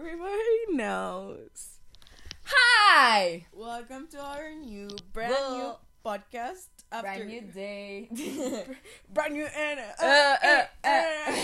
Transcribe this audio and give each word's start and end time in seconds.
Everybody 0.00 0.80
knows. 0.80 1.76
Hi! 2.44 3.44
Welcome 3.52 4.08
to 4.12 4.18
our 4.18 4.48
new, 4.56 4.88
brand 5.12 5.36
new 5.52 5.76
Well, 5.76 5.80
podcast. 6.00 6.72
After 6.90 7.04
Brand 7.04 7.28
new 7.28 7.42
day. 7.52 8.08
brand 9.12 9.34
new 9.34 9.44
and 9.44 9.80
Uh, 10.00 10.36
uh, 10.40 10.64
uh. 10.88 11.36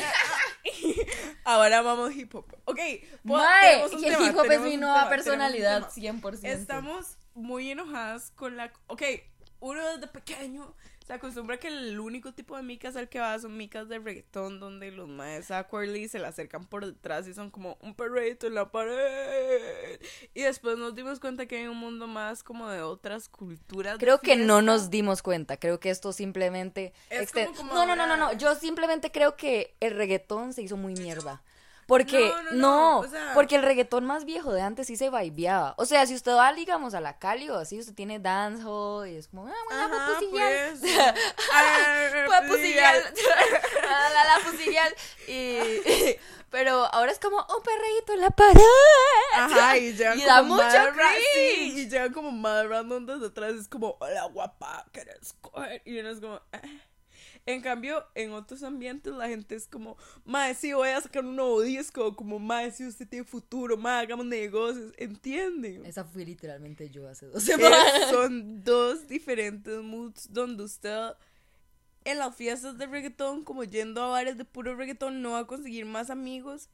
Ahora 1.44 1.82
vamos 1.84 2.16
hip 2.16 2.32
hop. 2.32 2.48
Ok, 2.64 2.80
pues, 3.28 3.92
un 3.92 4.00
que 4.00 4.08
el 4.08 4.16
tema, 4.16 4.26
hip 4.26 4.36
hop 4.38 4.50
es 4.50 4.60
mi 4.62 4.78
nueva 4.78 5.00
tema, 5.00 5.10
personalidad, 5.10 5.92
tema. 5.92 6.18
100%. 6.22 6.44
Estamos 6.44 7.18
muy 7.34 7.70
enojadas 7.72 8.30
con 8.30 8.56
la. 8.56 8.72
Ok, 8.86 9.02
uno 9.60 9.84
desde 9.84 10.06
pequeño 10.06 10.74
se 11.06 11.12
acostumbra 11.12 11.56
que 11.58 11.68
el 11.68 12.00
único 12.00 12.32
tipo 12.34 12.56
de 12.56 12.62
micas 12.64 12.96
al 12.96 13.08
que 13.08 13.20
va 13.20 13.38
son 13.38 13.56
micas 13.56 13.88
de 13.88 13.98
reggaetón, 14.00 14.58
donde 14.58 14.90
los 14.90 15.08
maes 15.08 15.50
awkwardly 15.52 16.08
se 16.08 16.18
le 16.18 16.26
acercan 16.26 16.64
por 16.66 16.84
detrás 16.84 17.28
y 17.28 17.34
son 17.34 17.50
como 17.50 17.78
un 17.80 17.94
perrito 17.94 18.46
en 18.48 18.54
la 18.54 18.70
pared. 18.72 20.00
Y 20.34 20.42
después 20.42 20.76
nos 20.78 20.94
dimos 20.94 21.20
cuenta 21.20 21.46
que 21.46 21.58
hay 21.58 21.66
un 21.68 21.76
mundo 21.76 22.06
más 22.06 22.42
como 22.42 22.68
de 22.68 22.82
otras 22.82 23.28
culturas. 23.28 23.98
Creo 23.98 24.20
que 24.20 24.36
no 24.36 24.62
nos 24.62 24.90
dimos 24.90 25.22
cuenta. 25.22 25.56
Creo 25.58 25.78
que 25.78 25.90
esto 25.90 26.12
simplemente. 26.12 26.92
Es 27.10 27.32
exten- 27.32 27.46
como- 27.54 27.56
como 27.70 27.74
no, 27.74 27.86
no, 27.86 27.94
no, 27.96 28.06
no, 28.06 28.16
no. 28.16 28.32
Yo 28.32 28.54
simplemente 28.56 29.12
creo 29.12 29.36
que 29.36 29.76
el 29.80 29.94
reggaetón 29.94 30.52
se 30.52 30.62
hizo 30.62 30.76
muy 30.76 30.94
mierda. 30.94 31.42
Porque, 31.86 32.18
No, 32.18 32.42
no, 32.42 32.50
no, 32.50 32.56
no, 32.56 32.98
o 32.98 33.06
sea- 33.08 33.30
porque 33.34 33.54
el 33.56 33.62
reggaetón 33.62 34.04
más 34.04 34.24
viejo 34.24 34.52
de 34.52 34.60
antes 34.60 34.88
sí 34.88 34.96
se 34.96 35.08
vibeaba. 35.08 35.74
O 35.78 35.84
sea, 35.86 36.04
si 36.06 36.14
usted 36.16 36.32
va, 36.32 36.52
digamos, 36.52 36.94
a 36.94 37.00
la 37.00 37.18
Cali 37.18 37.48
o 37.48 37.56
así, 37.56 37.78
usted 37.78 37.94
tiene 37.94 38.18
dancehall 38.18 39.08
y 39.08 39.14
es 39.16 39.28
como, 39.28 39.46
ah, 39.46 39.54
bueno, 39.68 39.82
Ajá, 39.96 40.18
pues. 40.30 40.80
Ah, 41.52 42.08
la, 44.14 44.24
la 44.24 44.44
pusillar. 44.50 44.94
Y, 45.28 46.16
pero 46.50 46.86
ahora 46.92 47.12
es 47.12 47.18
como 47.18 47.36
un 47.38 47.62
perreíto 47.62 48.14
en 48.14 48.20
la 48.20 48.30
pared. 48.30 48.60
Ajá, 49.34 49.76
y 49.78 49.92
llegan 49.94 50.18
Y 50.18 50.24
da 50.24 50.38
como 50.40 50.56
mucho 50.56 50.68
sí, 50.70 50.90
cringe. 50.92 51.78
y 51.78 51.88
llegan 51.88 52.12
como 52.12 52.32
más 52.32 52.66
random 52.68 53.06
desde 53.06 53.26
atrás, 53.26 53.52
es 53.54 53.68
como, 53.68 53.96
hola 54.00 54.24
guapa, 54.26 54.84
¿quieres 54.92 55.34
coger? 55.40 55.82
Y 55.84 55.98
uno 56.00 56.10
es 56.10 56.20
como, 56.20 56.40
"Ah". 56.52 56.60
En 57.46 57.60
cambio, 57.60 58.04
en 58.16 58.32
otros 58.32 58.62
ambientes 58.64 59.12
la 59.14 59.28
gente 59.28 59.54
es 59.54 59.68
como, 59.68 59.96
mae, 60.24 60.52
sí, 60.54 60.72
voy 60.72 60.88
a 60.88 61.00
sacar 61.00 61.24
un 61.24 61.36
nuevo 61.36 61.60
disco, 61.62 62.16
como, 62.16 62.40
mae, 62.40 62.72
sí, 62.72 62.84
usted 62.84 63.06
tiene 63.08 63.24
futuro, 63.24 63.76
mae, 63.76 64.02
hagamos 64.02 64.26
negocios, 64.26 64.92
¿entienden? 64.96 65.86
Esa 65.86 66.04
fui 66.04 66.24
literalmente 66.24 66.90
yo 66.90 67.08
hace 67.08 67.26
dos 67.26 67.36
Es- 67.36 67.44
semanas. 67.44 67.78
son 68.10 68.64
dos 68.64 69.06
diferentes 69.06 69.80
moods 69.80 70.28
donde 70.32 70.64
usted 70.64 71.12
en 72.04 72.18
las 72.18 72.34
fiestas 72.34 72.78
de 72.78 72.86
reggaetón, 72.86 73.44
como 73.44 73.62
yendo 73.64 74.02
a 74.02 74.08
bares 74.08 74.36
de 74.36 74.44
puro 74.44 74.74
reggaetón, 74.76 75.22
no 75.22 75.30
va 75.32 75.40
a 75.40 75.46
conseguir 75.46 75.84
más 75.86 76.10
amigos. 76.10 76.68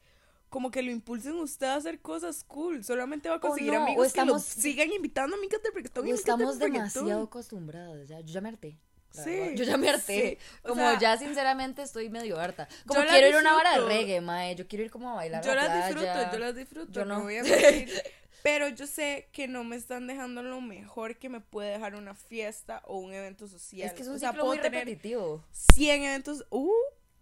Como 0.50 0.70
que 0.70 0.82
lo 0.82 0.90
impulsen 0.90 1.34
usted 1.36 1.66
a 1.66 1.76
hacer 1.76 2.00
cosas 2.00 2.44
cool. 2.44 2.84
Solamente 2.84 3.30
va 3.30 3.36
a 3.36 3.40
conseguir 3.40 3.72
no, 3.72 3.84
amigos 3.84 4.12
que 4.12 4.18
lo 4.20 4.36
estamos- 4.36 4.44
sigan 4.44 4.92
invitando 4.92 5.34
amigas 5.36 5.62
de 5.62 5.70
reggaetón. 5.70 6.06
O 6.06 6.12
estamos 6.14 6.58
de 6.58 6.66
reggaetón. 6.66 6.92
demasiado 7.04 7.22
acostumbradas, 7.24 8.06
ya. 8.08 8.20
Yo 8.20 8.34
ya 8.34 8.40
me 8.42 8.50
harté. 8.50 8.76
Sí. 9.12 9.52
Yo 9.54 9.64
ya 9.64 9.76
me 9.76 9.88
harté. 9.90 10.38
sí. 10.40 10.58
Como 10.62 10.80
sea, 10.80 10.98
ya 10.98 11.16
sinceramente 11.18 11.82
estoy 11.82 12.08
medio 12.08 12.38
harta. 12.40 12.66
Como 12.86 13.04
quiero 13.04 13.28
ir 13.28 13.34
a 13.34 13.38
una 13.38 13.56
hora 13.56 13.72
de 13.78 13.86
reggae, 13.86 14.20
mae. 14.20 14.54
Yo 14.54 14.66
quiero 14.66 14.84
ir 14.84 14.90
como 14.90 15.10
a 15.10 15.14
bailar 15.14 15.44
Yo 15.44 15.52
a 15.52 15.54
la 15.54 15.62
las 15.64 15.92
playa. 15.92 16.14
disfruto, 16.14 16.32
yo 16.32 16.38
las 16.38 16.54
disfruto. 16.56 16.92
Yo 16.92 17.04
no. 17.04 17.22
voy 17.22 17.36
a 17.36 17.42
mentir. 17.44 18.02
Pero 18.42 18.68
yo 18.68 18.88
sé 18.88 19.28
que 19.32 19.46
no 19.46 19.62
me 19.62 19.76
están 19.76 20.08
dejando 20.08 20.42
lo 20.42 20.60
mejor 20.60 21.16
que 21.16 21.28
me 21.28 21.40
puede 21.40 21.70
dejar 21.70 21.94
una 21.94 22.14
fiesta 22.14 22.82
o 22.86 22.98
un 22.98 23.12
evento 23.12 23.46
social. 23.46 23.86
Es 23.86 23.92
que 23.94 24.02
es 24.02 24.08
un 24.08 24.16
o 24.16 24.18
sea, 24.18 24.30
ciclo 24.30 24.42
puedo 24.44 24.54
muy 24.54 24.62
tener 24.62 24.80
repetitivo. 24.84 25.44
100 25.74 26.02
eventos. 26.04 26.44
Uh, 26.50 26.68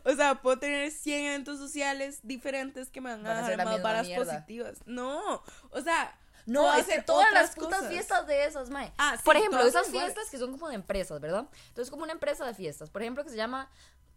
O 0.05 0.15
sea, 0.17 0.35
puedo 0.43 0.59
tener 0.59 0.91
100 0.91 1.25
eventos 1.27 1.59
sociales 1.59 2.19
diferentes 2.25 2.91
que 2.91 3.01
me 3.01 3.11
van 3.11 3.25
a 3.25 3.29
Van 3.35 3.45
a 3.45 3.49
dejar 3.49 3.65
más 3.65 3.83
varas 3.83 4.07
mierda. 4.09 4.25
positivas. 4.25 4.79
No, 4.85 5.43
o 5.71 5.81
sea, 5.81 6.13
No, 6.47 6.71
hacer 6.71 7.05
todas 7.05 7.31
las 7.33 7.51
putas 7.55 7.79
cosas. 7.79 7.91
fiestas 7.93 8.27
de 8.27 8.45
esas, 8.45 8.69
mae. 8.71 8.93
Ah, 8.99 9.15
sí, 9.17 9.23
Por 9.25 9.37
ejemplo, 9.37 9.61
esas 9.63 9.89
iguales. 9.89 10.13
fiestas 10.13 10.31
que 10.31 10.39
son 10.39 10.51
como 10.53 10.69
de 10.69 10.75
empresas, 10.75 11.21
¿verdad? 11.21 11.47
Entonces, 11.69 11.91
como 11.91 12.03
una 12.03 12.13
empresa 12.13 12.45
de 12.45 12.55
fiestas, 12.55 12.91
por 12.91 13.03
ejemplo, 13.03 13.23
que 13.25 13.31
se 13.31 13.37
llama 13.37 13.71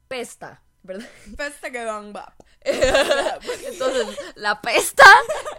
Pesta, 0.08 0.62
¿verdad? 0.84 1.08
Festa 1.38 1.70
que 1.72 1.86
van 1.86 2.14
bap. 2.14 2.34
Entonces, 2.66 4.18
la 4.36 4.60
pesta, 4.62 5.06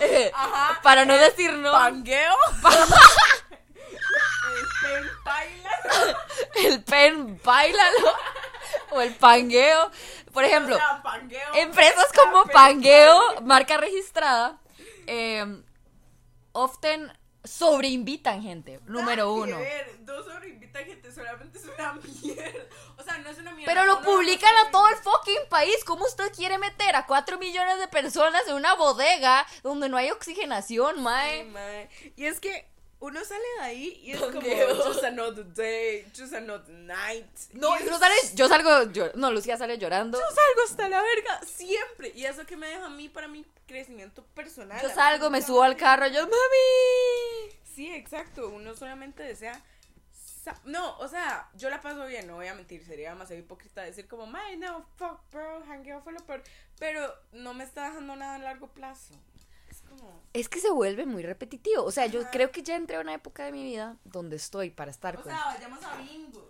eh, 0.01 0.31
Ajá. 0.35 0.81
para 0.83 1.05
no 1.05 1.17
decir 1.17 1.53
no, 1.53 1.71
Pangueo. 1.73 2.35
El 4.49 4.67
pen 4.83 5.11
baila. 5.25 5.71
el 6.57 6.85
pen, 6.85 7.41
bailalo, 7.45 8.15
o 8.91 9.01
el 9.01 9.15
pangueo. 9.15 9.91
Por 10.33 10.45
ejemplo, 10.45 10.77
O 10.77 10.79
sea, 10.79 11.03
pangueo. 11.03 11.55
empresas 11.55 12.07
como 12.15 12.45
Pangueo, 12.47 13.41
marca 13.43 13.77
registrada, 13.79 14.59
eh, 15.07 15.63
often 16.57 17.13
sobreinvitan 17.45 18.43
gente, 18.43 18.81
número 18.87 19.33
uno. 19.33 19.59
ver, 19.59 20.05
Dos 20.05 20.27
sobre 20.27 20.49
invitan 20.49 20.85
gente, 20.85 21.13
solamente 21.13 21.59
es 21.59 21.65
una 21.65 21.93
mierda. 22.23 22.65
O 22.97 23.03
sea, 23.03 23.19
no 23.19 23.31
es 23.31 23.39
una 23.39 23.53
mierda. 23.53 23.73
Pero 23.73 23.87
lo 23.87 24.03
publican 24.03 24.53
no 24.55 24.61
a 24.69 24.71
todo 24.71 24.89
el 24.89 24.97
fucking 24.97 25.49
país. 25.49 25.77
¿Cómo 25.85 26.05
usted 26.05 26.33
quiere 26.35 26.59
meter 26.59 26.97
a 26.97 27.07
4 27.07 27.39
millones 27.39 27.79
de 27.79 27.89
personas 27.89 28.43
en 28.49 28.55
una 28.55 28.75
bodega 28.75 29.47
donde 29.63 29.89
no 29.89 29.97
hay 29.97 30.11
oxigenación, 30.11 30.97
Sí, 30.97 31.01
mae? 31.03 31.45
mae. 31.45 31.89
Y 32.17 32.25
es 32.27 32.41
que 32.41 32.69
uno 32.99 33.25
sale 33.25 33.45
de 33.59 33.65
ahí 33.65 34.01
y 34.03 34.13
es 34.13 34.21
como 34.21 34.41
just 34.85 35.05
another 35.05 35.45
day, 35.55 36.07
just 36.17 36.33
another 36.33 36.69
night. 36.75 37.27
No, 37.53 37.77
Y 37.79 37.85
yo 37.85 37.93
es- 37.93 37.99
sale, 37.99 38.15
yo 38.35 38.49
salgo, 38.49 38.91
yo- 38.93 39.13
no, 39.15 39.31
Lucía 39.31 39.57
sale 39.57 39.77
llorando. 39.79 40.19
Yo 40.19 40.25
salgo 40.27 40.63
hasta 40.65 40.89
la 40.89 41.03
verga 41.03 41.41
siempre. 41.45 42.13
Y 42.15 42.25
eso 42.25 42.47
que 42.47 42.57
me 42.57 42.69
deja 42.69 42.87
a 42.87 42.91
mí 42.91 43.09
para 43.09 43.29
mi 43.29 43.45
crecimiento 43.67 44.25
personal. 44.35 44.81
Yo 44.83 44.89
salgo, 44.91 45.29
me 45.31 45.43
subo 45.43 45.63
al 45.63 45.77
carro, 45.77 46.07
yo, 46.07 46.23
mami. 46.23 47.53
Sí, 47.75 47.93
exacto. 47.95 48.49
Uno 48.49 48.75
solamente 48.75 49.23
desea. 49.23 49.63
No, 50.65 50.97
o 50.99 51.09
sea, 51.09 51.51
yo 51.55 51.69
la 51.71 51.81
paso 51.81 52.07
bien, 52.07 52.29
no 52.29 52.37
voy 52.37 52.47
a 52.47 52.55
mentir, 52.55 52.85
sería 52.87 53.11
demasiado 53.11 53.41
hipócrita 53.43 53.83
decir 53.83 54.07
como, 54.07 54.27
my 54.29 54.57
no, 54.57 54.87
fuck, 54.97 55.19
bro, 55.33 55.63
hangueo 55.65 56.01
fue 56.03 56.13
lo 56.13 56.21
peor. 56.25 56.41
Pero 56.79 57.13
no 57.33 57.53
me 57.53 57.65
está 57.65 57.87
dejando 57.89 58.15
nada 58.15 58.37
a 58.37 58.39
largo 58.39 58.69
plazo. 58.69 59.13
Es 59.87 59.91
como. 60.01 60.23
Es 60.33 60.49
que 60.49 60.61
se 60.61 60.71
vuelve 60.71 61.07
muy 61.07 61.23
repetitivo. 61.23 61.85
O 61.85 61.91
sea, 61.91 62.07
yo 62.07 62.23
creo 62.31 62.51
que 62.51 62.63
ya 62.63 62.77
entré 62.77 62.97
a 62.97 63.01
una 63.01 63.15
época 63.15 63.45
de 63.45 63.53
mi 63.53 63.65
vida 63.65 63.97
donde 64.05 64.37
estoy 64.37 64.71
para 64.71 64.91
estar 64.91 65.17
O 65.17 65.23
con. 65.23 65.33
sea, 65.33 65.45
vayamos 65.47 65.83
a 65.85 65.97
bingos. 65.97 66.45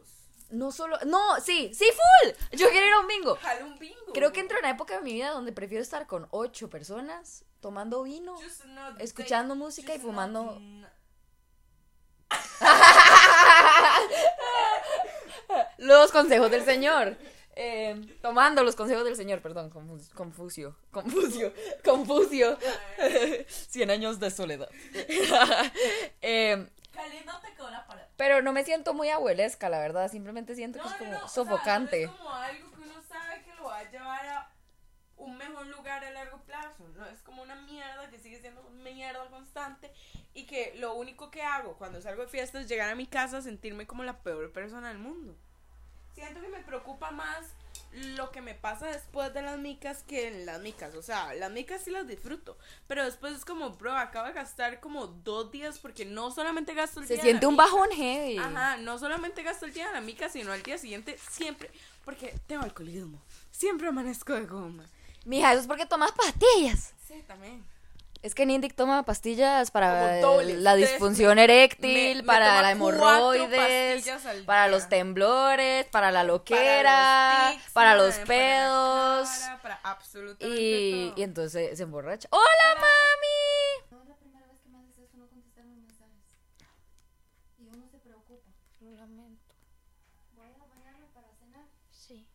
No 0.50 0.70
solo. 0.72 0.96
No, 1.06 1.40
sí, 1.40 1.72
sí, 1.74 1.84
full. 1.84 2.30
Yo 2.56 2.70
quiero 2.70 2.86
ir 2.86 2.92
a 2.92 3.00
un 3.00 3.08
bingo. 3.08 3.36
Jale 3.36 3.64
un 3.64 3.78
bingo. 3.78 4.12
Creo 4.14 4.32
que 4.32 4.40
entré 4.40 4.56
a 4.56 4.60
una 4.60 4.70
época 4.70 4.96
de 4.96 5.02
mi 5.02 5.12
vida 5.12 5.30
donde 5.30 5.52
prefiero 5.52 5.82
estar 5.82 6.06
con 6.06 6.28
ocho 6.30 6.70
personas, 6.70 7.44
tomando 7.60 8.02
vino. 8.04 8.36
Escuchando 8.98 9.54
música 9.56 9.94
y 9.94 9.98
fumando- 9.98 10.60
Los 15.78 16.12
consejos 16.12 16.50
del 16.50 16.64
Señor. 16.64 17.16
Eh, 17.58 18.18
tomando 18.20 18.62
los 18.62 18.76
consejos 18.76 19.04
del 19.04 19.16
Señor, 19.16 19.40
perdón, 19.40 19.70
Confucio. 19.70 20.76
Confucio. 20.90 21.54
Confucio. 21.84 22.58
Cien 23.48 23.90
años 23.90 24.20
de 24.20 24.30
soledad. 24.30 24.68
Eh, 26.20 26.68
Caliéndote 26.92 27.54
con 27.56 27.72
la 27.72 27.86
pared. 27.86 28.04
pero 28.16 28.42
no 28.42 28.52
me 28.52 28.64
siento 28.64 28.92
muy 28.94 29.08
abuelesca, 29.08 29.68
la 29.70 29.78
verdad. 29.80 30.10
Simplemente 30.10 30.54
siento 30.54 30.80
que 30.82 30.88
es 30.88 30.94
como 30.94 31.28
sofocante. 31.28 32.06
no 32.06 32.12
es 32.12 32.18
como 32.18 32.30
algo 32.34 32.70
que 32.72 32.82
uno 32.82 33.02
sabe 33.08 33.42
que 33.42 33.54
lo 33.54 33.64
va 33.64 33.78
a 33.78 33.90
llevar 33.90 34.26
a 34.26 34.50
un 35.16 35.36
mejor 35.38 35.66
lugar 35.66 36.04
a 36.04 36.10
largo 36.10 36.42
plazo. 36.44 36.86
No 36.94 37.06
es 37.06 37.22
como 37.22 37.42
una 37.42 37.54
mierda 37.62 38.10
que 38.10 38.18
sigue 38.18 38.38
siendo 38.40 38.60
una 38.66 38.82
mierda 38.82 39.26
constante 39.30 39.90
y 40.34 40.44
que 40.44 40.74
lo 40.76 40.94
único 40.94 41.30
que 41.30 41.42
hago 41.42 41.76
cuando 41.78 42.00
salgo 42.02 42.22
de 42.22 42.28
fiesta 42.28 42.60
es 42.60 42.68
llegar 42.68 42.90
a 42.90 42.94
mi 42.94 43.06
casa 43.06 43.38
a 43.38 43.42
sentirme 43.42 43.86
como 43.86 44.04
la 44.04 44.18
peor 44.22 44.52
persona 44.52 44.88
del 44.88 44.98
mundo. 44.98 45.36
Siento 46.16 46.40
que 46.40 46.48
me 46.48 46.60
preocupa 46.60 47.10
más 47.10 47.44
lo 47.92 48.30
que 48.30 48.40
me 48.40 48.54
pasa 48.54 48.86
después 48.86 49.32
de 49.34 49.42
las 49.42 49.58
micas 49.58 50.02
que 50.02 50.28
en 50.28 50.46
las 50.46 50.60
micas. 50.62 50.94
O 50.94 51.02
sea, 51.02 51.34
las 51.34 51.50
micas 51.50 51.82
sí 51.84 51.90
las 51.90 52.06
disfruto. 52.06 52.56
Pero 52.86 53.04
después 53.04 53.36
es 53.36 53.44
como, 53.44 53.70
bro, 53.70 53.94
acabo 53.94 54.26
de 54.26 54.32
gastar 54.32 54.80
como 54.80 55.06
dos 55.06 55.50
días 55.50 55.78
porque 55.78 56.06
no 56.06 56.30
solamente 56.30 56.72
gasto 56.72 57.00
el 57.00 57.06
Se 57.06 57.14
día 57.14 57.22
de 57.22 57.28
la 57.28 57.30
siente 57.32 57.46
un 57.46 57.52
mica, 57.52 57.64
bajón 57.64 57.90
heavy. 57.90 58.38
Ajá, 58.38 58.78
no 58.78 58.98
solamente 58.98 59.42
gasto 59.42 59.66
el 59.66 59.74
día 59.74 59.88
de 59.88 59.92
la 59.92 60.00
mica, 60.00 60.30
sino 60.30 60.52
al 60.52 60.62
día 60.62 60.78
siguiente 60.78 61.18
siempre, 61.30 61.70
porque 62.02 62.34
tengo 62.46 62.62
alcoholismo. 62.64 63.22
Siempre 63.50 63.88
amanezco 63.88 64.32
de 64.32 64.46
goma. 64.46 64.84
Mija, 65.26 65.52
eso 65.52 65.60
es 65.60 65.66
porque 65.66 65.84
tomas 65.84 66.12
pastillas. 66.12 66.94
Sí, 67.06 67.22
también. 67.26 67.62
Es 68.26 68.34
que 68.34 68.44
Nindic 68.44 68.74
toma 68.74 69.04
pastillas 69.04 69.70
para 69.70 70.20
la 70.20 70.74
disfunción 70.74 71.38
eréctil, 71.38 72.16
me 72.16 72.22
para 72.24 72.60
la 72.60 72.72
hemorroides, 72.72 74.04
para 74.44 74.66
los 74.66 74.88
temblores, 74.88 75.86
para 75.92 76.10
la 76.10 76.24
loquera, 76.24 77.50
tics, 77.52 77.70
para 77.70 77.94
los 77.94 78.16
para 78.16 78.18
la 78.18 78.26
pedos. 78.26 79.28
para 79.62 79.78
absolutamente 79.84 80.60
Y, 80.60 81.06
todo. 81.10 81.20
y 81.20 81.22
entonces 81.22 81.76
se 81.78 81.82
emborracha. 81.84 82.26
¡Hola, 82.32 82.74
mami! 82.74 83.86
No 83.92 84.02
es 84.02 84.08
la 84.08 84.16
primera 84.16 84.44
vez 84.48 84.58
que 84.60 84.68
me 84.70 84.78
haces 84.78 84.98
eso, 84.98 85.16
no 85.18 85.28
contestar 85.28 85.64
mis 85.66 85.78
mensajes. 85.86 86.24
Y 87.60 87.68
uno 87.68 87.86
se 87.88 87.98
preocupa. 87.98 88.50
Lo 88.80 88.90
lamento. 88.90 89.54
Voy 90.34 90.46
a 90.48 90.66
bañarme 90.66 91.06
para 91.14 91.28
cenar. 91.38 91.66
Sí. 91.92 92.26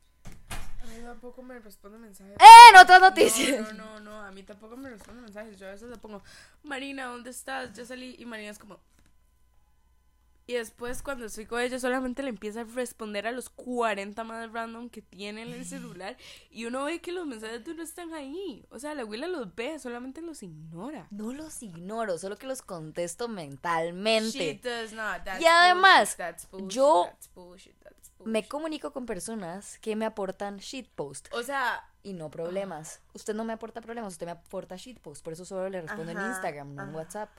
A 0.55 0.85
mí 0.85 1.00
tampoco 1.11 1.41
me 1.41 1.59
responde 1.59 1.97
mensajes. 1.97 2.37
En 2.39 2.77
otras 2.77 3.01
noticias. 3.01 3.73
No, 3.73 3.73
no, 3.73 3.99
no, 3.99 4.11
no, 4.11 4.21
a 4.21 4.31
mí 4.31 4.43
tampoco 4.43 4.77
me 4.77 4.89
responde 4.89 5.21
mensajes. 5.21 5.57
Yo 5.57 5.67
a 5.67 5.71
veces 5.71 5.89
le 5.89 5.97
pongo, 5.97 6.23
Marina, 6.63 7.05
¿dónde 7.05 7.31
estás? 7.31 7.73
Ya 7.73 7.85
salí. 7.85 8.15
Y 8.17 8.25
Marina 8.25 8.51
es 8.51 8.59
como. 8.59 8.79
Y 10.47 10.53
después, 10.53 11.03
cuando 11.03 11.25
estoy 11.25 11.45
con 11.45 11.61
ella, 11.61 11.79
solamente 11.79 12.23
le 12.23 12.29
empieza 12.29 12.61
a 12.61 12.63
responder 12.63 13.27
a 13.27 13.31
los 13.31 13.49
40 13.49 14.23
más 14.23 14.51
random 14.51 14.89
que 14.89 15.01
tiene 15.01 15.43
en 15.43 15.49
el 15.51 15.65
celular. 15.65 16.17
Y 16.49 16.65
uno 16.65 16.85
ve 16.85 16.99
que 16.99 17.11
los 17.11 17.25
mensajes 17.25 17.63
de 17.63 17.71
uno 17.71 17.83
están 17.83 18.13
ahí. 18.13 18.65
O 18.69 18.79
sea, 18.79 18.93
la 18.95 19.03
abuela 19.03 19.27
los 19.27 19.53
ve, 19.53 19.79
solamente 19.79 20.21
los 20.21 20.43
ignora. 20.43 21.07
No 21.11 21.31
los 21.31 21.61
ignoro, 21.61 22.17
solo 22.17 22.37
que 22.37 22.47
los 22.47 22.61
contesto 22.61 23.27
mentalmente. 23.27 24.37
She 24.37 24.53
does 24.55 24.93
not. 24.93 25.23
That's 25.23 25.41
Y 25.41 25.45
además, 25.45 26.15
bullshit, 26.15 26.17
that's 26.17 26.49
bullshit, 26.49 26.71
yo 26.71 27.03
that's 27.05 27.33
bullshit, 27.33 27.75
Me 28.25 28.47
comunico 28.47 28.91
con 28.93 29.05
personas 29.05 29.79
que 29.79 29.95
me 29.95 30.05
aportan 30.05 30.57
shitpost 30.57 31.27
O 31.33 31.43
sea, 31.43 31.83
y 32.03 32.13
no 32.13 32.29
problemas. 32.31 33.01
Usted 33.13 33.33
no 33.33 33.43
me 33.43 33.53
aporta 33.53 33.81
problemas, 33.81 34.13
usted 34.13 34.25
me 34.25 34.33
aporta 34.33 34.75
shitpost. 34.75 35.23
Por 35.23 35.33
eso 35.33 35.45
solo 35.45 35.69
le 35.69 35.81
respondo 35.81 36.11
en 36.11 36.19
Instagram, 36.19 36.75
no 36.75 36.83
en. 36.83 36.95
WhatsApp. 36.95 37.29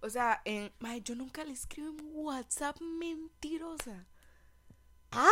o 0.00 0.10
sea, 0.10 0.40
en, 0.44 0.72
mae, 0.78 1.00
yo 1.02 1.14
nunca 1.14 1.44
le 1.44 1.52
escribo 1.52 1.90
en 1.90 2.10
WhatsApp 2.12 2.80
mentirosa. 2.80 4.06
¿Ah? 5.12 5.28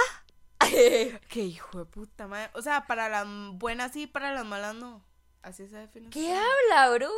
Qué 1.28 1.40
hijo 1.40 1.78
de 1.78 1.84
puta, 1.86 2.26
madre. 2.26 2.50
O 2.54 2.62
sea, 2.62 2.86
para 2.86 3.08
las 3.08 3.26
buenas 3.54 3.92
sí, 3.92 4.06
para 4.06 4.32
las 4.32 4.44
malas 4.44 4.74
no. 4.74 5.04
Así 5.42 5.66
se 5.66 5.76
define. 5.76 6.10
¿Qué 6.10 6.32
habla, 6.32 6.94
bro? 6.94 7.10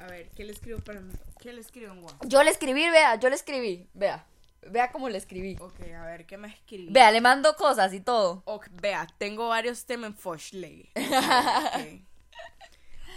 A 0.00 0.06
ver, 0.08 0.28
¿qué 0.30 0.44
le 0.44 0.52
escribo 0.52 0.80
para 0.80 1.00
¿Qué 1.40 1.52
le 1.52 1.60
escribo 1.60 1.92
en 1.92 2.02
WhatsApp? 2.02 2.26
Yo 2.26 2.42
le 2.42 2.50
escribí, 2.50 2.90
vea, 2.90 3.16
yo 3.16 3.30
le 3.30 3.36
escribí. 3.36 3.88
Vea, 3.94 4.26
vea 4.70 4.90
cómo 4.90 5.08
le 5.08 5.18
escribí. 5.18 5.56
Ok, 5.60 5.80
a 5.94 6.04
ver, 6.04 6.26
¿qué 6.26 6.36
me 6.36 6.48
escribí? 6.48 6.92
Vea, 6.92 7.10
le 7.10 7.20
mando 7.20 7.54
cosas 7.56 7.92
y 7.92 8.00
todo. 8.00 8.42
Ok, 8.44 8.68
vea, 8.80 9.06
tengo 9.18 9.48
varios 9.48 9.84
temas 9.84 10.10
en 10.10 10.16
Foshley. 10.16 10.90
ok. 10.96 12.02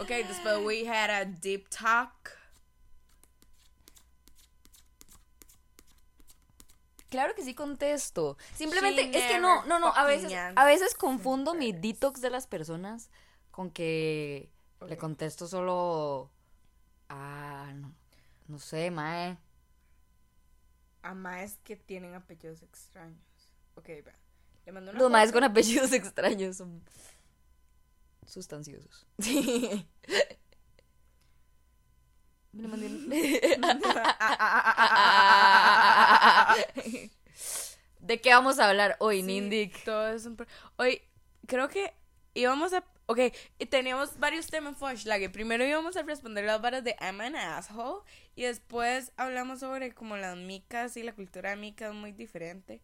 Ok, 0.01 0.07
después 0.07 0.59
we 0.63 0.87
had 0.87 1.09
a 1.09 1.25
deep 1.25 1.67
talk. 1.69 2.39
Claro 7.09 7.33
que 7.33 7.43
sí 7.43 7.55
contesto. 7.55 8.37
Simplemente 8.53 9.11
She 9.11 9.17
es 9.17 9.25
que 9.25 9.39
no, 9.39 9.65
no, 9.65 9.79
no, 9.79 9.87
a 9.87 10.05
veces, 10.05 10.31
a 10.55 10.65
veces 10.65 10.93
confundo 10.93 11.55
mi 11.55 11.71
detox 11.71 12.21
de 12.21 12.29
las 12.29 12.45
personas 12.45 13.09
con 13.51 13.71
que 13.71 14.51
le 14.87 14.97
contesto 14.97 15.47
solo 15.47 16.31
a 17.09 17.73
no, 17.75 17.93
no 18.47 18.59
sé, 18.59 18.91
mae. 18.91 19.37
A 21.01 21.13
maes 21.13 21.57
que 21.63 21.75
tienen 21.75 22.13
apellidos 22.13 22.61
extraños. 22.61 23.19
Ok, 23.75 23.87
vea. 23.87 24.15
Le 24.65 24.71
mando 24.71 24.91
una 24.91 24.99
Los 24.99 25.11
maes 25.11 25.31
con 25.31 25.43
apellidos 25.43 25.91
extraños 25.93 26.57
son 26.57 26.83
sustanciosos. 28.25 29.05
Sí. 29.19 29.87
Le 32.51 32.67
mandé 32.67 32.89
¿De 37.99 38.21
qué 38.21 38.33
vamos 38.33 38.59
a 38.59 38.67
hablar 38.67 38.95
hoy, 38.99 39.17
Sí, 39.17 39.23
Nindik? 39.23 39.83
Todo 39.83 40.09
es 40.09 40.25
un 40.25 40.35
Hoy, 40.77 41.01
creo 41.45 41.69
que 41.69 41.93
íbamos 42.33 42.73
a. 42.73 42.83
Ok, 43.11 43.19
y 43.57 43.65
teníamos 43.65 44.19
varios 44.19 44.45
temas 44.45 44.77
Foshlage. 44.77 45.31
Primero 45.31 45.65
íbamos 45.65 45.97
a 45.97 46.03
responder 46.03 46.45
las 46.45 46.61
varas 46.61 46.83
de 46.83 46.95
I'm 47.01 47.19
an 47.21 47.35
asshole. 47.35 48.03
Y 48.35 48.43
después 48.43 49.11
hablamos 49.17 49.61
sobre 49.61 49.95
como 49.95 50.15
las 50.15 50.37
micas 50.37 50.95
y 50.95 51.01
la 51.01 51.13
cultura 51.13 51.49
de 51.49 51.55
micas 51.55 51.91
muy 51.91 52.11
diferente. 52.11 52.81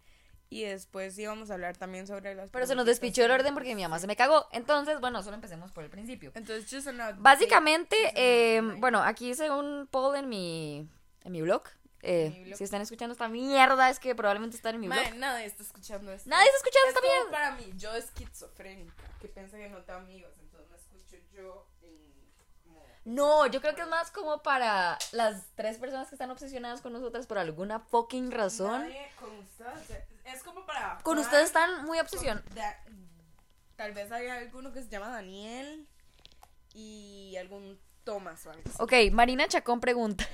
Y 0.50 0.63
después 0.63 1.16
íbamos 1.19 1.51
a 1.51 1.54
hablar 1.54 1.77
también 1.77 2.07
sobre 2.07 2.33
las. 2.33 2.50
Pero 2.50 2.66
se 2.66 2.74
nos 2.74 2.88
despichó 2.88 3.22
el 3.22 3.27
de- 3.27 3.36
orden 3.36 3.54
porque 3.54 3.75
mi 3.75 3.83
mamá 3.83 4.00
se 4.00 4.07
me 4.07 4.16
cagó. 4.16 4.48
Entonces, 4.51 5.00
bueno, 5.00 5.22
solo 5.22 5.36
empecemos 5.36 5.72
por 5.72 5.83
el 5.83 5.92
principio. 5.92 6.31
Entonces, 6.33 6.66
just. 6.71 6.88
Básicamente, 7.18 7.95
eh, 8.16 8.62
update. 8.62 8.80
bueno, 8.80 9.04
aquí 9.04 9.30
hice 9.30 9.51
un 9.51 9.88
poll 9.92 10.16
en 10.16 10.28
mi, 10.28 10.89
en 11.24 11.31
mi 11.31 11.42
blog. 11.44 11.63
Eh. 12.07 12.54
Si 12.56 12.63
están 12.63 12.81
escuchando 12.81 13.13
esta 13.13 13.28
mierda, 13.28 13.90
es 13.90 14.00
que 14.00 14.13
probablemente 14.13 14.56
están 14.56 14.75
en 14.75 14.81
mi 14.81 14.88
blog. 14.88 15.16
Nadie 15.16 15.46
está 15.46 15.63
escuchando 15.63 16.12
esto. 16.12 16.30
Nadie 16.30 16.46
está 16.46 16.57
escuchando 16.57 16.90
Es 16.90 16.96
esta 16.96 17.02
mierda. 17.02 17.31
para 17.31 17.52
mí, 17.56 17.74
yo 17.78 17.94
esquizofrénica, 17.96 19.04
que 19.19 19.28
piensa 19.28 19.57
que 19.57 19.69
no 19.69 19.81
tengo 19.84 20.00
amigos, 20.00 20.31
entonces 20.40 20.69
me 20.69 20.78
escucho 20.78 21.18
yo 21.34 21.68
en 21.81 23.16
No, 23.16 23.48
yo 23.48 23.60
creo 23.60 23.74
que 23.74 23.81
es 23.81 23.88
más 23.88 24.12
como 24.12 24.44
para 24.44 25.00
las 25.13 25.44
tres 25.56 25.78
personas 25.80 26.07
que 26.10 26.16
están 26.16 26.30
obsesionadas 26.30 26.81
con 26.81 26.94
nosotras 26.94 27.25
por 27.25 27.40
alguna 27.40 27.80
fucking 27.80 28.31
razón. 28.31 28.81
Nadie 28.84 29.12
con 29.19 29.36
ustedes. 29.40 30.04
Es 30.25 30.44
como 30.44 30.63
para. 30.66 31.00
Con 31.02 31.18
ustedes 31.18 31.46
están 31.46 31.86
muy 31.86 32.00
obsesionados. 32.00 32.44
Tal 33.75 33.94
vez 33.94 34.12
hay 34.12 34.28
alguno 34.28 34.72
que 34.72 34.81
se 34.81 34.90
llama 34.90 35.10
Daniel 35.10 35.88
y 36.74 37.36
algún 37.38 37.80
Thomas 38.06 38.46
o 38.46 38.52
algo 38.52 38.62
así. 38.66 38.75
Ok, 38.80 38.94
Marina 39.13 39.48
Chacón 39.48 39.80
pregunta. 39.81 40.25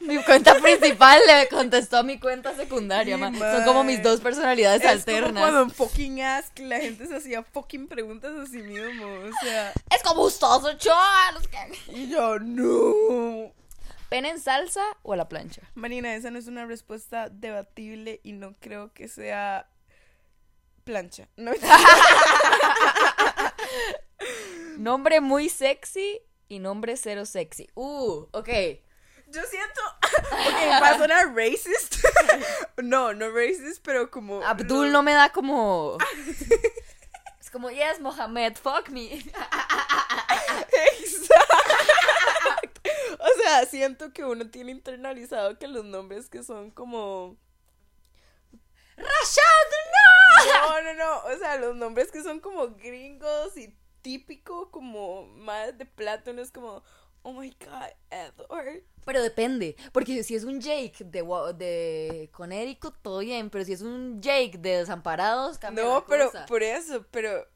mi 0.00 0.22
cuenta 0.24 0.54
principal 0.60 1.20
le 1.26 1.48
contestó 1.48 1.98
a 1.98 2.02
mi 2.02 2.18
cuenta 2.18 2.54
secundaria, 2.56 3.16
ma. 3.16 3.32
Son 3.38 3.64
como 3.64 3.84
mis 3.84 4.02
dos 4.02 4.20
personalidades 4.20 4.80
Es 4.82 4.86
como 4.86 4.92
alternas. 4.92 5.42
cuando 5.42 5.62
en 5.62 5.70
fucking 5.70 6.22
Ask 6.22 6.58
la 6.58 6.80
gente 6.80 7.06
se 7.06 7.16
hacía 7.16 7.42
fucking 7.42 7.86
preguntas 7.88 8.32
a 8.36 8.46
sí 8.46 8.58
mismo. 8.62 9.06
O 9.06 9.30
sea, 9.42 9.72
Es 9.90 10.02
como 10.02 10.22
gustoso, 10.22 10.72
chaval. 10.74 11.36
y 11.88 12.08
yo, 12.08 12.38
no. 12.40 13.52
¿Pena 14.08 14.28
en 14.30 14.40
salsa 14.40 14.82
o 15.02 15.12
a 15.12 15.16
la 15.16 15.28
plancha? 15.28 15.62
Marina, 15.74 16.14
esa 16.14 16.30
no 16.30 16.38
es 16.38 16.46
una 16.46 16.66
respuesta 16.66 17.28
debatible 17.30 18.20
y 18.22 18.32
no 18.32 18.54
creo 18.60 18.92
que 18.92 19.08
sea 19.08 19.66
plancha. 20.84 21.28
No, 21.36 21.52
Nombre 24.78 25.20
muy 25.20 25.48
sexy 25.48 26.20
y 26.48 26.58
nombre 26.58 26.96
cero 26.96 27.26
sexy. 27.26 27.68
Uh, 27.74 28.26
ok. 28.32 28.48
yo 29.28 29.42
siento. 29.50 29.80
Ok, 30.14 30.82
va 30.82 30.90
a 30.90 30.98
sonar 30.98 31.34
racist. 31.34 31.96
no, 32.82 33.12
no 33.14 33.30
racist, 33.30 33.82
pero 33.84 34.10
como. 34.10 34.42
Abdul 34.42 34.92
no 34.92 35.02
me 35.02 35.12
da 35.12 35.30
como. 35.30 35.98
Es 37.40 37.50
como, 37.50 37.70
yes, 37.70 38.00
Mohamed, 38.00 38.56
fuck 38.56 38.88
me. 38.90 39.12
Exacto. 41.00 41.34
O 43.18 43.28
sea, 43.42 43.66
siento 43.66 44.12
que 44.12 44.24
uno 44.24 44.48
tiene 44.50 44.70
internalizado 44.70 45.58
que 45.58 45.66
los 45.66 45.84
nombres 45.84 46.28
que 46.28 46.42
son 46.42 46.70
como. 46.70 47.36
¡Rashad, 48.96 49.70
no! 49.92 50.03
No, 50.46 50.82
no, 50.82 50.94
no. 50.94 51.34
O 51.34 51.38
sea, 51.38 51.56
los 51.58 51.74
nombres 51.76 52.10
que 52.10 52.22
son 52.22 52.40
como 52.40 52.68
gringos 52.76 53.56
y 53.56 53.74
típico, 54.02 54.70
como 54.70 55.26
más 55.26 55.76
de 55.78 55.86
plátano, 55.86 56.40
es 56.42 56.50
como. 56.50 56.82
Oh 57.22 57.32
my 57.32 57.50
god, 57.60 57.88
Edward. 58.10 58.82
Pero 59.06 59.22
depende, 59.22 59.76
porque 59.92 60.22
si 60.22 60.34
es 60.34 60.44
un 60.44 60.60
Jake 60.60 61.04
de, 61.04 61.22
de 61.56 62.28
Connecticut, 62.32 62.96
todo 63.00 63.20
bien, 63.20 63.48
pero 63.48 63.64
si 63.64 63.72
es 63.72 63.80
un 63.80 64.20
Jake 64.20 64.58
de 64.58 64.78
Desamparados, 64.78 65.56
cambia 65.58 65.84
No, 65.84 65.94
la 66.00 66.06
pero 66.06 66.26
cosa. 66.26 66.44
por 66.46 66.62
eso, 66.62 67.04
pero 67.10 67.46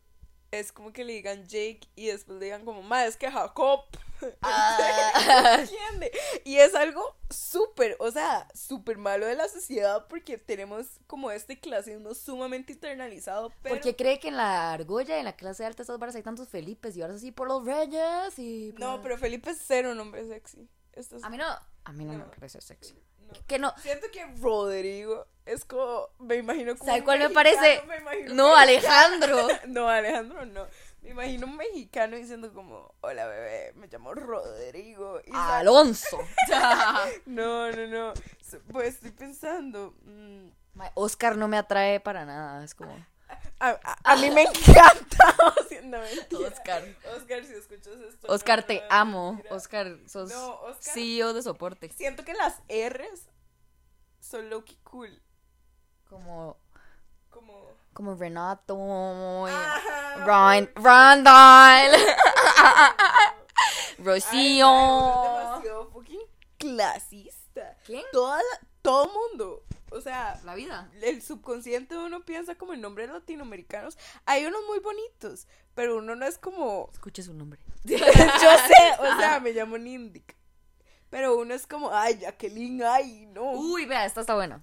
es 0.51 0.73
como 0.73 0.93
que 0.93 1.05
le 1.05 1.13
digan 1.15 1.45
Jake 1.47 1.81
y 1.97 2.07
después 2.07 2.39
le 2.39 2.47
digan 2.47 2.65
como, 2.65 2.83
ma, 2.83 3.05
es 3.05 3.17
que 3.19 3.31
Jacob. 3.31 3.85
Ah. 4.43 5.57
¿Entiende? 5.61 6.11
Y 6.45 6.57
es 6.59 6.75
algo 6.75 7.17
súper, 7.31 7.97
o 8.01 8.11
sea, 8.11 8.47
súper 8.55 8.99
malo 8.99 9.27
de 9.27 9.35
la 9.35 9.49
sociedad 9.49 10.07
porque 10.09 10.39
tenemos 10.39 10.87
como 11.07 11.31
este 11.31 11.59
clasismo 11.61 12.15
sumamente 12.15 12.73
internalizado, 12.73 13.53
pero... 13.63 13.75
Porque 13.75 13.95
cree 13.97 14.19
que 14.19 14.29
en 14.29 14.37
la 14.37 14.73
argolla, 14.73 15.19
en 15.19 15.25
la 15.25 15.37
clase 15.37 15.65
alta, 15.65 15.83
estas 15.83 15.99
varas 15.99 16.15
hay 16.15 16.23
tantos 16.23 16.49
Felipes 16.49 16.97
y 16.97 17.03
ahora 17.03 17.15
así 17.15 17.33
por 17.33 17.49
los 17.49 17.65
reyes 17.65 18.39
y... 18.39 18.75
No, 18.79 18.93
por- 18.95 19.03
pero 19.03 19.19
Felipe 19.19 19.51
es 19.51 19.59
cero 19.67 19.95
nombre 19.95 20.27
sexy. 20.27 20.69
Esto 20.93 21.17
es- 21.17 21.25
A 21.25 21.29
mí 21.31 21.37
no, 21.37 21.47
a 21.85 21.93
mí 21.93 22.05
no, 22.05 22.13
me 22.13 22.19
No. 22.19 22.31
parece 22.31 22.61
sexy. 22.61 22.95
no. 22.95 23.47
Que 23.47 23.59
no, 23.59 23.75
Siento 23.83 24.07
que 24.11 24.25
Rodrigo 24.41 25.27
es 25.45 25.65
como, 25.65 26.09
me 26.19 26.37
imagino 26.37 26.77
como 26.77 26.87
¿Sabe 26.87 27.01
un 27.01 27.05
cuál 27.05 27.19
me 27.19 27.29
mexicano, 27.29 27.57
parece? 27.59 27.87
me 27.87 27.97
imagino 27.99 28.31
un 28.31 28.37
no, 28.37 28.57
Alejandro. 28.57 29.49
No, 29.67 29.89
Alejandro 29.89 30.47
no. 30.47 30.67
Me 31.03 31.11
imagino 31.11 31.47
un 31.47 31.57
mexicano 31.57 32.17
diciendo 32.17 32.53
como, 32.53 32.95
hola 33.01 33.27
bebé, 33.27 33.73
me 33.77 33.87
llamo 33.87 34.15
Rodrigo. 34.15 35.21
Y 35.25 35.31
Alonso. 35.33 36.19
No, 37.27 37.71
no, 37.71 37.87
no. 37.87 38.13
Pues 38.71 38.95
estoy 38.97 39.13
pensando. 39.13 39.95
mm, 40.03 40.49
Oscar 40.95 41.37
no 41.37 41.49
me 41.49 41.57
atrae 41.57 42.01
para 42.01 42.25
nada, 42.25 42.65
es 42.65 42.75
como... 42.75 42.93
A, 43.61 43.71
a- 43.71 43.99
a 44.13 44.17
mí 44.17 44.31
me 44.31 44.43
encanta. 44.45 45.35
mentira. 45.81 46.49
Oscar. 46.49 46.85
Oscar, 47.17 47.45
si 47.45 47.55
escuchas 47.55 47.95
esto. 48.09 48.27
Oscar, 48.33 48.61
no, 48.61 48.67
te 48.67 48.81
no, 48.81 48.87
amo. 48.91 49.43
Oscar, 49.51 49.99
sos 50.07 50.31
No, 50.31 50.61
Oscar. 50.61 50.95
CEO 50.95 51.33
de 51.35 51.43
soporte. 51.43 51.91
Siento 51.93 52.25
que 52.25 52.35
las 52.35 52.61
R's 52.69 53.29
son 54.21 54.49
low 54.51 54.65
cool. 54.85 55.23
Como, 56.09 56.57
Como. 57.99 58.15
Renato. 58.15 58.77
y- 59.49 59.51
Ajá, 59.51 60.25
Ron, 60.25 60.71
Rondal. 60.77 61.91
Ay, 62.57 63.35
Rocío. 63.99 64.67
no, 64.67 65.25
es 65.25 65.45
demasiado 65.49 65.91
fucking 65.91 66.21
clasista. 66.59 67.77
¿Quién? 67.85 68.05
Toda 68.13 68.37
la- 68.39 68.61
todo 68.83 69.11
mundo 69.13 69.65
O 69.91 70.01
sea, 70.01 70.39
La 70.45 70.55
vida. 70.55 70.89
el 71.03 71.23
subconsciente 71.23 71.97
uno 71.97 72.21
piensa 72.25 72.55
como 72.55 72.73
en 72.75 72.81
nombres 72.83 73.11
latinoamericanos. 73.11 73.99
Hay 74.27 74.45
unos 74.47 74.61
muy 74.69 74.79
bonitos, 74.79 75.49
pero 75.75 75.97
uno 75.97 76.15
no 76.15 76.25
es 76.27 76.39
como. 76.39 76.89
Escuche 76.93 77.23
su 77.23 77.35
nombre. 77.35 77.59
Yo 77.85 77.99
sé, 77.99 78.93
o 79.01 79.19
sea, 79.19 79.41
me 79.41 79.53
llamo 79.53 79.77
Nindic. 79.79 80.37
Pero 81.11 81.37
uno 81.39 81.55
es 81.55 81.67
como, 81.67 81.91
ay, 81.93 82.19
Jacqueline, 82.19 82.83
ay, 82.85 83.27
no. 83.33 83.53
Uy, 83.53 83.87
vea, 83.87 84.05
esta 84.05 84.21
está 84.21 84.35
buena. 84.35 84.63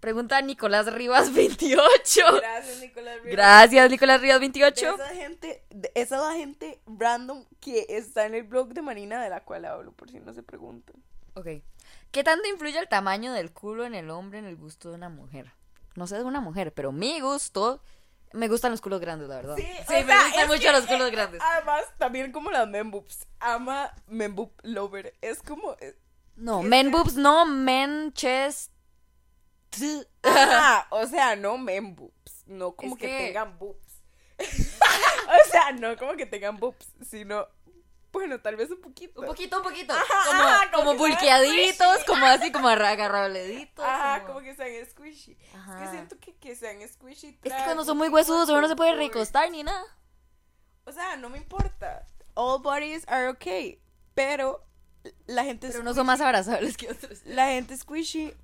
Pregunta 0.00 0.40
Nicolás 0.40 0.92
Rivas 0.92 1.32
28. 1.34 1.80
Gracias, 2.40 2.80
Nicolás. 2.80 3.16
Rivera. 3.16 3.30
Gracias, 3.36 3.90
Nicolás 3.90 4.20
Rivas 4.20 4.36
De 4.36 4.40
28. 4.40 4.94
Esa 4.94 5.08
gente, 5.08 5.62
de- 5.70 5.92
esa 5.94 6.32
gente 6.34 6.80
random 6.86 7.44
que 7.60 7.86
está 7.90 8.24
en 8.26 8.34
el 8.34 8.44
blog 8.44 8.68
de 8.72 8.82
Marina 8.82 9.22
de 9.22 9.28
la 9.30 9.44
cual 9.44 9.64
hablo, 9.66 9.92
por 9.92 10.10
si 10.10 10.18
no 10.20 10.32
se 10.32 10.42
preguntan. 10.42 10.96
Ok. 11.34 11.46
¿Qué 12.10 12.24
tanto 12.24 12.48
influye 12.48 12.78
el 12.78 12.88
tamaño 12.88 13.32
del 13.32 13.52
culo 13.52 13.84
en 13.84 13.94
el 13.94 14.10
hombre 14.10 14.38
en 14.38 14.46
el 14.46 14.56
gusto 14.56 14.88
de 14.88 14.94
una 14.96 15.08
mujer? 15.10 15.52
No 15.96 16.06
sé 16.06 16.16
de 16.16 16.24
una 16.24 16.40
mujer, 16.40 16.72
pero 16.72 16.92
mi 16.92 17.20
gusto. 17.20 17.82
Me 18.32 18.46
gustan 18.48 18.70
los 18.70 18.80
culos 18.80 19.00
grandes, 19.00 19.28
la 19.28 19.36
verdad. 19.36 19.56
Sí, 19.56 19.62
Sí, 19.64 19.92
me 19.94 20.04
sea, 20.06 20.24
gustan 20.24 20.46
mucho 20.48 20.60
que, 20.60 20.72
los 20.72 20.86
culos 20.86 21.08
eh, 21.08 21.10
grandes. 21.10 21.42
Además, 21.44 21.82
también 21.98 22.30
como 22.32 22.50
las 22.52 22.66
men 22.68 22.90
boobs. 22.92 23.26
Ama 23.40 23.92
men 24.06 24.34
boob 24.36 24.52
lover. 24.62 25.14
Es 25.20 25.42
como. 25.42 25.76
eh, 25.80 25.96
No, 26.36 26.62
men 26.62 26.90
boobs, 26.90 27.16
no, 27.16 27.44
men 27.44 28.12
chest. 28.12 28.72
Ajá, 30.22 30.86
o 30.90 31.06
sea, 31.06 31.36
no 31.36 31.58
men 31.58 31.94
boobs. 31.94 32.44
No 32.46 32.72
como 32.72 32.94
Es 32.94 33.00
que... 33.00 33.06
que- 33.06 33.26
tengan 33.26 33.58
boobs. 33.58 33.86
o 34.40 35.50
sea, 35.50 35.72
no 35.72 35.96
como 35.96 36.14
que 36.14 36.26
tengan 36.26 36.56
boobs, 36.58 36.86
sino. 37.08 37.46
Bueno, 38.12 38.40
tal 38.40 38.56
vez 38.56 38.70
un 38.70 38.80
poquito. 38.80 39.20
Un 39.20 39.26
poquito, 39.28 39.58
un 39.58 39.62
poquito. 39.62 39.92
Ajá, 39.92 40.68
como 40.72 40.78
como 40.78 40.96
como 40.96 40.98
bulqueaditos, 40.98 42.04
como 42.04 42.26
así, 42.26 42.50
como 42.50 42.68
agarrableditos. 42.68 43.84
Ajá, 43.84 44.24
como 44.26 44.40
que 44.40 44.54
sean 44.56 44.84
squishy. 44.90 45.36
Es 45.40 45.54
Ajá. 45.54 45.78
que 45.78 45.90
siento 45.90 46.18
que, 46.18 46.34
que 46.34 46.56
sean 46.56 46.80
squishy. 46.88 47.38
Es 47.44 47.52
que 47.52 47.64
cuando 47.64 47.84
son 47.84 47.96
muy 47.98 48.08
huesudos 48.08 48.48
uno 48.48 48.62
no 48.62 48.68
se 48.68 48.74
puede 48.74 48.94
recostar 48.96 49.48
ni 49.50 49.62
nada. 49.62 49.84
O 50.86 50.92
sea, 50.92 51.16
no 51.16 51.28
me 51.28 51.38
importa. 51.38 52.04
All 52.34 52.60
bodies 52.60 53.04
are 53.06 53.28
okay. 53.28 53.80
Pero 54.14 54.64
la 55.26 55.44
gente 55.44 55.68
Pero 55.68 55.78
es 55.78 55.84
no 55.84 55.94
son 55.94 56.06
más 56.06 56.20
abrazables 56.20 56.76
que 56.76 56.90
otros. 56.90 57.20
la 57.26 57.46
gente 57.48 57.76
squishy 57.76 58.34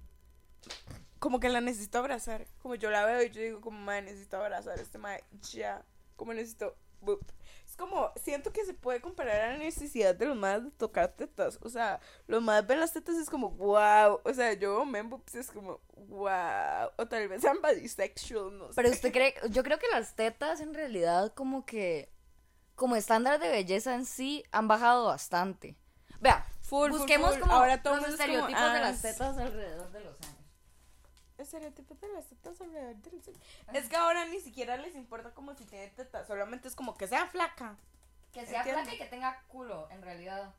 como 1.19 1.41
que 1.41 1.49
la 1.49 1.61
necesito 1.61 1.99
abrazar. 1.99 2.47
Como 2.61 2.75
yo 2.75 2.91
la 2.91 3.05
veo 3.05 3.23
y 3.23 3.31
yo 3.31 3.41
digo 3.41 3.61
como 3.61 3.79
madre 3.79 4.03
necesito 4.03 4.37
abrazar 4.37 4.79
a 4.79 4.83
este 4.83 4.99
madre 4.99 5.25
ya. 5.53 5.85
Como 6.17 6.33
necesito 6.35 6.77
boop. 7.01 7.23
Es 7.67 7.77
como 7.77 8.13
siento 8.17 8.53
que 8.53 8.65
se 8.65 8.75
puede 8.75 9.01
comparar 9.01 9.41
a 9.41 9.53
la 9.53 9.59
necesidad 9.59 10.15
de 10.15 10.27
los 10.27 10.37
madres 10.37 10.65
de 10.65 10.71
tocar 10.73 11.09
tetas. 11.09 11.59
O 11.63 11.69
sea, 11.69 12.01
los 12.27 12.43
madres 12.43 12.67
ven 12.69 12.81
las 12.81 12.93
tetas 12.93 13.17
y 13.17 13.21
es 13.21 13.31
como 13.31 13.51
wow. 13.51 14.21
O 14.25 14.35
sea, 14.35 14.53
yo 14.55 14.85
men 14.85 15.11
boobs 15.11 15.35
es 15.35 15.51
como 15.51 15.81
wow. 15.97 16.91
O 16.97 17.07
tal 17.07 17.29
vez 17.29 17.43
sean 17.43 17.59
bisexual, 17.63 18.57
no 18.57 18.69
sé. 18.69 18.75
Pero 18.77 18.91
usted 18.91 19.13
cree, 19.13 19.35
yo 19.51 19.63
creo 19.63 19.79
que 19.79 19.89
las 19.89 20.15
tetas 20.15 20.61
en 20.61 20.75
realidad 20.75 21.33
como 21.35 21.67
que, 21.67 22.13
como 22.75 22.97
estándar 22.97 23.41
de 23.41 23.49
belleza 23.49 23.95
en 23.95 24.05
sí, 24.05 24.45
han 24.53 24.69
bajado 24.69 25.07
bastante. 25.07 25.77
Vea, 26.21 26.47
Full, 26.67 26.91
busquemos 26.91 27.33
full. 27.33 27.41
como 27.41 27.53
Ahora 27.53 27.77
los 27.77 27.83
como, 27.83 28.07
estereotipos 28.07 28.61
de 28.61 28.69
ah, 28.69 28.81
las 28.81 29.01
tetas 29.03 29.39
alrededor 29.39 29.91
de 29.93 30.01
los 30.01 30.19
Es 33.73 33.89
que 33.89 33.97
ahora 33.97 34.25
ni 34.27 34.41
siquiera 34.41 34.77
les 34.77 34.95
importa 34.95 35.33
como 35.35 35.55
si 35.55 35.65
tiene 35.65 35.89
tetas, 35.89 36.27
solamente 36.27 36.69
es 36.69 36.75
como 36.75 36.97
que 36.97 37.07
sea 37.09 37.27
flaca. 37.27 37.77
Que 38.33 38.47
sea 38.47 38.63
flaca 38.63 38.95
y 38.95 38.99
que 38.99 39.07
tenga 39.07 39.43
culo, 39.49 39.89
en 39.91 40.03
realidad. 40.03 40.55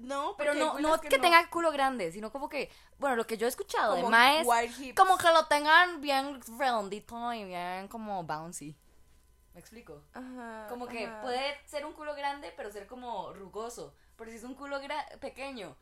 No, 0.00 0.34
Pero 0.36 0.54
no, 0.54 0.78
no 0.78 1.00
que, 1.00 1.18
tenga 1.18 1.48
culo 1.48 1.72
grande, 1.72 2.12
sino 2.12 2.30
como 2.30 2.48
que, 2.48 2.70
bueno, 2.98 3.16
lo 3.16 3.26
que 3.26 3.38
yo 3.38 3.46
he 3.46 3.48
escuchado 3.48 3.94
de 3.94 4.02
como 4.02 4.10
maes, 4.10 4.46
hips. 4.78 4.94
como 4.94 5.16
que 5.16 5.30
lo 5.30 5.46
tengan 5.46 6.00
bien 6.00 6.40
redondito 6.58 7.32
y 7.32 7.44
bien 7.44 7.88
como 7.88 8.22
bouncy. 8.24 8.76
¿Me 9.54 9.60
explico? 9.60 10.02
Ajá, 10.12 10.66
Como 10.68 10.86
que 10.86 11.06
ajá. 11.06 11.22
puede 11.22 11.66
ser 11.66 11.86
un 11.86 11.94
culo 11.94 12.14
grande, 12.14 12.52
pero 12.58 12.70
ser 12.70 12.86
como 12.86 13.32
rugoso. 13.32 13.94
Pero 14.16 14.30
si 14.30 14.36
es 14.36 14.44
un 14.44 14.54
culo 14.54 14.78
pequeño 15.18 15.74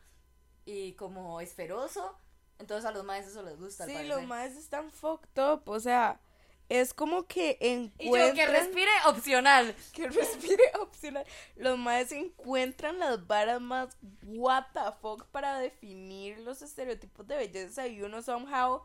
y 0.63 0.93
como 0.93 1.41
esferoso, 1.41 2.17
entonces 2.59 2.85
a 2.85 2.91
los 2.91 3.03
maes 3.03 3.27
eso 3.27 3.41
les 3.43 3.57
gusta. 3.57 3.85
Sí, 3.85 4.03
los 4.05 4.23
más 4.23 4.51
están 4.55 4.91
fucked 4.91 5.41
up, 5.41 5.63
o 5.69 5.79
sea, 5.79 6.19
es 6.67 6.93
como 6.93 7.27
que 7.27 7.57
Y 7.61 7.75
yo 7.75 7.91
que 7.93 8.05
encuentran 8.07 8.51
respire 8.51 8.91
opcional. 9.05 9.75
que 9.93 10.09
respire 10.09 10.63
opcional. 10.79 11.25
Los 11.55 11.77
más 11.77 12.11
encuentran 12.11 12.97
las 12.99 13.25
varas 13.27 13.61
más 13.61 13.95
what 14.23 14.65
the 14.73 14.79
fuck 15.01 15.25
para 15.27 15.59
definir 15.59 16.39
los 16.39 16.61
estereotipos 16.61 17.27
de 17.27 17.37
belleza 17.37 17.87
y 17.87 18.01
uno 18.01 18.21
somehow 18.21 18.81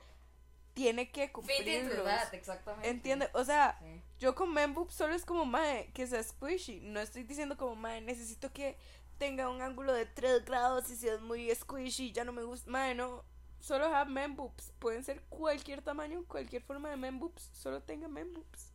tiene 0.74 1.10
que 1.10 1.32
cumplirlos. 1.32 2.04
that, 2.04 2.32
exactamente. 2.34 2.88
¿Entiende? 2.88 3.28
O 3.34 3.44
sea, 3.44 3.78
Sí. 3.82 4.00
yo 4.18 4.34
con 4.34 4.52
men 4.52 4.72
boob 4.74 4.90
solo 4.92 5.14
es 5.14 5.24
como 5.24 5.44
mae 5.44 5.90
que 5.94 6.06
sea 6.06 6.22
squishy. 6.22 6.80
No 6.80 7.00
estoy 7.00 7.24
diciendo 7.24 7.56
como 7.56 7.76
mae, 7.76 8.00
necesito 8.00 8.52
que 8.52 8.76
tenga 9.18 9.48
un 9.48 9.60
ángulo 9.62 9.92
de 9.92 10.06
3 10.06 10.44
grados 10.44 10.88
y 10.90 10.96
si 10.96 11.08
es 11.08 11.20
muy 11.20 11.54
squishy, 11.54 12.12
ya 12.12 12.24
no 12.24 12.32
me 12.32 12.42
gusta. 12.42 12.70
Mae, 12.70 12.94
no. 12.94 13.24
Solo 13.60 13.86
have 13.94 14.10
men 14.10 14.34
boobs. 14.36 14.72
Pueden 14.78 15.04
ser 15.04 15.20
cualquier 15.28 15.82
tamaño, 15.82 16.24
cualquier 16.26 16.62
forma 16.62 16.88
de 16.90 16.96
men 16.96 17.18
boobs. 17.18 17.50
Solo 17.52 17.82
tenga 17.82 18.08
men 18.08 18.32
boobs. 18.32 18.72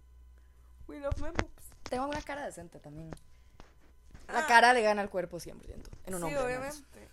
We 0.87 0.99
love 0.99 1.19
men 1.21 1.33
boobs. 1.33 1.63
Tengo 1.89 2.05
una 2.07 2.21
cara 2.21 2.45
decente 2.45 2.79
también. 2.79 3.11
La 4.27 4.39
Ah. 4.39 4.47
cara 4.47 4.73
le 4.73 4.81
gana 4.81 5.01
al 5.01 5.09
cuerpo 5.09 5.39
100%. 5.39 5.89
En 6.05 6.13
un 6.15 6.21
sí, 6.21 6.25
hombre. 6.25 6.43
obviamente. 6.45 7.09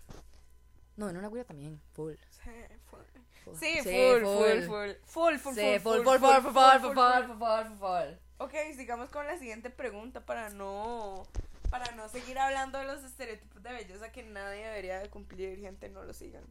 No, 0.97 1.09
en 1.09 1.17
una 1.17 1.29
güira 1.29 1.45
también. 1.45 1.81
Full. 1.95 2.15
Sí, 2.31 2.51
full. 2.91 3.01
full. 3.45 3.57
Sí, 3.57 3.81
full, 3.83 4.23
full, 4.23 4.63
full. 4.67 4.91
Full, 5.05 5.39
full, 5.39 5.55
Sí, 5.55 5.79
full, 5.81 6.03
full, 6.03 6.05
full, 6.05 6.19
full, 6.19 6.19
full, 6.19 6.53
full, 6.53 6.53
full, 6.53 6.93
full. 6.93 6.95
full, 6.95 7.39
full, 7.39 7.79
full. 7.79 8.15
Ok, 8.39 8.53
sigamos 8.77 9.09
con 9.11 9.27
la 9.27 9.39
siguiente 9.39 9.71
pregunta 9.71 10.21
para 10.25 10.51
no 10.51 11.27
para 11.71 11.91
no 11.93 12.07
seguir 12.11 12.39
hablando 12.39 12.79
de 12.79 12.85
los 12.85 13.03
estereotipos 13.03 13.63
de 13.63 13.73
belleza 13.73 14.13
que 14.13 14.23
nadie 14.23 14.67
debería 14.67 14.99
de 14.99 15.09
cumplir, 15.09 15.59
gente, 15.59 15.89
no 15.89 16.05
lo 16.05 16.13
sigan. 16.13 16.45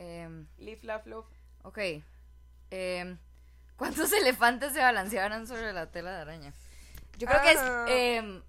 Em, 0.00 0.46
Live, 0.56 0.80
laugh, 0.86 1.06
love. 1.06 1.26
ok. 1.62 1.78
Em, 2.70 3.18
¿Cuántos 3.76 4.10
elefantes 4.14 4.72
se 4.72 4.80
balancearon 4.80 5.46
sobre 5.46 5.74
la 5.74 5.90
tela 5.90 6.10
de 6.12 6.20
araña? 6.22 6.54
Yo 7.18 7.26
creo 7.28 7.42
que 7.42 7.52
es. 7.52 7.58
Ajá. 7.58 7.84
em, 7.88 8.42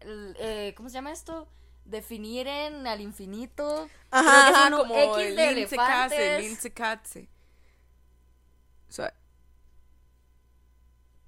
eh, 0.00 0.72
¿Cómo 0.74 0.88
se 0.88 0.94
llama 0.94 1.12
esto? 1.12 1.46
Definir 1.84 2.48
en 2.48 2.86
al 2.86 3.02
infinito. 3.02 3.90
Ajá, 4.10 4.68
Creo 4.68 4.86
que 4.86 4.86
es 4.86 4.88
como 4.88 4.96
X 4.96 5.36
de 5.70 5.76
Katze, 5.76 6.38
elefantes. 6.38 7.28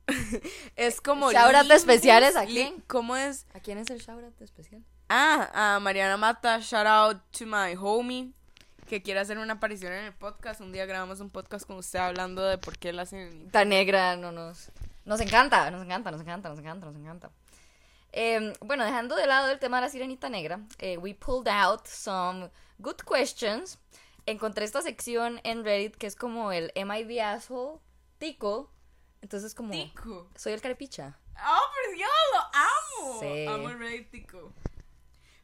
Es 0.76 1.00
como 1.02 1.30
Shoutout 1.30 1.70
especiales, 1.72 2.36
¿a 2.36 2.46
quién? 2.46 2.80
¿Cómo 2.86 3.16
es? 3.16 3.46
¿A 3.52 3.60
quién 3.60 3.76
es 3.76 3.90
el 3.90 3.98
shoutout 3.98 4.40
especial? 4.40 4.82
Ah, 5.10 5.74
a 5.76 5.80
Mariana 5.80 6.16
Mata, 6.16 6.58
shout 6.60 6.86
out 6.86 7.20
to 7.32 7.44
my 7.44 7.74
homie 7.76 8.32
que 8.88 9.02
quiere 9.02 9.20
hacer 9.20 9.38
una 9.38 9.54
aparición 9.54 9.92
en 9.92 10.06
el 10.06 10.14
podcast. 10.14 10.60
Un 10.60 10.72
día 10.72 10.86
grabamos 10.86 11.20
un 11.20 11.30
podcast 11.30 11.66
con 11.66 11.76
usted 11.76 11.98
hablando 11.98 12.42
de 12.42 12.58
por 12.58 12.78
qué 12.78 12.92
la 12.92 13.02
hacen 13.02 13.50
Tan 13.50 13.68
negra 13.68 14.16
no 14.16 14.32
nos... 14.32 14.72
Nos 15.04 15.20
encanta, 15.20 15.70
nos 15.70 15.82
encanta, 15.82 16.10
nos 16.10 16.20
encanta, 16.20 16.48
nos 16.48 16.58
encanta, 16.58 16.86
nos 16.86 16.96
encanta. 16.96 17.30
Eh, 18.12 18.52
bueno, 18.60 18.84
dejando 18.84 19.14
de 19.14 19.26
lado 19.26 19.50
el 19.50 19.58
tema 19.58 19.78
de 19.78 19.86
la 19.86 19.90
sirenita 19.90 20.28
negra, 20.28 20.60
eh, 20.78 20.98
we 20.98 21.14
pulled 21.14 21.48
out 21.48 21.86
some 21.86 22.50
good 22.78 22.96
questions. 22.96 23.78
Encontré 24.26 24.64
esta 24.64 24.82
sección 24.82 25.40
en 25.44 25.64
Reddit 25.64 25.96
que 25.96 26.06
es 26.06 26.16
como 26.16 26.52
el 26.52 26.72
Am 26.76 26.90
I 26.92 27.06
the 27.06 27.22
asshole? 27.22 27.80
Tico. 28.18 28.70
Entonces 29.20 29.54
como... 29.54 29.70
Tico. 29.70 30.28
Soy 30.34 30.52
el 30.54 30.60
carepicha. 30.60 31.18
Oh, 31.36 31.70
pero 31.74 31.98
yo 31.98 32.06
lo 32.32 33.12
amo. 33.12 33.20
Sí. 33.20 33.46
Amo 33.46 33.70
el 33.70 33.78
Reddit 33.78 34.10
Tico. 34.10 34.52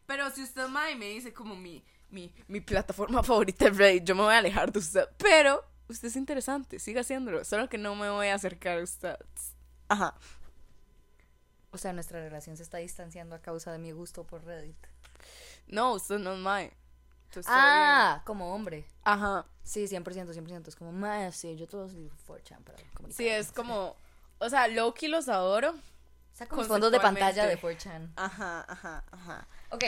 Pero 0.07 0.31
si 0.31 0.43
usted 0.43 0.67
mae, 0.69 0.97
me 0.97 1.07
dice 1.07 1.33
como 1.33 1.57
mi, 1.57 1.83
mi, 2.11 2.33
mi 2.49 2.61
plataforma 2.61 3.23
favorita 3.25 3.69
es 3.69 3.77
Reddit, 3.77 4.05
yo 4.05 4.15
me 4.15 4.23
voy 4.23 4.35
a 4.35 4.39
alejar 4.39 4.73
de 4.73 4.79
usted. 4.79 5.09
Pero 5.19 5.65
usted 5.89 6.09
es 6.09 6.17
interesante, 6.17 6.79
siga 6.79 7.03
haciéndolo. 7.03 7.45
Solo 7.45 7.69
que 7.69 7.79
no 7.79 7.95
me 7.95 8.09
voy 8.11 8.29
a 8.29 8.35
acercar 8.35 8.79
a 8.79 8.83
usted. 8.83 9.17
Ajá. 9.89 10.15
O 11.71 11.79
sea, 11.79 11.93
nuestra 11.93 12.21
relación 12.21 12.57
se 12.57 12.63
está 12.63 12.79
distanciando 12.79 13.35
a 13.35 13.41
causa 13.41 13.73
de 13.73 13.79
mi 13.79 13.91
gusto 13.91 14.25
por 14.25 14.45
Reddit. 14.45 14.77
No, 15.67 15.95
usted 15.95 16.19
no 16.19 16.35
es 16.35 16.39
mae. 16.39 16.73
Ah, 17.47 18.23
como 18.25 18.55
hombre. 18.55 18.87
Ajá. 19.03 19.45
Sí, 19.63 19.85
100%, 19.85 20.05
100%. 20.05 20.69
Es 20.69 20.77
como, 20.77 20.93
más, 20.93 21.35
sí, 21.35 21.57
yo 21.57 21.67
todo 21.67 21.89
soy 21.89 22.11
4chan 22.29 22.63
para 22.63 22.79
comunicar. 22.95 23.13
Sí, 23.13 23.29
es 23.29 23.51
como. 23.51 23.97
O 24.39 24.49
sea, 24.49 24.69
Loki 24.69 25.09
los 25.09 25.29
adoro. 25.29 25.75
Saco 26.33 26.57
mis 26.57 26.67
fondos 26.67 26.91
de 26.91 27.01
pantalla 27.01 27.47
de 27.47 27.57
conceptualmente. 27.59 28.13
4chan. 28.13 28.13
Ajá, 28.17 28.65
ajá, 28.69 29.05
ajá. 29.11 29.49
Ok. 29.71 29.85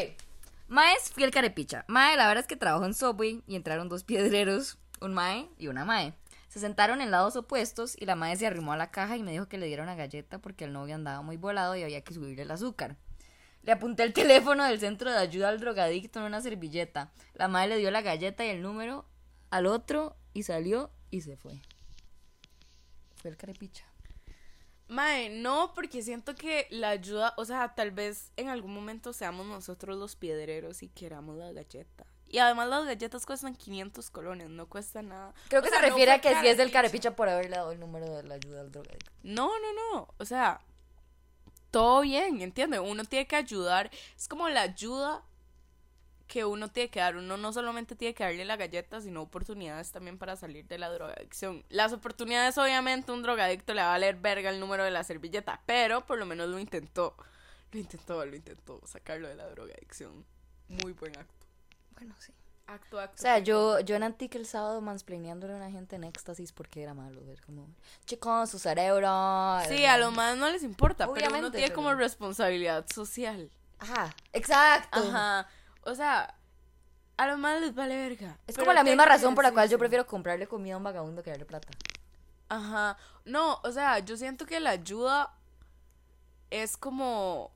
Mae 0.69 0.95
es 0.95 1.13
fiel 1.13 1.31
carepicha. 1.31 1.85
Mae, 1.87 2.17
la 2.17 2.27
verdad 2.27 2.43
es 2.43 2.49
que 2.49 2.57
trabajó 2.57 2.85
en 2.87 2.95
Subway 2.95 3.41
y 3.47 3.55
entraron 3.55 3.89
dos 3.89 4.03
piedreros, 4.03 4.79
un 5.01 5.15
Mae 5.15 5.49
y 5.59 5.69
una 5.69 5.85
Mae. 5.85 6.15
Se 6.49 6.59
sentaron 6.59 7.01
en 7.01 7.13
lados 7.13 7.37
opuestos 7.37 7.95
y 7.97 8.05
la 8.05 8.17
Mae 8.17 8.35
se 8.37 8.49
arrimó 8.49 8.73
a 8.73 8.77
la 8.77 8.91
caja 8.91 9.17
y 9.17 9.23
me 9.23 9.31
dijo 9.31 9.49
que 9.49 9.59
le 9.59 9.67
diera 9.67 9.85
una 9.85 9.95
galleta 9.95 10.41
porque 10.41 10.65
el 10.65 10.73
novio 10.73 10.97
andaba 10.97 11.23
muy 11.23 11.37
volado 11.37 11.77
y 11.77 11.85
había 11.85 12.03
que 12.03 12.15
subirle 12.15 12.43
el 12.43 12.51
azúcar. 12.51 12.97
Le 13.63 13.71
apunté 13.71 14.03
el 14.03 14.13
teléfono 14.15 14.65
del 14.65 14.81
centro 14.81 15.13
de 15.13 15.19
ayuda 15.19 15.51
al 15.51 15.61
drogadicto 15.61 16.19
en 16.19 16.25
una 16.25 16.41
servilleta. 16.41 17.13
La 17.35 17.47
Mae 17.47 17.69
le 17.69 17.79
dio 17.79 17.93
la 17.93 18.03
galleta 18.03 18.45
y 18.45 18.49
el 18.49 18.61
número 18.61 19.07
al 19.51 19.67
otro 19.67 20.17
y 20.35 20.43
salió 20.43 20.91
y 21.13 21.21
se 21.21 21.37
fue. 21.37 21.61
Fue 23.15 23.31
el 23.31 23.37
carepicha. 23.37 23.85
Mae, 24.88 25.28
no, 25.31 25.73
porque 25.75 26.02
siento 26.02 26.35
que 26.35 26.69
la 26.71 26.90
ayuda, 26.90 27.35
o 27.37 27.45
sea, 27.45 27.75
tal 27.75 27.90
vez 27.90 28.31
en 28.37 28.49
algún 28.49 28.73
momento 28.73 29.12
seamos 29.12 29.47
nosotros 29.47 29.99
los 29.99 30.14
piedreros 30.16 30.83
y 30.83 30.88
queramos 30.88 31.37
la 31.37 31.52
galleta. 31.52 32.07
Y 32.28 32.38
además 32.38 32.69
las 32.69 32.85
galletas 32.87 33.25
cuestan 33.26 33.55
500 33.55 34.11
colones, 34.11 34.49
no 34.49 34.69
cuesta 34.69 35.02
nada. 35.02 35.33
Creo 35.49 35.61
O 35.61 35.64
que 35.64 35.71
sea, 35.71 35.81
se 35.81 35.87
refiere 35.87 36.12
a 36.12 36.21
que 36.21 36.28
si 36.40 36.49
es 36.49 36.57
del 36.57 36.71
carepicha. 36.71 36.73
carepicha 36.73 37.16
por 37.16 37.28
haberle 37.28 37.57
dado 37.57 37.73
el 37.73 37.81
número 37.81 38.09
de 38.16 38.23
la 38.25 38.35
ayuda 38.35 38.61
al 38.61 38.71
drogadicto. 38.73 39.11
No, 39.23 39.49
no, 39.61 39.93
no. 39.93 40.09
O 40.19 40.25
sea, 40.25 40.61
todo 41.71 42.00
bien, 42.02 42.40
¿entiendes? 42.40 42.81
Uno 42.83 43.05
tiene 43.05 43.26
que 43.26 43.37
ayudar. 43.37 43.90
Es 44.16 44.28
como 44.28 44.49
la 44.49 44.62
ayuda 44.62 45.25
que 46.26 46.45
uno 46.45 46.68
tiene 46.68 46.90
que 46.90 47.00
dar. 47.00 47.16
Uno 47.16 47.37
no 47.37 47.52
solamente 47.52 47.95
tiene 47.97 48.14
que 48.14 48.25
darle 48.25 48.45
la 48.45 48.56
galleta, 48.56 49.00
sino 49.00 49.23
oportunidades 49.23 49.92
también 49.92 50.18
para 50.18 50.37
salir 50.37 50.66
de 50.66 50.78
la 50.78 50.90
drogadicción. 50.90 51.64
Las 51.68 51.92
oportunidades, 51.92 52.59
obviamente, 52.59 53.12
un 53.12 53.23
drogadicto 53.23 53.75
le 53.75 53.83
va 53.83 53.88
a 53.88 53.90
valer 53.92 54.16
verga 54.16 54.50
el 54.50 54.59
número 54.61 54.85
de 54.85 54.90
la 54.90 55.04
servilleta, 55.04 55.61
pero 55.66 56.04
por 56.06 56.18
lo 56.18 56.26
menos 56.26 56.49
lo 56.49 56.59
intentó. 56.59 57.16
Lo 57.73 57.78
intentó, 57.80 58.25
lo 58.25 58.35
intentó 58.37 58.80
sacarlo 58.87 59.28
de 59.28 59.37
la 59.37 59.47
drogadicción. 59.49 60.25
Muy 60.68 60.92
buen 60.92 61.16
acto. 61.16 61.47
Bueno, 61.95 62.14
sí. 62.18 62.33
Acto, 62.68 62.99
acto. 62.99 63.14
O 63.14 63.23
sea, 63.23 63.38
yo, 63.38 63.78
yo 63.80 63.95
en 63.95 64.02
Antic 64.02 64.35
el 64.35 64.45
sábado 64.45 64.80
mansplaneándole 64.80 65.52
a 65.52 65.56
una 65.56 65.71
gente 65.71 65.95
en 65.95 66.02
éxtasis 66.02 66.50
porque 66.52 66.83
era 66.83 66.95
malo. 66.95 67.25
Ver 67.25 67.40
como, 67.42 67.68
chicos, 68.06 68.50
su 68.50 68.59
cerebro. 68.59 69.06
Sí, 69.68 69.85
a 69.85 69.97
los 69.99 70.12
más 70.12 70.37
no 70.37 70.50
les 70.50 70.64
importa, 70.64 71.09
pero 71.14 71.28
uno 71.28 71.52
tiene 71.52 71.68
pero- 71.68 71.76
como 71.76 71.95
responsabilidad 71.95 72.85
social. 72.92 73.50
Ajá, 73.78 74.12
exacto. 74.33 74.99
Ajá. 74.99 75.49
O 75.87 75.95
sea, 75.95 76.35
a 77.16 77.26
los 77.28 77.38
más 77.38 77.61
les 77.61 77.75
vale 77.75 77.97
verga. 77.97 78.37
Es 78.47 78.59
como 78.59 78.73
la 78.73 78.83
misma 78.83 79.07
razón 79.07 79.35
por 79.35 79.45
la 79.45 79.52
cual 79.52 79.69
yo 79.69 79.78
prefiero 79.78 80.05
comprarle 80.07 80.49
comida 80.49 80.75
a 80.75 80.78
un 80.78 80.85
vagabundo 80.85 81.23
que 81.23 81.31
darle 81.31 81.47
plata. 81.47 81.69
Ajá. 82.49 82.99
No, 83.25 83.61
o 83.62 83.71
sea, 83.71 84.00
yo 84.00 84.16
siento 84.16 84.47
que 84.47 84.59
la 84.59 84.71
ayuda 84.71 85.33
es 86.50 86.76
como. 86.76 87.52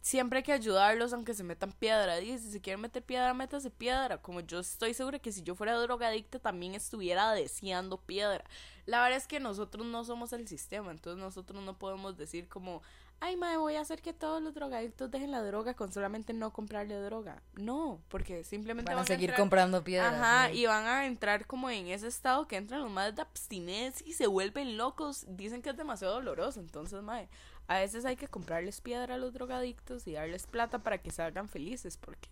Siempre 0.00 0.38
hay 0.38 0.42
que 0.42 0.52
ayudarlos 0.52 1.12
aunque 1.12 1.34
se 1.34 1.42
metan 1.42 1.72
piedra. 1.72 2.20
Y 2.20 2.38
si 2.38 2.50
se 2.50 2.60
quieren 2.60 2.80
meter 2.80 3.02
piedra, 3.02 3.34
métase 3.34 3.70
piedra. 3.70 4.18
Como 4.18 4.40
yo 4.40 4.60
estoy 4.60 4.94
segura 4.94 5.18
que 5.18 5.32
si 5.32 5.42
yo 5.42 5.56
fuera 5.56 5.76
drogadicta 5.76 6.38
también 6.38 6.74
estuviera 6.74 7.32
deseando 7.32 7.98
piedra. 7.98 8.44
La 8.86 9.02
verdad 9.02 9.18
es 9.18 9.26
que 9.26 9.40
nosotros 9.40 9.84
no 9.84 10.04
somos 10.04 10.32
el 10.32 10.46
sistema. 10.46 10.92
Entonces 10.92 11.20
nosotros 11.20 11.62
no 11.62 11.76
podemos 11.76 12.16
decir 12.16 12.48
como, 12.48 12.82
ay, 13.24 13.36
madre, 13.36 13.56
voy 13.56 13.76
a 13.76 13.80
hacer 13.80 14.02
que 14.02 14.12
todos 14.12 14.42
los 14.42 14.52
drogadictos 14.52 15.08
dejen 15.10 15.30
la 15.30 15.42
droga 15.42 15.74
con 15.74 15.92
solamente 15.92 16.32
no 16.32 16.52
comprarle 16.52 16.96
droga. 16.96 17.40
No, 17.54 18.02
porque 18.08 18.42
simplemente 18.42 18.92
Van 18.92 19.02
a 19.02 19.06
seguir 19.06 19.30
entrar- 19.30 19.38
comprando 19.40 19.84
piedras. 19.84 20.12
Ajá, 20.14 20.48
¿no? 20.48 20.54
y 20.54 20.66
van 20.66 20.86
a 20.86 21.06
entrar 21.06 21.46
como 21.46 21.70
en 21.70 21.86
ese 21.86 22.08
estado 22.08 22.48
que 22.48 22.56
entran 22.56 22.80
los 22.82 22.90
más 22.90 23.14
de 23.14 23.22
abstinencia 23.22 24.04
y 24.06 24.12
se 24.14 24.26
vuelven 24.26 24.76
locos. 24.76 25.24
Dicen 25.28 25.62
que 25.62 25.70
es 25.70 25.76
demasiado 25.76 26.14
doloroso. 26.14 26.58
Entonces, 26.58 27.00
mae, 27.02 27.28
a 27.68 27.78
veces 27.78 28.04
hay 28.04 28.16
que 28.16 28.26
comprarles 28.26 28.80
piedra 28.80 29.14
a 29.14 29.18
los 29.18 29.32
drogadictos 29.32 30.04
y 30.08 30.12
darles 30.14 30.46
plata 30.48 30.80
para 30.82 30.98
que 30.98 31.12
se 31.12 31.22
hagan 31.22 31.48
felices. 31.48 31.96
Porque 31.96 32.28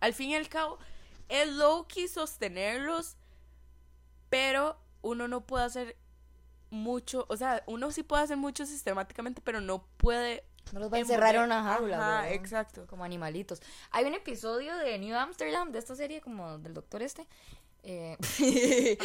al 0.00 0.12
fin 0.12 0.30
y 0.30 0.36
al 0.36 0.48
cabo, 0.50 0.78
es 1.30 1.48
low-key 1.48 2.08
sostenerlos, 2.08 3.16
pero 4.28 4.78
uno 5.02 5.28
no 5.28 5.46
puede 5.46 5.64
hacer 5.64 5.96
mucho. 6.70 7.26
O 7.28 7.36
sea, 7.36 7.62
uno 7.66 7.90
sí 7.90 8.02
puede 8.02 8.22
hacer 8.22 8.36
mucho 8.36 8.66
sistemáticamente, 8.66 9.40
pero 9.42 9.60
no 9.60 9.84
puede. 9.96 10.44
No 10.72 10.80
los 10.80 10.92
va 10.92 10.98
a 10.98 11.00
encerrar 11.00 11.34
en 11.34 11.42
una 11.42 11.62
jaula. 11.62 11.96
Ajá, 11.96 12.20
¿verdad? 12.22 12.32
exacto. 12.32 12.86
Como 12.86 13.04
animalitos. 13.04 13.60
Hay 13.90 14.04
un 14.04 14.14
episodio 14.14 14.76
de 14.76 14.98
New 14.98 15.16
Amsterdam, 15.16 15.72
de 15.72 15.78
esta 15.78 15.94
serie, 15.94 16.20
como 16.20 16.58
del 16.58 16.74
doctor 16.74 17.02
este. 17.02 17.26
Eh, 17.82 18.16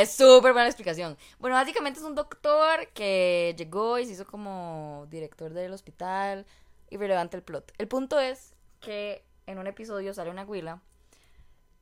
es 0.00 0.12
súper 0.12 0.52
buena 0.52 0.66
explicación. 0.66 1.16
Bueno, 1.38 1.56
básicamente 1.56 2.00
es 2.00 2.06
un 2.06 2.14
doctor 2.14 2.88
que 2.94 3.54
llegó 3.56 3.98
y 3.98 4.06
se 4.06 4.12
hizo 4.12 4.26
como 4.26 5.06
director 5.10 5.52
del 5.52 5.72
hospital. 5.72 6.46
Irrelevante 6.90 7.36
el 7.36 7.42
plot. 7.42 7.72
El 7.78 7.88
punto 7.88 8.18
es 8.18 8.54
que 8.80 9.24
en 9.46 9.58
un 9.58 9.66
episodio 9.66 10.14
sale 10.14 10.30
una 10.30 10.44
huila 10.44 10.80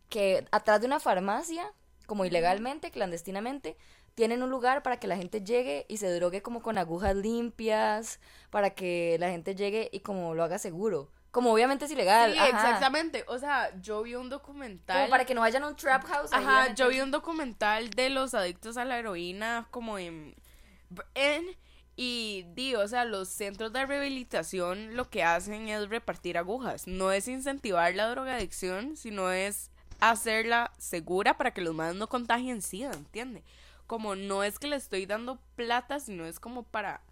que 0.09 0.47
atrás 0.53 0.81
de 0.81 0.87
una 0.87 1.01
farmacia, 1.01 1.73
como 2.07 2.25
ilegalmente, 2.25 2.91
clandestinamente, 2.91 3.77
tienen 4.17 4.43
un 4.43 4.51
lugar 4.51 4.83
para 4.83 4.99
que 4.99 5.07
la 5.07 5.17
gente 5.17 5.43
llegue 5.43 5.85
y 5.89 5.99
se 5.99 6.11
drogue 6.13 6.41
como 6.43 6.63
con 6.63 6.79
agujas 6.79 7.15
limpias, 7.15 8.19
para 8.51 8.71
que 8.71 9.19
la 9.21 9.29
gente 9.29 9.55
llegue 9.55 9.91
y 9.93 10.01
como 10.01 10.35
lo 10.35 10.43
haga 10.43 10.59
seguro. 10.59 11.11
Como 11.31 11.53
obviamente 11.53 11.85
es 11.85 11.91
ilegal. 11.91 12.33
Sí, 12.33 12.39
ajá. 12.39 12.49
exactamente. 12.49 13.25
O 13.29 13.39
sea, 13.39 13.79
yo 13.83 14.03
vi 14.03 14.15
un 14.15 14.31
documental. 14.31 14.97
Como 14.97 15.11
para 15.11 15.27
que 15.27 15.35
no 15.35 15.43
vayan 15.43 15.65
a 15.65 15.69
un 15.69 15.77
trap 15.77 16.03
house. 16.05 16.33
Ajá, 16.33 16.75
yo 16.75 16.89
vi 16.89 17.01
un 17.01 17.11
documental 17.11 17.91
de 17.91 18.09
los 18.09 18.33
adictos 18.33 18.79
a 18.79 18.87
la 18.87 18.99
heroína 18.99 19.69
como 19.71 19.99
en... 19.99 20.35
en 21.15 21.45
y 21.95 22.47
di, 22.55 22.75
o 22.75 22.89
sea, 22.89 23.05
los 23.05 23.29
centros 23.29 23.73
de 23.73 23.85
rehabilitación 23.85 24.97
lo 24.97 25.11
que 25.11 25.25
hacen 25.25 25.69
es 25.69 25.91
repartir 25.91 26.39
agujas. 26.39 26.87
No 26.87 27.13
es 27.13 27.29
incentivar 27.29 27.95
la 27.95 28.09
drogadicción, 28.09 28.97
sino 28.97 29.31
es 29.31 29.71
hacerla 30.01 30.73
segura 30.79 31.37
para 31.37 31.53
que 31.53 31.61
los 31.61 31.75
más 31.75 31.95
no 31.95 32.09
contagien 32.09 32.63
SIDA, 32.63 32.93
¿entiende? 32.93 33.43
Como 33.87 34.17
no 34.17 34.43
es 34.43 34.59
que 34.59 34.67
le 34.67 34.77
estoy 34.77 35.07
dando 35.07 35.39
plata, 35.55 36.01
sino 36.01 36.25
es 36.25 36.41
como 36.41 36.65
para... 36.65 37.03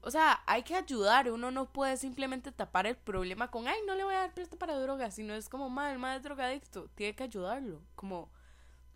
O 0.00 0.10
sea, 0.10 0.40
hay 0.46 0.62
que 0.62 0.76
ayudar. 0.76 1.30
Uno 1.30 1.50
no 1.50 1.72
puede 1.72 1.96
simplemente 1.96 2.52
tapar 2.52 2.86
el 2.86 2.96
problema 2.96 3.50
con, 3.50 3.66
ay, 3.66 3.78
no 3.86 3.94
le 3.94 4.04
voy 4.04 4.14
a 4.14 4.20
dar 4.20 4.34
plata 4.34 4.56
para 4.56 4.78
drogas. 4.78 5.14
Sino 5.14 5.34
es 5.34 5.48
como, 5.48 5.68
mal, 5.70 5.96
el 5.96 6.16
es 6.16 6.22
drogadicto. 6.22 6.88
Tiene 6.94 7.16
que 7.16 7.24
ayudarlo. 7.24 7.82
Como, 7.96 8.30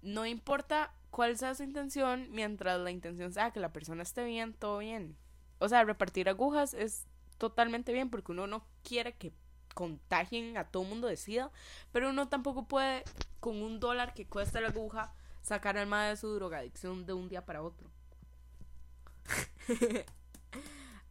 no 0.02 0.26
importa 0.26 0.94
cuál 1.10 1.36
sea 1.36 1.54
su 1.54 1.62
intención, 1.62 2.28
mientras 2.30 2.80
la 2.80 2.90
intención 2.90 3.32
sea 3.32 3.50
que 3.50 3.60
la 3.60 3.72
persona 3.72 4.02
esté 4.02 4.24
bien, 4.24 4.54
todo 4.54 4.78
bien. 4.78 5.16
O 5.58 5.68
sea, 5.68 5.84
repartir 5.84 6.28
agujas 6.28 6.74
es 6.74 7.06
totalmente 7.38 7.92
bien 7.92 8.10
porque 8.10 8.32
uno 8.32 8.46
no 8.46 8.64
quiere 8.82 9.14
que 9.14 9.32
contagien 9.74 10.56
a 10.56 10.64
todo 10.64 10.84
mundo 10.84 11.06
de 11.06 11.16
SIDA, 11.16 11.50
pero 11.92 12.10
uno 12.10 12.28
tampoco 12.28 12.66
puede, 12.66 13.04
con 13.40 13.62
un 13.62 13.80
dólar 13.80 14.14
que 14.14 14.26
cuesta 14.26 14.60
la 14.60 14.68
aguja, 14.68 15.12
sacar 15.42 15.76
al 15.76 15.86
más 15.86 16.10
de 16.10 16.16
su 16.16 16.34
drogadicción 16.34 17.04
de 17.04 17.12
un 17.12 17.28
día 17.28 17.44
para 17.44 17.62
otro. 17.62 17.90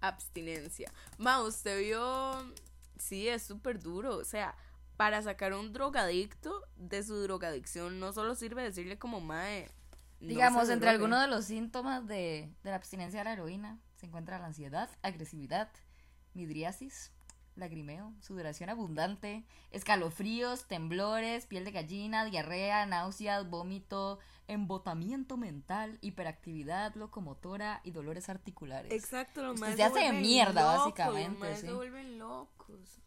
Abstinencia. 0.02 0.92
Ma, 1.18 1.42
usted 1.42 1.80
vio. 1.80 2.54
Sí, 2.98 3.28
es 3.28 3.44
súper 3.44 3.80
duro. 3.80 4.18
O 4.18 4.26
sea, 4.26 4.56
para 4.98 5.22
sacar 5.22 5.54
a 5.54 5.60
un 5.60 5.74
drogadicto 5.74 6.68
de 6.76 7.04
su 7.04 7.16
drogadicción, 7.22 8.00
no 8.00 8.14
solo 8.14 8.36
sirve 8.36 8.64
decirle 8.64 8.98
como 8.98 9.22
mae. 9.22 9.70
no 10.20 10.28
Digamos, 10.28 10.70
entre 10.70 10.90
drogue". 10.90 10.90
algunos 10.92 11.22
de 11.22 11.28
los 11.28 11.46
síntomas 11.46 12.08
de, 12.08 12.54
de 12.64 12.70
la 12.70 12.76
abstinencia 12.76 13.20
de 13.20 13.24
la 13.26 13.34
heroína 13.34 13.80
se 13.96 14.08
encuentra 14.08 14.40
la 14.40 14.48
ansiedad, 14.48 14.90
agresividad, 15.04 15.70
midriasis, 16.34 17.12
lagrimeo, 17.56 18.14
sudoración 18.22 18.70
abundante, 18.70 19.46
escalofríos, 19.72 20.68
temblores, 20.68 21.46
piel 21.46 21.66
de 21.66 21.72
gallina, 21.72 22.26
diarrea, 22.26 22.86
náuseas, 22.86 23.50
vómito, 23.50 24.20
embotamiento 24.48 25.38
mental, 25.38 25.98
hiperactividad 26.02 26.96
locomotora 26.96 27.82
y 27.84 27.92
dolores 27.92 28.30
articulares. 28.30 28.92
Exacto, 28.92 29.42
Usted 29.52 29.62
maes 29.62 29.76
se 29.76 29.84
hace 29.84 30.12
mierda, 30.14 30.62
locos, 30.62 30.78
básicamente, 30.96 31.56
sí. 31.56 31.62
se 31.62 31.74
vuelven 31.74 32.18
locos. 32.18 33.00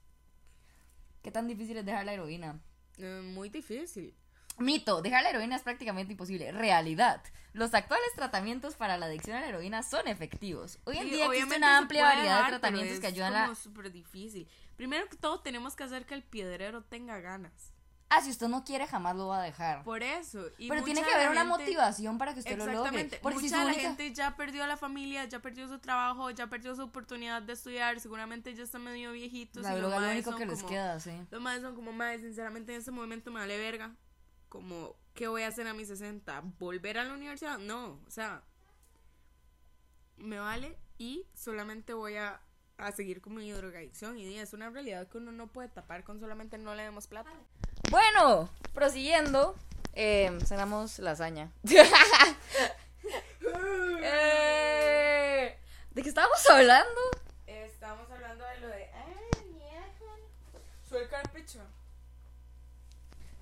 ¿Qué 1.22 1.30
tan 1.30 1.48
difícil 1.48 1.76
es 1.78 1.86
dejar 1.86 2.04
la 2.04 2.12
heroína? 2.12 2.60
Eh, 2.98 3.22
muy 3.34 3.48
difícil. 3.48 4.14
Mito, 4.58 5.02
dejar 5.02 5.22
la 5.22 5.30
heroína 5.30 5.56
es 5.56 5.62
prácticamente 5.62 6.12
imposible. 6.12 6.52
Realidad. 6.52 7.22
Los 7.52 7.72
actuales 7.74 8.06
tratamientos 8.16 8.74
para 8.74 8.96
la 8.98 9.06
adicción 9.06 9.36
a 9.36 9.40
la 9.40 9.48
heroína 9.48 9.82
son 9.82 10.08
efectivos. 10.08 10.78
Hoy 10.84 10.98
en 10.98 11.04
Sí, 11.04 11.10
día 11.10 11.26
existe 11.26 11.56
una 11.56 11.78
amplia 11.78 12.02
variedad 12.04 12.36
dejar, 12.38 12.44
de 12.52 12.58
tratamientos 12.58 13.00
que 13.00 13.06
es 13.06 13.12
ayudan 13.12 13.34
a... 13.36 13.42
como 13.44 13.54
súper 13.54 13.92
difícil. 13.92 14.48
Primero 14.76 15.08
que 15.08 15.16
todo, 15.16 15.40
tenemos 15.40 15.76
que 15.76 15.84
hacer 15.84 16.04
que 16.04 16.14
el 16.14 16.22
piedrero 16.24 16.82
tenga 16.82 17.20
ganas. 17.20 17.72
Ah, 18.10 18.20
si 18.20 18.30
usted 18.30 18.48
no 18.48 18.64
quiere, 18.64 18.86
jamás 18.86 19.16
lo 19.16 19.28
va 19.28 19.40
a 19.40 19.42
dejar. 19.42 19.82
Por 19.82 20.02
eso. 20.02 20.46
y 20.58 20.68
Pero 20.68 20.82
tiene 20.84 21.02
que 21.02 21.12
haber 21.12 21.30
una 21.30 21.40
gente- 21.40 21.58
motivación 21.58 22.18
para 22.18 22.32
que 22.34 22.40
usted 22.40 22.52
lo 22.58 22.66
logre. 22.66 22.74
Exactamente. 22.76 23.18
Porque 23.22 23.38
si 23.38 23.44
Mucha 23.46 23.58
de 23.58 23.62
la 23.64 23.68
única- 23.72 23.82
gente 23.88 24.12
ya 24.12 24.36
perdió 24.36 24.62
a 24.62 24.66
la 24.68 24.76
familia, 24.76 25.24
ya 25.24 25.40
perdió 25.40 25.66
su 25.68 25.78
trabajo, 25.80 26.30
ya 26.30 26.46
perdió 26.48 26.74
su 26.76 26.82
oportunidad 26.82 27.42
de 27.42 27.52
estudiar. 27.54 27.98
Seguramente 28.00 28.54
ya 28.54 28.62
están 28.64 28.82
medio 28.84 29.10
viejitos. 29.12 29.62
La 29.62 29.74
droga 29.76 29.96
es 29.96 30.02
lo 30.02 30.10
único 30.10 30.36
que 30.36 30.46
les 30.46 30.58
como- 30.60 30.68
queda, 30.70 31.00
sí. 31.00 31.12
Los 31.30 31.40
más 31.40 31.60
son 31.60 31.74
como, 31.74 31.92
madre, 31.92 32.20
sinceramente 32.20 32.72
en 32.72 32.78
este 32.78 32.90
momento 32.92 33.30
me 33.32 33.40
vale 33.40 33.58
verga. 33.58 33.90
Como, 34.54 34.94
¿qué 35.14 35.26
voy 35.26 35.42
a 35.42 35.48
hacer 35.48 35.66
a 35.66 35.74
mis 35.74 35.88
60? 35.88 36.42
¿Volver 36.60 36.98
a 36.98 37.02
la 37.02 37.14
universidad? 37.14 37.58
No, 37.58 37.98
o 38.06 38.10
sea, 38.10 38.40
me 40.16 40.38
vale 40.38 40.78
y 40.96 41.26
solamente 41.34 41.92
voy 41.92 42.14
a, 42.14 42.40
a 42.78 42.92
seguir 42.92 43.20
con 43.20 43.34
mi 43.34 43.50
drogadicción. 43.50 44.16
Y 44.16 44.38
es 44.38 44.52
una 44.52 44.70
realidad 44.70 45.08
que 45.08 45.18
uno 45.18 45.32
no 45.32 45.48
puede 45.48 45.70
tapar 45.70 46.04
con 46.04 46.20
solamente 46.20 46.56
no 46.56 46.76
le 46.76 46.84
demos 46.84 47.08
plata. 47.08 47.32
Bueno, 47.90 48.48
prosiguiendo, 48.72 49.56
eh, 49.92 50.38
cenamos 50.46 51.00
lasaña. 51.00 51.50
Eh, 54.06 55.58
¿De 55.90 56.02
qué 56.02 56.08
estábamos 56.08 56.44
hablando? 56.50 57.00
Estamos 57.46 58.10
hablando 58.10 58.44
de 58.44 58.60
lo 58.60 58.68
de. 58.68 58.90
Soy 60.88 61.02
el 61.02 61.08
carpicho. 61.08 61.60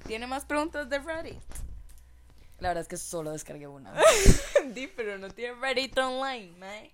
¿Tiene 0.07 0.27
más 0.27 0.45
preguntas 0.45 0.89
de 0.89 0.99
Reddit? 0.99 1.43
La 2.59 2.69
verdad 2.69 2.83
es 2.83 2.89
que 2.89 2.97
solo 2.97 3.33
descargué 3.33 3.67
una. 3.67 3.93
Di, 4.75 4.87
pero 4.87 5.19
no 5.19 5.31
tiene 5.31 5.55
Reddit 5.61 5.97
online, 5.99 6.53
mae. 6.59 6.93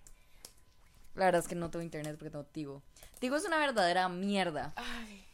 La 1.15 1.27
verdad 1.27 1.43
es 1.43 1.49
que 1.49 1.55
no 1.55 1.71
tengo 1.71 1.83
internet 1.83 2.17
porque 2.17 2.31
tengo 2.31 2.45
Tigo. 2.45 2.83
Tigo 3.19 3.37
es 3.37 3.45
una 3.45 3.59
verdadera 3.59 4.09
mierda. 4.09 4.73
Ay, 4.77 5.27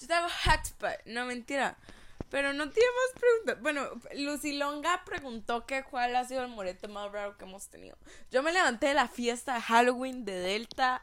yo 0.00 0.06
tengo 0.06 0.26
hotspot. 0.44 1.04
No, 1.06 1.26
mentira. 1.26 1.76
Pero 2.30 2.52
no 2.52 2.70
tiene 2.70 2.88
más 2.90 3.20
preguntas. 3.20 3.62
Bueno, 3.62 3.88
Lucy 4.14 4.52
Longa 4.56 5.02
preguntó 5.04 5.64
que 5.66 5.84
cuál 5.84 6.14
ha 6.16 6.24
sido 6.24 6.42
el 6.42 6.48
moreto 6.48 6.88
más 6.88 7.10
raro 7.10 7.36
que 7.38 7.44
hemos 7.44 7.68
tenido. 7.68 7.96
Yo 8.30 8.42
me 8.42 8.52
levanté 8.52 8.88
de 8.88 8.94
la 8.94 9.08
fiesta 9.08 9.54
de 9.54 9.60
Halloween 9.62 10.24
de 10.24 10.38
Delta. 10.38 11.02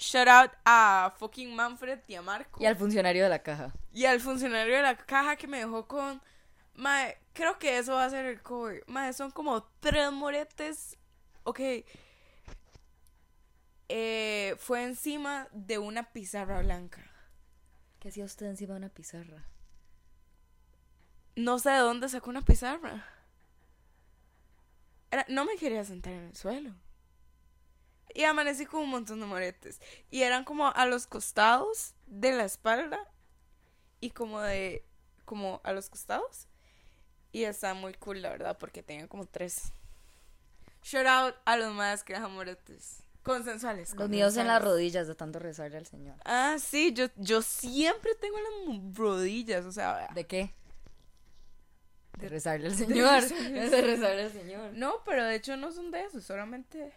Shout 0.00 0.28
out 0.28 0.50
a 0.64 1.12
fucking 1.18 1.54
Manfred 1.54 2.00
y 2.08 2.14
a 2.14 2.22
Marco. 2.22 2.58
Y 2.62 2.64
al 2.66 2.74
funcionario 2.76 3.22
de 3.22 3.28
la 3.28 3.42
caja. 3.42 3.70
Y 3.92 4.06
al 4.06 4.18
funcionario 4.20 4.74
de 4.76 4.82
la 4.82 4.96
caja 4.96 5.36
que 5.36 5.46
me 5.46 5.58
dejó 5.58 5.86
con. 5.86 6.22
Mae, 6.74 7.18
creo 7.34 7.58
que 7.58 7.76
eso 7.76 7.92
va 7.94 8.06
a 8.06 8.10
ser 8.10 8.24
el 8.24 8.40
cover. 8.40 8.82
Mae, 8.86 9.12
son 9.12 9.30
como 9.30 9.62
tres 9.80 10.10
moretes. 10.10 10.96
Ok. 11.44 11.60
Eh, 13.88 14.56
fue 14.58 14.84
encima 14.84 15.48
de 15.52 15.78
una 15.78 16.12
pizarra 16.12 16.60
blanca. 16.62 17.02
¿Qué 17.98 18.08
hacía 18.08 18.24
usted 18.24 18.46
encima 18.46 18.74
de 18.74 18.78
una 18.78 18.88
pizarra? 18.88 19.44
No 21.36 21.58
sé 21.58 21.70
de 21.70 21.78
dónde 21.78 22.08
sacó 22.08 22.30
una 22.30 22.42
pizarra. 22.42 23.04
Era- 25.10 25.26
no 25.28 25.44
me 25.44 25.56
quería 25.56 25.84
sentar 25.84 26.12
en 26.12 26.24
el 26.28 26.36
suelo. 26.36 26.72
Y 28.14 28.24
amanecí 28.24 28.66
con 28.66 28.82
un 28.82 28.90
montón 28.90 29.20
de 29.20 29.26
moretes. 29.26 29.80
Y 30.10 30.22
eran 30.22 30.44
como 30.44 30.68
a 30.68 30.86
los 30.86 31.06
costados 31.06 31.94
de 32.06 32.32
la 32.32 32.44
espalda. 32.44 32.98
Y 34.00 34.10
como 34.10 34.40
de. 34.40 34.84
como 35.24 35.60
a 35.64 35.72
los 35.72 35.88
costados. 35.88 36.48
Y 37.32 37.44
está 37.44 37.74
muy 37.74 37.94
cool, 37.94 38.22
la 38.22 38.30
verdad, 38.30 38.58
porque 38.58 38.82
tenía 38.82 39.06
como 39.06 39.26
tres. 39.26 39.72
Shout 40.82 41.06
out 41.06 41.34
a 41.44 41.56
los 41.56 41.72
más 41.74 42.02
que 42.02 42.14
dejan 42.14 42.32
moretes. 42.32 43.02
Consensuales. 43.22 43.94
Los 43.94 44.08
míos 44.08 44.36
en 44.38 44.46
las 44.46 44.62
rodillas 44.62 45.06
de 45.06 45.14
tanto 45.14 45.38
rezarle 45.38 45.76
al 45.76 45.86
Señor. 45.86 46.16
Ah, 46.24 46.56
sí, 46.58 46.92
yo, 46.94 47.06
yo 47.16 47.42
siempre 47.42 48.14
tengo 48.14 48.36
en 48.38 48.84
las 48.88 48.94
rodillas, 48.96 49.66
o 49.66 49.72
sea, 49.72 50.08
¿De 50.14 50.26
qué? 50.26 50.54
De 52.18 52.28
rezarle 52.28 52.68
al 52.68 52.74
Señor. 52.74 53.22
De 53.28 53.82
rezarle 53.82 54.22
al 54.24 54.32
Señor. 54.32 54.72
No, 54.72 55.02
pero 55.04 55.24
de 55.24 55.34
hecho 55.34 55.56
no 55.56 55.70
son 55.70 55.90
de 55.90 56.04
esos, 56.04 56.24
solamente. 56.24 56.92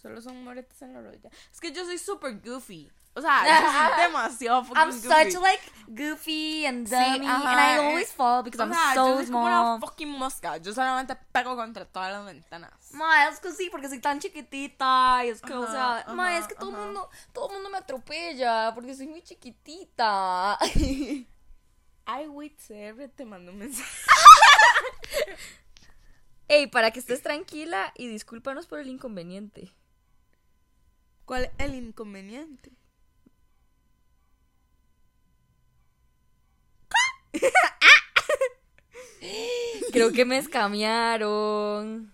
Solo 0.00 0.20
son 0.22 0.42
moretes 0.44 0.80
en 0.82 0.94
la 0.94 1.02
rodilla. 1.02 1.30
Es 1.52 1.60
que 1.60 1.72
yo 1.72 1.84
soy 1.84 1.98
super 1.98 2.40
goofy. 2.40 2.90
O 3.14 3.20
sea, 3.20 3.42
yo 3.60 3.70
soy 3.70 4.02
demasiado 4.06 4.64
fucking 4.64 4.82
I'm 4.82 4.90
goofy. 4.90 5.08
such 5.08 5.42
like 5.42 5.62
goofy 5.88 6.64
and 6.64 6.88
dummy 6.88 7.26
and 7.26 7.44
ajá, 7.44 7.52
I 7.52 7.74
eh. 7.76 7.88
always 7.88 8.12
fall 8.12 8.42
because 8.42 8.62
O 8.62 8.64
I'm 8.64 8.72
sea, 8.72 8.94
yo 8.94 9.04
so 9.04 9.16
soy 9.16 9.26
como 9.26 9.46
una 9.46 9.78
fucking 9.80 10.08
mosca. 10.08 10.56
Yo 10.56 10.72
solamente 10.72 11.16
pego 11.32 11.54
contra 11.54 11.84
todas 11.84 12.12
las 12.12 12.24
ventanas. 12.24 12.72
Ma, 12.92 13.28
es 13.28 13.40
que 13.40 13.52
sí, 13.52 13.68
porque 13.70 13.88
soy 13.88 14.00
tan 14.00 14.20
chiquitita. 14.20 15.22
Y 15.24 15.28
es 15.28 15.42
que, 15.42 15.52
o 15.52 15.64
Ajá, 15.64 16.04
sea, 16.04 16.14
ma, 16.14 16.38
es 16.38 16.46
que 16.46 16.54
todo 16.54 16.70
el 16.70 16.76
mundo, 16.76 17.10
todo 17.32 17.48
el 17.48 17.54
mundo 17.54 17.68
me 17.68 17.78
atropella 17.78 18.72
porque 18.74 18.94
soy 18.94 19.06
muy 19.08 19.22
chiquitita. 19.22 20.56
Ay, 22.06 22.26
wait, 22.28 22.58
CR 22.58 23.08
te 23.14 23.24
mando 23.26 23.52
un 23.52 23.58
mensaje. 23.58 23.90
Ey, 26.48 26.66
para 26.66 26.90
que 26.90 26.98
estés 26.98 27.22
tranquila 27.22 27.92
y 27.96 28.08
discúlpanos 28.08 28.66
por 28.66 28.80
el 28.80 28.88
inconveniente. 28.88 29.72
¿Cuál 31.30 31.44
es 31.44 31.52
el 31.58 31.76
inconveniente? 31.76 32.72
Creo 39.92 40.10
que 40.10 40.24
me 40.24 40.38
escamearon. 40.38 42.12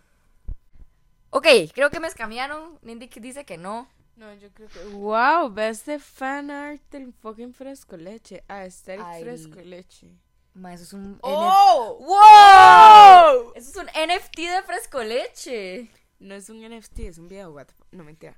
Ok, 1.31 1.47
creo 1.73 1.89
que 1.89 1.99
me 1.99 2.09
escamearon. 2.09 2.79
Nindy 2.83 3.07
dice 3.07 3.47
que 3.47 3.57
no. 3.57 3.89
No, 4.17 4.35
yo 4.35 4.53
creo 4.53 4.69
que. 4.69 4.81
Wow, 4.81 5.51
ves 5.51 5.87
de 5.87 5.99
fan 5.99 6.51
art 6.51 6.83
del 6.91 7.15
fucking 7.15 7.55
fresco 7.55 7.97
leche. 7.97 8.45
Ah, 8.49 8.65
Aesthetic 8.65 9.03
Ay. 9.03 9.23
fresco 9.23 9.63
leche. 9.63 10.11
Ma, 10.53 10.75
eso 10.75 10.85
es 10.85 10.93
un. 10.93 11.19
¡Oh! 11.23 11.97
¡Wow! 12.01 13.53
Eso 13.55 13.71
es 13.71 13.77
un 13.77 13.87
NFT 13.87 14.37
de 14.41 14.63
fresco 14.63 15.03
leche. 15.03 15.91
No 16.19 16.35
es 16.35 16.51
un 16.51 16.61
NFT, 16.61 16.99
es 16.99 17.17
un 17.17 17.29
video. 17.29 17.53
What 17.53 17.69
No, 17.93 18.05
mentira. 18.05 18.37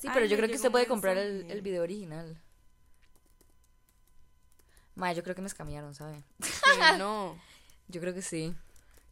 Sí, 0.00 0.08
Ay, 0.08 0.14
pero 0.14 0.26
yo 0.26 0.32
me 0.32 0.36
creo 0.38 0.48
que 0.50 0.56
usted 0.56 0.70
puede 0.70 0.86
comprar 0.86 1.16
el, 1.16 1.60
video 1.62 1.82
original. 1.82 2.40
Ma, 4.94 5.12
yo 5.12 5.22
creo 5.22 5.34
que 5.34 5.42
me 5.42 5.48
escamearon, 5.48 5.94
¿sabe? 5.94 6.22
Que 6.92 6.98
no. 6.98 7.38
Yo 7.88 8.00
creo 8.00 8.14
que 8.14 8.22
sí. 8.22 8.54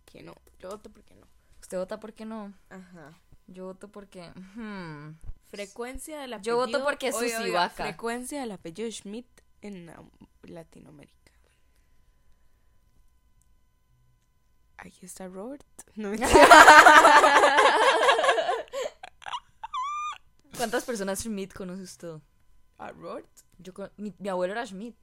Que 0.04 0.22
no. 0.22 0.34
Yo 0.58 0.70
voto 0.70 0.90
porque 0.90 1.14
no. 1.14 1.26
¿Usted 1.60 1.78
vota 1.78 2.00
por 2.00 2.12
qué 2.12 2.24
no? 2.24 2.52
Ajá. 2.70 3.18
Yo 3.46 3.66
voto 3.66 3.88
porque. 3.88 4.30
hmm. 4.54 5.16
Frecuencia 5.50 6.18
del 6.20 6.30
Yo 6.30 6.36
apellido. 6.36 6.56
voto 6.56 6.84
porque 6.84 7.08
es 7.08 7.16
Susi 7.16 7.50
Vaca. 7.50 7.84
Frecuencia 7.84 8.40
del 8.40 8.50
apellido 8.52 8.90
Schmidt 8.90 9.26
en 9.60 9.86
la- 9.86 10.02
Latinoamérica. 10.42 11.14
Ahí 14.78 14.92
está 15.00 15.28
Robert. 15.28 15.64
No 15.94 16.10
mentira. 16.10 16.30
¿Cuántas 20.56 20.84
personas 20.84 21.20
Schmidt 21.20 21.52
conoce 21.52 21.82
usted? 21.82 22.14
¿A 22.78 22.92
Robert? 22.92 23.28
Yo 23.58 23.74
con- 23.74 23.90
mi, 23.96 24.14
mi 24.18 24.28
abuelo 24.28 24.52
era 24.52 24.66
Schmidt. 24.66 24.96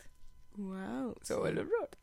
Wow. 0.55 1.15
Su 1.23 1.33
abuelo 1.33 1.63
Robert. 1.63 1.97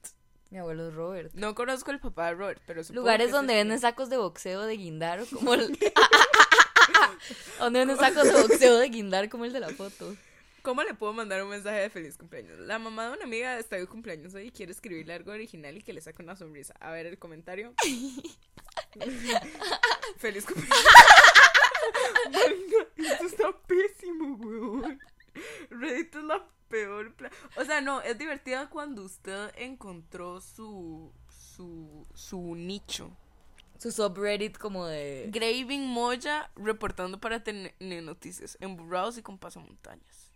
Mi 0.50 0.58
abuelo 0.58 0.88
es 0.88 0.94
Robert. 0.94 1.32
No 1.34 1.54
conozco 1.54 1.90
el 1.90 2.00
papá 2.00 2.28
de 2.28 2.34
Robert, 2.34 2.62
pero 2.66 2.82
supongo 2.82 3.00
Lugares 3.02 3.26
que 3.26 3.32
donde 3.32 3.54
venden 3.54 3.78
sacos 3.80 4.08
de 4.08 4.16
boxeo 4.16 4.62
de 4.62 4.76
guindar, 4.76 5.24
como 5.32 5.54
el... 5.54 5.68
donde 7.58 7.78
venden 7.80 7.98
sacos 7.98 8.24
de 8.24 8.42
boxeo 8.42 8.78
de 8.78 8.88
guindar, 8.88 9.28
como 9.28 9.44
el 9.44 9.52
de 9.52 9.60
la 9.60 9.68
foto. 9.68 10.14
¿Cómo 10.62 10.82
le 10.82 10.94
puedo 10.94 11.12
mandar 11.12 11.42
un 11.42 11.50
mensaje 11.50 11.80
de 11.80 11.90
feliz 11.90 12.16
cumpleaños? 12.16 12.58
La 12.60 12.78
mamá 12.78 13.06
de 13.06 13.12
una 13.12 13.24
amiga 13.24 13.58
está 13.58 13.76
de 13.76 13.86
cumpleaños 13.86 14.34
hoy 14.34 14.48
y 14.48 14.50
quiere 14.50 14.72
escribirle 14.72 15.14
algo 15.14 15.32
original 15.32 15.76
y 15.76 15.82
que 15.82 15.92
le 15.92 16.00
saque 16.00 16.22
una 16.22 16.36
sonrisa. 16.36 16.74
A 16.80 16.90
ver 16.90 17.06
el 17.06 17.18
comentario. 17.18 17.74
feliz 20.18 20.44
cumpleaños. 20.44 20.84
Esto 22.96 23.26
está 23.26 23.52
pésimo, 23.66 24.36
weón. 24.36 25.00
Reddit 25.70 26.14
es 26.16 26.24
la 26.24 26.46
peor. 26.68 27.14
pla- 27.14 27.30
O 27.56 27.64
sea, 27.64 27.80
no, 27.80 28.00
es 28.02 28.18
divertido 28.18 28.68
cuando 28.70 29.02
usted 29.04 29.50
encontró 29.56 30.40
su. 30.40 31.12
su. 31.28 32.06
su 32.14 32.54
nicho. 32.54 33.10
Su 33.78 33.92
subreddit 33.92 34.58
como 34.58 34.86
de... 34.86 35.28
Graving 35.32 35.86
Moya 35.86 36.50
reportando 36.56 37.20
para 37.20 37.44
TN 37.44 37.70
Noticias. 38.04 38.58
Emburrados 38.60 39.18
y 39.18 39.22
con 39.22 39.38
pasamontañas. 39.38 40.32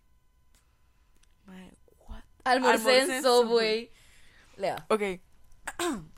Mae, 1.47 1.73
what? 2.07 2.23
Almorcé 2.45 2.77
Almorcé 3.01 3.17
en 3.17 3.23
Subway. 3.25 3.91
Lea. 4.57 4.87
Ok. 4.89 5.03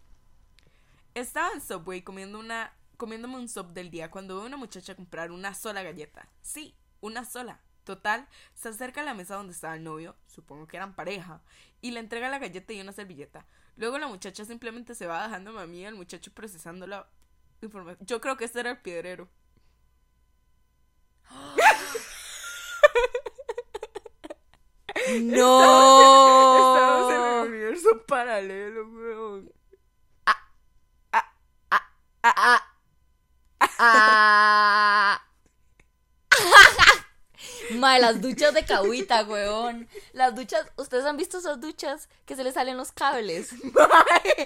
Estaba 1.14 1.51
en 1.55 1.62
Subway 1.62 2.03
comiendo 2.03 2.38
una, 2.38 2.77
comiéndome 2.97 3.37
un 3.37 3.49
sub 3.49 3.73
del 3.73 3.91
día 3.91 4.11
cuando 4.11 4.37
veo 4.37 4.45
a 4.45 4.47
una 4.47 4.57
muchacha 4.57 4.95
comprar 4.95 5.31
una 5.31 5.55
sola 5.55 5.83
galleta. 5.83 6.29
Sí, 6.43 6.75
una 7.01 7.25
sola. 7.25 7.61
Total, 7.85 8.27
se 8.55 8.71
acerca 8.71 9.03
a 9.03 9.05
la 9.05 9.13
mesa 9.13 9.37
donde 9.37 9.53
estaba 9.53 9.77
el 9.77 9.85
novio, 9.85 10.17
supongo 10.27 10.67
que 10.67 10.79
eran 10.79 10.95
pareja, 10.95 11.43
y 11.83 11.91
le 11.91 12.01
entrega 12.01 12.31
la 12.31 12.39
galleta 12.39 12.73
y 12.73 12.81
una 12.81 12.93
servilleta. 12.93 13.47
Luego 13.77 13.99
la 13.99 14.09
muchacha 14.09 14.45
simplemente 14.45 14.95
se 14.95 15.07
va 15.07 15.25
dejándome 15.25 15.61
a 15.61 15.67
mí 15.67 15.81
y 15.81 15.85
al 15.85 15.95
muchacho 15.95 16.33
procesando 16.33 16.87
la 16.87 17.07
información. 17.61 18.07
Yo 18.07 18.23
creo 18.23 18.39
que 18.39 18.47
este 18.47 18.61
era 18.61 18.71
el 18.71 18.81
piedrero. 18.81 19.29
Estamos 25.07 25.09
en 25.09 25.25
el 25.25 25.37
¡No! 25.37 27.45
universo 27.47 28.05
paralelo, 28.07 28.89
weón. 28.89 29.53
Ah. 32.23 32.63
Mae, 37.77 37.99
las 38.01 38.20
duchas 38.20 38.53
de 38.53 38.64
cahuita, 38.64 39.23
weón. 39.25 39.88
Las 40.12 40.35
duchas, 40.35 40.66
¿ustedes 40.77 41.05
han 41.07 41.16
visto 41.16 41.38
esas 41.38 41.61
duchas 41.61 42.09
que 42.27 42.37
se 42.37 42.44
le 42.44 42.53
salen 42.53 42.77
los 42.77 42.92
cables? 42.92 43.51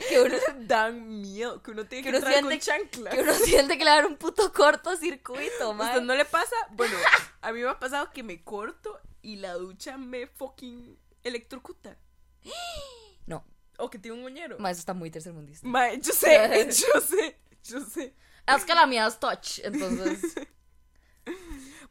que 0.09 0.21
uno, 0.21 0.37
Dan 0.61 1.21
miedo, 1.21 1.61
que 1.63 1.73
uno 1.73 1.85
tiene 1.87 2.05
que 2.05 2.13
que, 2.13 2.19
uno 2.39 2.49
con 2.49 2.59
chanclas. 2.61 3.15
que 3.15 3.21
uno 3.21 3.35
siente 3.35 3.77
que 3.77 3.85
le 3.85 3.91
va 3.91 3.97
a 3.97 4.01
dar 4.03 4.07
un 4.07 4.17
puto 4.17 4.53
cortocircuito, 4.53 5.71
¿A 5.71 5.75
mae. 5.75 5.89
usted 5.89 6.03
no 6.03 6.15
le 6.15 6.25
pasa? 6.25 6.55
Bueno, 6.71 6.97
a 7.41 7.53
mí 7.53 7.61
me 7.61 7.69
ha 7.69 7.79
pasado 7.79 8.11
que 8.13 8.23
me 8.23 8.43
corto 8.45 9.01
y 9.21 9.37
la 9.37 9.55
ducha 9.55 9.97
me 9.99 10.27
fucking 10.29 10.97
electrocuta. 11.25 11.97
No, 13.27 13.45
O 13.77 13.91
que 13.91 13.99
tiene 13.99 14.17
un 14.17 14.23
moñero. 14.23 14.57
mae, 14.59 14.73
eso 14.73 14.79
está 14.81 14.95
muy 14.95 15.11
tercermundista. 15.11 15.67
Mae, 15.67 16.01
yo 16.01 16.13
sé, 16.15 16.67
yo 16.95 17.01
sé, 17.01 17.37
yo 17.65 17.81
sé. 17.85 18.15
Es 18.57 18.65
que 18.65 18.75
la 18.75 18.87
mía 18.87 19.07
es 19.07 19.19
touch, 19.21 19.61
entonces. 19.65 20.35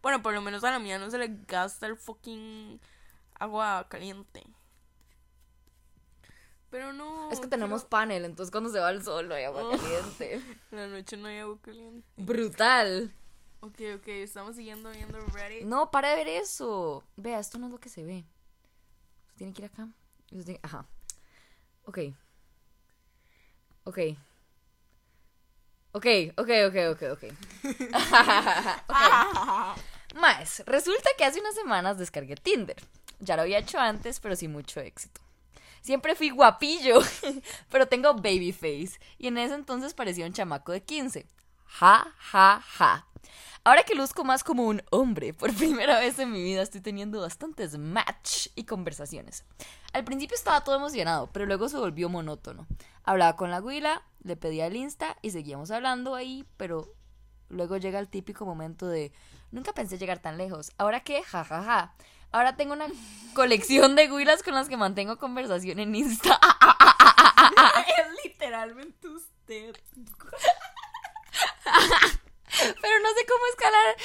Bueno, 0.01 0.21
por 0.21 0.31
lo 0.33 0.41
menos 0.41 0.63
a 0.63 0.69
la 0.71 0.79
mía 0.79 0.99
no 0.99 1.09
se 1.09 1.17
le 1.17 1.27
gasta 1.47 1.87
el 1.87 1.97
fucking 1.97 2.79
agua 3.39 3.87
caliente. 3.89 4.43
Pero 6.69 6.93
no. 6.93 7.31
Es 7.31 7.39
que 7.39 7.47
tenemos 7.47 7.83
panel, 7.83 8.23
entonces 8.23 8.51
cuando 8.51 8.69
se 8.69 8.79
va 8.79 8.91
el 8.91 9.03
sol 9.03 9.27
no 9.27 9.33
hay 9.35 9.45
agua 9.45 9.63
Oh. 9.63 9.71
caliente. 9.71 10.35
En 10.35 10.43
la 10.77 10.87
noche 10.87 11.17
no 11.17 11.27
hay 11.27 11.39
agua 11.39 11.57
caliente. 11.61 12.07
Brutal. 12.15 13.11
Ok, 13.61 13.79
ok, 13.97 14.07
estamos 14.07 14.55
siguiendo 14.55 14.91
viendo 14.91 15.19
Reddit. 15.19 15.63
No, 15.65 15.89
para 15.89 16.09
de 16.09 16.15
ver 16.17 16.27
eso. 16.27 17.03
Vea, 17.15 17.39
esto 17.39 17.57
no 17.57 17.65
es 17.65 17.71
lo 17.71 17.79
que 17.79 17.89
se 17.89 18.03
ve. 18.03 18.23
Usted 19.29 19.35
tiene 19.37 19.53
que 19.53 19.63
ir 19.63 19.65
acá. 19.71 19.87
Tiene- 20.27 20.59
Ajá. 20.61 20.85
Ok. 21.85 21.99
Ok. 23.83 23.97
Ok, 25.91 26.05
ok, 26.37 26.49
ok, 26.67 26.75
ok, 26.91 27.03
ok. 27.13 27.23
Ok. 28.87 29.81
Más, 30.15 30.63
resulta 30.65 31.09
que 31.17 31.25
hace 31.25 31.39
unas 31.39 31.53
semanas 31.55 31.97
descargué 31.97 32.35
Tinder. 32.35 32.77
Ya 33.19 33.35
lo 33.35 33.43
había 33.43 33.59
hecho 33.59 33.79
antes, 33.79 34.19
pero 34.19 34.35
sin 34.35 34.51
mucho 34.51 34.79
éxito. 34.79 35.21
Siempre 35.81 36.15
fui 36.15 36.29
guapillo, 36.29 36.99
pero 37.69 37.87
tengo 37.87 38.13
baby 38.15 38.51
face. 38.51 38.99
Y 39.17 39.27
en 39.27 39.37
ese 39.37 39.55
entonces 39.55 39.93
parecía 39.93 40.25
un 40.25 40.33
chamaco 40.33 40.71
de 40.71 40.81
15. 40.81 41.25
Ja, 41.67 42.13
ja, 42.17 42.61
ja. 42.61 43.05
Ahora 43.63 43.83
que 43.83 43.95
luzco 43.95 44.23
más 44.23 44.43
como 44.45 44.63
un 44.63 44.81
hombre, 44.91 45.33
por 45.33 45.53
primera 45.57 45.99
vez 45.99 46.17
en 46.19 46.31
mi 46.31 46.41
vida 46.41 46.61
estoy 46.61 46.81
teniendo 46.81 47.21
bastantes 47.21 47.77
match 47.77 48.47
y 48.55 48.63
conversaciones. 48.63 49.43
Al 49.93 50.05
principio 50.05 50.35
estaba 50.35 50.63
todo 50.63 50.75
emocionado, 50.75 51.29
pero 51.33 51.45
luego 51.45 51.67
se 51.67 51.77
volvió 51.77 52.07
monótono. 52.07 52.65
Hablaba 53.03 53.35
con 53.35 53.51
la 53.51 53.59
güila, 53.59 54.03
le 54.23 54.37
pedía 54.37 54.67
el 54.67 54.75
Insta 54.75 55.17
y 55.21 55.31
seguíamos 55.31 55.71
hablando 55.71 56.15
ahí, 56.15 56.45
pero 56.55 56.93
luego 57.49 57.77
llega 57.77 57.99
el 57.99 58.07
típico 58.07 58.45
momento 58.45 58.87
de 58.87 59.11
nunca 59.51 59.73
pensé 59.73 59.97
llegar 59.97 60.19
tan 60.19 60.37
lejos. 60.37 60.71
¿Ahora 60.77 61.01
qué? 61.01 61.23
Ja, 61.23 61.43
ja, 61.43 61.63
ja. 61.63 61.93
Ahora 62.31 62.55
tengo 62.55 62.73
una 62.73 62.87
colección 63.33 63.95
de 63.95 64.07
güilas 64.07 64.43
con 64.43 64.53
las 64.53 64.69
que 64.69 64.77
mantengo 64.77 65.17
conversación 65.17 65.79
en 65.79 65.95
Insta. 65.95 66.39
es 67.97 68.23
literalmente 68.23 69.07
usted. 69.09 69.75
Pero 72.81 72.99
no 73.01 73.09
sé 73.09 73.25
cómo 73.27 73.45
escalar 73.51 73.95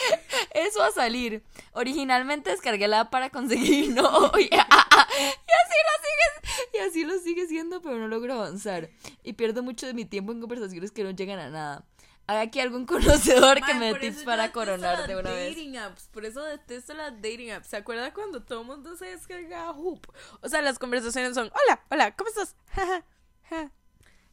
eso 0.54 0.82
a 0.82 0.90
salir. 0.90 1.42
Originalmente 1.72 2.50
descargué 2.50 2.88
la 2.88 3.00
app 3.00 3.10
para 3.10 3.30
conseguir 3.30 3.90
novia. 3.90 4.66
Y 5.14 5.52
así 5.62 5.76
lo 5.84 5.98
sigue, 6.02 6.68
y 6.72 6.78
así 6.78 7.04
lo 7.04 7.18
sigue 7.18 7.46
siendo, 7.46 7.82
pero 7.82 7.98
no 7.98 8.08
logro 8.08 8.34
avanzar. 8.34 8.88
Y 9.22 9.34
pierdo 9.34 9.62
mucho 9.62 9.86
de 9.86 9.94
mi 9.94 10.04
tiempo 10.04 10.32
en 10.32 10.40
conversaciones 10.40 10.90
que 10.90 11.04
no 11.04 11.10
llegan 11.10 11.38
a 11.38 11.50
nada. 11.50 11.84
¿Hay 12.26 12.38
aquí 12.38 12.60
algún 12.60 12.86
conocedor 12.86 13.62
que 13.62 13.74
me 13.74 13.92
dé 13.92 14.00
tips 14.00 14.24
para 14.24 14.52
coronar 14.52 15.06
de 15.06 15.16
una 15.16 15.30
vez? 15.30 15.50
dating 15.50 15.76
apps, 15.76 16.08
por 16.08 16.24
eso 16.24 16.42
detesto 16.42 16.94
las 16.94 17.12
dating 17.16 17.50
apps. 17.50 17.68
¿Se 17.68 17.76
acuerda 17.76 18.14
cuando 18.14 18.42
todo 18.42 18.62
el 18.62 18.66
mundo 18.66 18.96
se 18.96 19.06
descargaba 19.06 19.72
Hoop? 19.72 20.06
O 20.40 20.48
sea, 20.48 20.62
las 20.62 20.78
conversaciones 20.78 21.34
son, 21.34 21.50
hola, 21.52 21.84
hola, 21.90 22.16
¿cómo 22.16 22.28
estás? 22.28 22.56
Ja, 22.70 22.86
ja, 22.86 23.04
ja. 23.50 23.70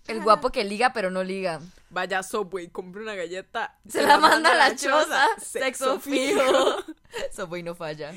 El 0.10 0.24
guapo 0.24 0.52
que 0.52 0.64
liga 0.64 0.92
pero 0.94 1.12
no 1.12 1.24
liga. 1.24 1.62
Vaya 1.90 2.22
Subway, 2.24 2.70
compra 2.70 3.02
una 3.02 3.16
galleta. 3.16 3.78
Se 3.88 4.02
la 4.02 4.18
manda 4.18 4.52
a 4.52 4.56
la 4.56 4.76
choza. 4.76 5.28
Sexo 5.42 6.00
fijo. 6.00 6.84
Subway 7.32 7.64
no 7.64 7.76
falla. 7.76 8.14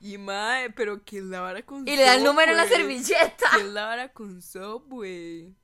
Y 0.00 0.18
mae, 0.18 0.70
pero 0.70 1.04
¿qué 1.04 1.18
es 1.18 1.24
la 1.24 1.40
vara 1.40 1.62
con 1.62 1.86
Y 1.86 1.96
le 1.96 2.02
da 2.02 2.14
el 2.14 2.24
número 2.24 2.50
en 2.50 2.56
la 2.56 2.66
servilleta. 2.66 3.50
¿Qué 3.54 3.60
es 3.60 3.66
la 3.66 3.86
vara 3.86 4.12
con 4.12 4.42
Subway? 4.42 5.54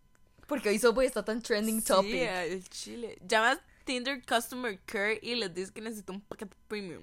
Porque 0.46 0.68
hoy 0.68 0.78
Subway 0.78 1.06
está 1.06 1.24
tan 1.24 1.42
trending 1.42 1.82
topic. 1.82 2.12
Sí, 2.12 2.20
el 2.20 2.68
chile. 2.68 3.18
Llamas 3.26 3.58
Tinder 3.84 4.22
Customer 4.24 4.78
Care 4.84 5.18
y 5.22 5.34
les 5.34 5.52
dices 5.54 5.70
que 5.70 5.80
necesita 5.80 6.12
un 6.12 6.20
paquete 6.20 6.56
premium. 6.68 7.02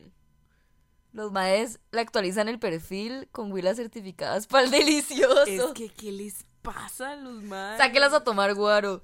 Los 1.13 1.31
maes 1.31 1.79
le 1.91 2.01
actualizan 2.01 2.49
el 2.49 2.59
perfil 2.59 3.27
con 3.31 3.51
huilas 3.51 3.77
certificadas 3.77 4.47
para 4.47 4.65
el 4.65 4.71
delicioso. 4.71 5.45
Es 5.45 5.63
que, 5.73 5.89
¿qué 5.89 6.11
les 6.11 6.45
pasa 6.65 7.15
los 7.15 7.41
maes? 7.43 7.78
Sáquelas 7.78 8.13
a 8.13 8.23
tomar 8.23 8.54
guaro. 8.54 9.01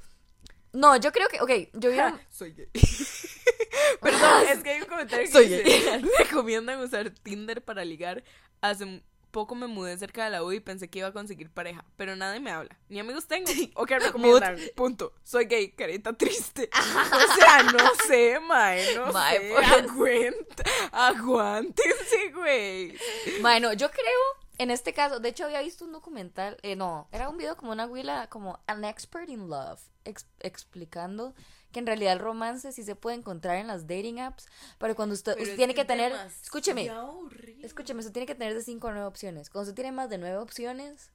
No, 0.74 0.96
yo 0.98 1.12
creo 1.12 1.28
que, 1.28 1.42
ok, 1.42 1.70
yo 1.74 1.90
vi 1.92 1.98
Ja, 1.98 2.20
Soy 2.30 2.54
gay. 2.54 2.68
Perdón, 4.02 4.44
es 4.50 4.64
que 4.64 4.70
hay 4.72 4.82
un 4.82 4.88
comentario 4.88 5.26
que 5.26 5.32
Soy 5.32 5.48
dice, 5.48 6.02
recomiendan 6.20 6.80
usar 6.80 7.10
Tinder 7.10 7.64
para 7.64 7.86
ligar. 7.86 8.24
Hace 8.62 9.04
poco 9.32 9.56
me 9.56 9.68
mudé 9.68 9.98
cerca 9.98 10.26
de 10.26 10.30
la 10.30 10.44
U 10.44 10.52
y 10.52 10.60
pensé 10.60 10.90
que 10.90 11.00
iba 11.00 11.08
a 11.08 11.14
conseguir 11.14 11.50
pareja, 11.50 11.86
pero 11.96 12.16
nadie 12.16 12.40
me 12.40 12.52
habla. 12.52 12.78
Ni 12.90 13.00
amigos 13.00 13.28
tengo. 13.28 13.50
¿O 13.76 13.86
recomiendan? 13.86 14.58
Punto. 14.76 15.14
Soy 15.24 15.46
gay, 15.46 15.72
carita 15.72 16.14
triste. 16.14 16.70
O 16.74 17.40
sea, 17.40 17.64
no 17.64 17.92
sé, 18.08 18.40
mae, 18.42 18.96
no 18.96 19.12
Mae, 19.12 19.40
sé. 19.40 19.56
Aguanta, 19.58 20.64
aguántense, 20.92 22.32
güey. 22.34 22.96
Bueno, 23.42 23.74
yo 23.74 23.90
creo, 23.90 24.20
en 24.62 24.72
este 24.72 24.94
caso, 24.94 25.20
de 25.20 25.30
hecho 25.30 25.46
había 25.46 25.62
visto 25.62 25.86
un 25.86 25.92
documental, 25.92 26.58
eh, 26.62 26.76
no, 26.76 27.08
era 27.12 27.30
un 27.30 27.38
video 27.38 27.56
como 27.58 27.72
una 27.72 27.86
huila, 27.88 28.28
como 28.30 28.60
An 28.68 28.84
Expert 28.86 29.30
in 29.30 29.48
Love, 29.50 29.82
ex- 30.06 30.28
explicando 30.40 31.34
que 31.72 31.80
en 31.80 31.88
realidad 31.88 32.14
el 32.14 32.20
romance 32.20 32.72
sí 32.72 32.84
se 32.84 32.96
puede 32.96 33.16
encontrar 33.18 33.56
en 33.58 33.68
las 33.68 33.88
dating 33.88 34.20
apps, 34.20 34.48
pero 34.78 34.96
cuando 34.96 35.14
usted, 35.14 35.34
Pero 35.34 35.44
usted 35.44 35.54
es 35.54 35.58
tiene 35.58 35.74
que 35.74 35.86
tener, 35.86 36.12
escúcheme, 36.44 36.92
horrible. 36.92 37.66
escúcheme, 37.66 38.00
usted 38.02 38.12
tiene 38.12 38.26
que 38.26 38.36
tener 38.36 38.54
de 38.54 38.62
5 38.62 38.88
a 38.90 38.92
9 38.92 39.06
opciones. 39.08 39.50
Cuando 39.50 39.70
usted 39.70 39.76
tiene 39.76 39.92
más 39.94 40.10
de 40.10 40.18
9 40.18 40.38
opciones, 40.38 41.12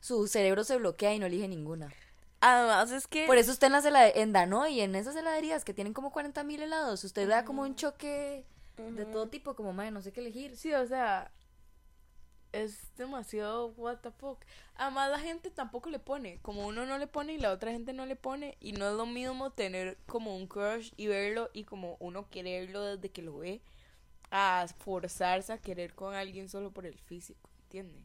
su 0.00 0.26
cerebro 0.26 0.64
se 0.64 0.76
bloquea 0.76 1.14
y 1.14 1.18
no 1.20 1.26
elige 1.26 1.46
ninguna. 1.46 1.92
Además 2.40 2.90
es 2.90 3.06
que... 3.06 3.26
Por 3.26 3.38
eso 3.38 3.52
usted 3.52 3.68
en, 3.68 3.72
las 3.74 3.84
en 4.16 4.32
Danone 4.32 4.70
y 4.72 4.80
en 4.80 4.96
esas 4.96 5.14
heladerías 5.14 5.64
que 5.64 5.72
tienen 5.72 5.94
como 5.94 6.10
40 6.10 6.42
mil 6.42 6.60
helados, 6.60 7.04
usted 7.04 7.28
da 7.28 7.44
como 7.44 7.62
un 7.62 7.76
choque 7.76 8.44
de 8.76 9.04
todo 9.06 9.28
tipo, 9.28 9.54
como, 9.54 9.72
madre, 9.72 9.92
no 9.92 10.02
sé 10.02 10.12
qué 10.12 10.18
elegir. 10.20 10.56
Sí, 10.56 10.74
o 10.74 10.84
sea, 10.88 11.30
es 12.52 12.94
demasiado 12.96 13.68
what 13.76 13.98
the 13.98 14.10
fuck. 14.10 14.44
Además 14.76 15.10
la 15.10 15.18
gente 15.18 15.50
tampoco 15.50 15.90
le 15.90 15.98
pone, 15.98 16.38
como 16.42 16.66
uno 16.66 16.86
no 16.86 16.98
le 16.98 17.06
pone 17.06 17.34
y 17.34 17.38
la 17.38 17.52
otra 17.52 17.72
gente 17.72 17.92
no 17.92 18.06
le 18.06 18.16
pone 18.16 18.56
y 18.60 18.72
no 18.72 18.88
es 18.88 18.94
lo 18.94 19.06
mismo 19.06 19.50
tener 19.50 19.98
como 20.06 20.36
un 20.36 20.46
crush 20.46 20.92
y 20.96 21.06
verlo 21.06 21.50
y 21.52 21.64
como 21.64 21.96
uno 22.00 22.28
quererlo 22.30 22.84
desde 22.84 23.10
que 23.10 23.22
lo 23.22 23.38
ve 23.38 23.62
a 24.30 24.66
forzarse 24.78 25.52
a 25.52 25.58
querer 25.58 25.94
con 25.94 26.14
alguien 26.14 26.48
solo 26.48 26.70
por 26.70 26.86
el 26.86 26.98
físico, 26.98 27.50
¿entiende? 27.64 28.02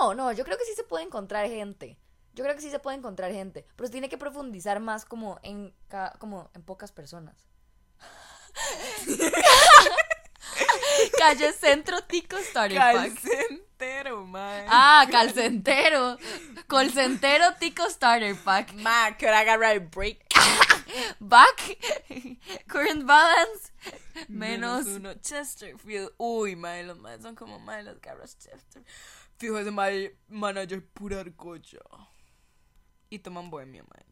No, 0.00 0.14
no, 0.14 0.32
yo 0.32 0.44
creo 0.44 0.56
que 0.56 0.64
sí 0.64 0.74
se 0.74 0.84
puede 0.84 1.04
encontrar 1.04 1.48
gente. 1.48 1.98
Yo 2.34 2.44
creo 2.44 2.54
que 2.54 2.62
sí 2.62 2.70
se 2.70 2.78
puede 2.78 2.96
encontrar 2.96 3.32
gente, 3.32 3.66
pero 3.74 3.88
se 3.88 3.92
tiene 3.92 4.08
que 4.08 4.16
profundizar 4.16 4.80
más 4.80 5.04
como 5.04 5.40
en 5.42 5.74
como 6.18 6.50
en 6.54 6.62
pocas 6.62 6.92
personas. 6.92 7.48
Calle 11.18 11.52
Centro 11.52 12.00
Tico 12.02 12.38
Starter 12.38 12.78
Pack. 12.78 13.14
Calcentero, 13.14 14.24
man. 14.24 14.64
Ah, 14.68 15.06
calcentero. 15.10 16.16
Colcentero 16.66 17.54
Tico 17.58 17.88
Starter 17.90 18.36
Pack. 18.36 18.74
Ma, 18.74 19.16
que 19.16 19.26
ahora 19.26 19.40
agarra 19.40 19.72
el 19.72 19.80
break. 19.80 20.24
Back. 21.18 21.78
Current 22.68 23.04
balance. 23.04 23.72
Menos. 24.28 24.86
uno. 24.86 25.14
Chesterfield. 25.14 26.12
Uy, 26.16 26.56
madre, 26.56 26.84
los 26.84 26.98
madres 26.98 27.22
son 27.22 27.34
como 27.34 27.58
madre, 27.58 27.82
las 27.84 28.00
garras 28.00 28.38
Chesterfield. 28.38 28.86
Fijo, 29.38 29.58
ese 29.58 30.16
manager 30.28 30.84
pura 30.84 31.20
argolla. 31.20 31.80
Y 33.10 33.20
toman 33.20 33.50
bohemia, 33.50 33.84
putas. 33.84 34.07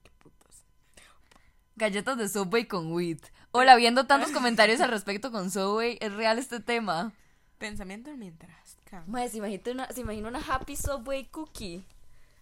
Galletas 1.77 2.17
de 2.17 2.27
Subway 2.29 2.65
con 2.67 2.91
wheat. 2.91 3.21
Hola, 3.53 3.77
viendo 3.77 4.07
tantos 4.07 4.31
comentarios 4.33 4.81
al 4.81 4.91
respecto 4.91 5.31
con 5.31 5.51
Subway, 5.51 5.99
¿es 6.01 6.11
real 6.11 6.39
este 6.39 6.59
tema? 6.59 7.13
Pensamiento 7.59 8.11
mientras. 8.17 8.79
Madre, 9.07 9.29
se 9.29 9.37
imagina 9.37 9.73
una, 9.73 9.89
se 9.93 10.01
imagina 10.01 10.29
una 10.29 10.41
Happy 10.41 10.75
Subway 10.75 11.27
Cookie. 11.27 11.85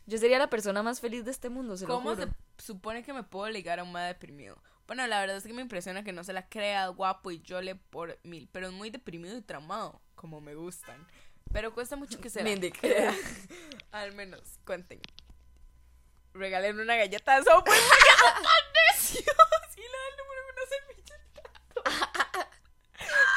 Yo 0.06 0.18
sería 0.18 0.38
la 0.38 0.50
persona 0.50 0.84
más 0.84 1.00
feliz 1.00 1.24
de 1.24 1.32
este 1.32 1.48
mundo, 1.48 1.76
se 1.76 1.84
lo 1.84 1.94
¿Cómo 1.94 2.14
juro. 2.14 2.28
se 2.58 2.64
supone 2.64 3.02
que 3.02 3.12
me 3.12 3.24
puedo 3.24 3.48
ligar 3.48 3.80
a 3.80 3.82
un 3.82 3.90
madre 3.90 4.08
deprimido? 4.08 4.56
Bueno, 4.86 5.04
la 5.08 5.18
verdad 5.18 5.38
es 5.38 5.44
que 5.44 5.52
me 5.52 5.62
impresiona 5.62 6.04
que 6.04 6.12
no 6.12 6.22
se 6.22 6.32
la 6.32 6.48
crea 6.48 6.86
guapo 6.88 7.32
y 7.32 7.40
yo 7.40 7.60
le 7.60 7.74
por 7.74 8.20
mil, 8.22 8.48
pero 8.52 8.68
es 8.68 8.72
muy 8.72 8.90
deprimido 8.90 9.36
y 9.36 9.42
traumado, 9.42 10.00
como 10.14 10.40
me 10.40 10.54
gustan. 10.54 11.04
Pero 11.52 11.74
cuesta 11.74 11.96
mucho 11.96 12.20
que 12.20 12.30
se 12.30 12.44
la 12.44 12.50
Mindy, 12.50 12.70
crea. 12.70 13.12
Al 13.90 14.12
menos, 14.12 14.60
cuenten. 14.64 15.00
Regalen 16.34 16.78
una 16.78 16.94
galleta 16.96 17.36
de 17.36 17.44
sopa. 17.44 17.72
¡Tan 19.12 19.24
necios! 19.24 19.76
Y 19.76 19.80
le 19.80 19.86
dan 19.88 20.08
el 20.10 20.16
número 20.18 20.40
en 20.40 20.46
una 20.54 20.66
servilleta. 20.68 21.16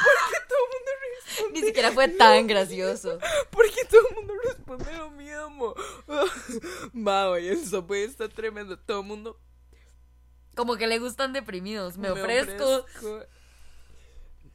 Porque 0.04 0.36
todo 0.48 0.58
el 0.64 0.70
mundo 0.74 0.90
responde. 1.14 1.60
Ni 1.60 1.66
siquiera 1.66 1.92
fue 1.92 2.08
tan 2.08 2.46
gracioso. 2.46 3.18
Porque 3.50 3.84
todo 3.90 4.08
el 4.08 4.14
mundo 4.16 4.34
responde 4.44 4.92
lo 4.96 5.10
mismo. 5.10 5.74
Ma, 6.92 7.28
oye, 7.30 7.50
el 7.50 7.66
sopa 7.66 7.96
está 7.96 8.28
tremendo. 8.28 8.78
Todo 8.78 9.00
el 9.00 9.06
mundo 9.06 9.40
Como 10.54 10.76
que 10.76 10.86
le 10.86 10.98
gustan 10.98 11.32
deprimidos. 11.32 11.96
Me, 11.98 12.10
ofrezco. 12.10 12.78
ofrezco. 12.78 13.26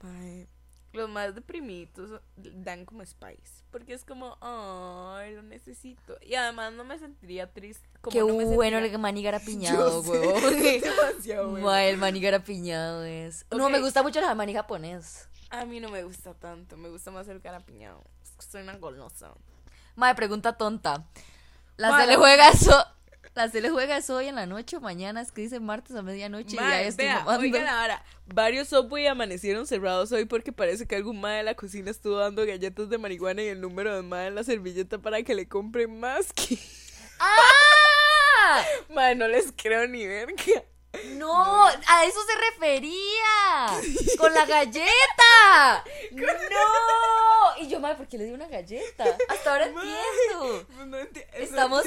Mae, 0.01 0.47
Los 0.93 1.09
más 1.09 1.33
deprimidos 1.35 2.21
dan 2.37 2.85
como 2.85 3.03
spice. 3.05 3.63
Porque 3.71 3.93
es 3.93 4.05
como, 4.05 4.37
ay, 4.41 5.33
lo 5.35 5.41
necesito. 5.41 6.17
Y 6.21 6.35
además 6.35 6.71
no 6.73 6.83
me 6.83 6.97
sentiría 6.99 7.51
triste. 7.51 7.87
Como 7.99 8.13
Qué 8.13 8.19
no 8.19 8.27
me 8.27 8.45
bueno 8.45 8.77
sentiría- 8.77 8.93
el 8.95 8.99
manigar 8.99 9.35
apiñado, 9.35 10.03
Yo 10.03 10.03
sé, 10.03 10.09
huevón. 10.19 10.43
demasiado 10.81 11.49
bueno. 11.49 11.75
El 11.75 11.97
manigar 11.97 12.35
apiñado 12.35 13.03
es. 13.03 13.45
No, 13.51 13.69
me 13.69 13.79
gusta 13.79 14.03
mucho 14.03 14.19
el 14.19 14.35
maní 14.35 14.53
japonés. 14.53 15.27
A 15.49 15.65
mí 15.65 15.79
no 15.79 15.89
me 15.89 16.03
gusta 16.03 16.33
tanto. 16.35 16.77
Me 16.77 16.89
gusta 16.89 17.11
más 17.11 17.27
el 17.27 17.41
carapiñado. 17.41 18.03
Es 18.23 18.31
que 18.31 18.45
Soy 18.51 18.61
una 18.61 18.77
golosa. 18.77 19.33
Madre, 19.95 20.15
pregunta 20.15 20.53
tonta. 20.57 21.05
La 21.77 21.89
Mae, 21.89 22.01
se 22.05 22.11
le 22.11 22.15
juega 22.17 22.49
eso. 22.49 22.85
La 23.35 23.49
Cele 23.49 23.69
juega 23.71 23.97
es 23.97 24.09
hoy 24.11 24.27
en 24.27 24.35
la 24.35 24.45
noche 24.45 24.77
o 24.77 24.81
mañana, 24.81 25.21
es 25.21 25.31
que 25.31 25.41
dice 25.41 25.59
martes 25.59 25.95
a 25.95 26.03
medianoche 26.03 26.55
y 26.55 26.59
ya 26.59 26.81
estoy 26.83 27.05
vea, 27.05 27.25
oigan 27.25 27.67
ahora, 27.67 28.03
varios 28.27 28.67
Subway 28.67 29.07
amanecieron 29.07 29.65
cerrados 29.65 30.11
hoy 30.11 30.25
porque 30.25 30.51
parece 30.51 30.85
que 30.85 30.95
algún 30.95 31.19
mae 31.19 31.37
de 31.37 31.43
la 31.43 31.55
cocina 31.55 31.89
estuvo 31.89 32.17
dando 32.17 32.45
galletas 32.45 32.89
de 32.89 32.97
marihuana 32.99 33.41
y 33.41 33.47
el 33.47 33.59
número 33.59 33.95
de 33.95 34.03
mae 34.03 34.27
en 34.27 34.35
la 34.35 34.43
servilleta 34.43 34.99
para 34.99 35.23
que 35.23 35.33
le 35.33 35.47
compren 35.47 35.99
más 35.99 36.31
que... 36.31 36.59
¡Ah! 37.19 38.63
Mae, 38.89 39.15
no 39.15 39.27
les 39.27 39.51
creo 39.55 39.87
ni 39.87 40.05
verga. 40.05 40.63
No, 41.15 41.65
a 41.65 42.05
eso 42.05 42.19
se 42.23 42.35
refería. 42.51 43.67
Con 44.17 44.33
la 44.33 44.45
galleta. 44.45 45.83
No. 46.11 47.61
Y 47.61 47.67
yo, 47.67 47.79
madre, 47.79 47.97
¿por 47.97 48.07
qué 48.07 48.17
le 48.17 48.25
di 48.25 48.31
una 48.31 48.47
galleta? 48.47 49.17
Hasta 49.27 49.51
ahora 49.51 49.65
entiendo. 49.65 50.65
Pues 50.73 50.87
no 50.87 50.97
Estamos 51.33 51.83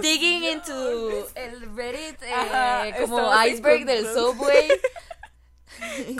digging 0.00 0.44
into 0.44 1.28
el 1.34 1.74
Reddit 1.74 2.22
eh, 2.22 2.32
Ajá, 2.32 2.96
como 3.00 3.30
iceberg 3.44 3.84
del 3.84 4.12
subway. 4.12 4.68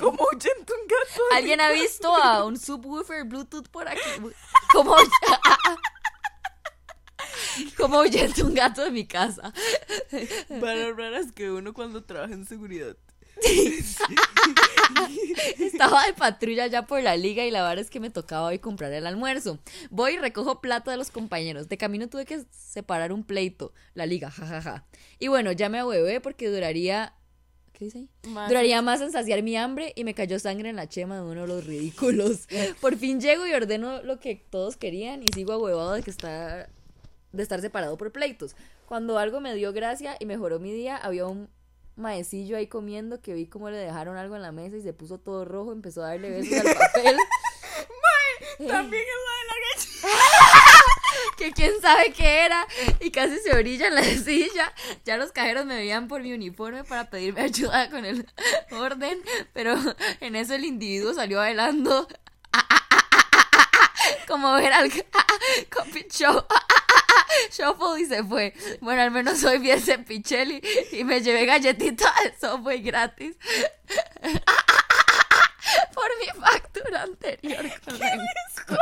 Oyendo 0.01 0.75
un 0.75 0.89
gato. 0.89 1.23
¿Alguien 1.33 1.61
ha 1.61 1.71
visto 1.71 2.15
a 2.15 2.45
un 2.45 2.59
subwoofer 2.59 3.25
Bluetooth 3.25 3.69
por 3.69 3.89
aquí? 3.89 4.01
Como 4.73 4.97
como 7.77 7.99
oyendo 7.99 8.45
un 8.47 8.55
gato 8.55 8.83
de 8.85 8.91
mi 8.91 9.07
casa. 9.07 9.53
Varas 10.61 10.97
raras 10.97 11.33
que 11.33 11.51
uno 11.51 11.73
cuando 11.75 12.05
trabaja 12.05 12.35
en 12.35 12.47
seguridad. 12.47 12.97
Estaba 15.59 16.07
de 16.07 16.13
patrulla 16.15 16.67
ya 16.67 16.87
por 16.87 17.03
la 17.03 17.17
liga 17.17 17.45
y 17.45 17.51
la 17.51 17.63
verdad 17.63 17.81
es 17.85 17.91
que 17.91 18.01
me 18.01 18.11
tocaba 18.11 18.47
hoy 18.47 18.59
comprar 18.59 18.93
el 18.93 19.07
almuerzo. 19.07 19.59
Voy 19.91 20.15
y 20.15 20.19
recojo 20.19 20.61
plata 20.61 20.91
de 20.91 20.97
los 20.97 21.11
compañeros. 21.11 21.69
De 21.69 21.77
camino 21.77 22.09
tuve 22.09 22.25
que 22.27 22.45
separar 22.51 23.13
un 23.13 23.25
pleito. 23.25 23.73
La 23.95 24.07
liga, 24.07 24.31
jajaja. 24.31 24.87
Y 25.19 25.29
bueno, 25.29 25.53
ya 25.53 25.69
me 25.69 25.79
ahuevé 25.79 26.21
porque 26.21 26.49
duraría... 26.49 27.15
¿Qué 27.73 27.87
dice 27.87 27.99
ahí? 27.99 28.09
Más- 28.31 28.49
Duraría 28.49 28.83
más 28.83 29.01
en 29.01 29.11
saciar 29.11 29.43
mi 29.43 29.57
hambre 29.57 29.93
y 29.97 30.05
me 30.05 30.15
cayó 30.15 30.39
sangre 30.39 30.69
en 30.69 30.77
la 30.77 30.89
chema 30.89 31.17
de 31.17 31.23
uno 31.23 31.41
de 31.43 31.49
los 31.49 31.67
ridículos. 31.67 32.47
Por 32.81 32.97
fin 32.97 33.21
llego 33.21 33.47
y 33.49 33.53
ordeno 33.53 34.01
lo 34.03 34.21
que 34.21 34.37
todos 34.37 34.77
querían 34.77 35.23
y 35.25 35.27
sigo 35.35 35.53
ahuevado 35.55 35.95
de 35.95 36.03
que 36.05 36.11
está 36.11 36.69
de 37.35 37.43
estar 37.43 37.61
separado 37.61 37.97
por 37.99 38.13
pleitos. 38.13 38.57
Cuando 38.87 39.19
algo 39.19 39.41
me 39.41 39.55
dio 39.55 39.73
gracia 39.73 40.17
y 40.19 40.27
mejoró 40.27 40.61
mi 40.61 40.73
día, 40.73 40.97
había 40.97 41.27
un 41.27 41.49
maecillo 41.97 42.57
ahí 42.57 42.67
comiendo 42.67 43.21
que 43.21 43.35
vi 43.35 43.47
cómo 43.47 43.71
le 43.71 43.77
dejaron 43.77 44.17
algo 44.17 44.37
en 44.37 44.43
la 44.43 44.53
mesa 44.53 44.77
y 44.77 44.83
se 44.83 44.93
puso 44.93 45.19
todo 45.19 45.45
rojo, 45.45 45.73
empezó 45.73 46.03
a 46.03 46.09
darle 46.09 46.31
besos 46.31 46.67
al 46.67 46.75
papel. 46.75 47.17
También 48.59 49.03
es 49.03 49.09
la 49.25 49.35
de 49.41 49.49
la 49.49 49.65
que 51.37 51.53
quién 51.53 51.73
sabe 51.81 52.13
qué 52.13 52.45
era 52.45 52.67
y 53.01 53.11
casi 53.11 53.39
se 53.39 53.55
orilla 53.55 53.89
en 53.89 53.95
la 53.95 54.05
silla. 54.25 54.73
Ya 55.05 55.17
los 55.17 55.33
cajeros 55.33 55.67
me 55.67 55.77
veían 55.77 56.09
por 56.09 56.23
mi 56.23 56.33
uniforme 56.33 56.85
para 56.85 57.11
pedirme 57.11 57.43
ayuda 57.43 57.91
con 57.91 58.05
el 58.05 58.27
orden, 58.71 59.21
pero 59.53 59.75
en 60.21 60.37
eso 60.37 60.55
el 60.55 60.65
individuo 60.65 61.15
salió 61.15 61.39
bailando 61.39 62.07
como 64.27 64.53
ver 64.55 64.73
al 64.73 64.91
Coffee 65.71 66.09
Show. 66.11 66.45
Shuffle 67.51 68.01
y 68.01 68.07
se 68.07 68.23
fue. 68.25 68.55
Bueno, 68.81 69.03
al 69.03 69.11
menos 69.11 69.43
hoy 69.45 69.59
vi 69.59 69.71
ese 69.71 69.99
Pichelli 69.99 70.63
y 70.93 71.05
me 71.05 71.21
llevé 71.21 71.47
galletita 71.47 72.13
de 72.23 72.35
Subway 72.41 72.83
gratis. 72.83 73.37
Por 75.95 76.11
mi 76.21 76.27
factura 76.41 77.03
anterior 77.03 77.65
encuesta. 77.65 78.77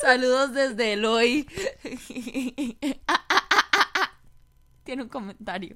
Saludos 0.00 0.52
desde 0.54 0.94
Eloy. 0.94 1.46
Tiene 4.92 5.04
un 5.04 5.08
comentario. 5.08 5.74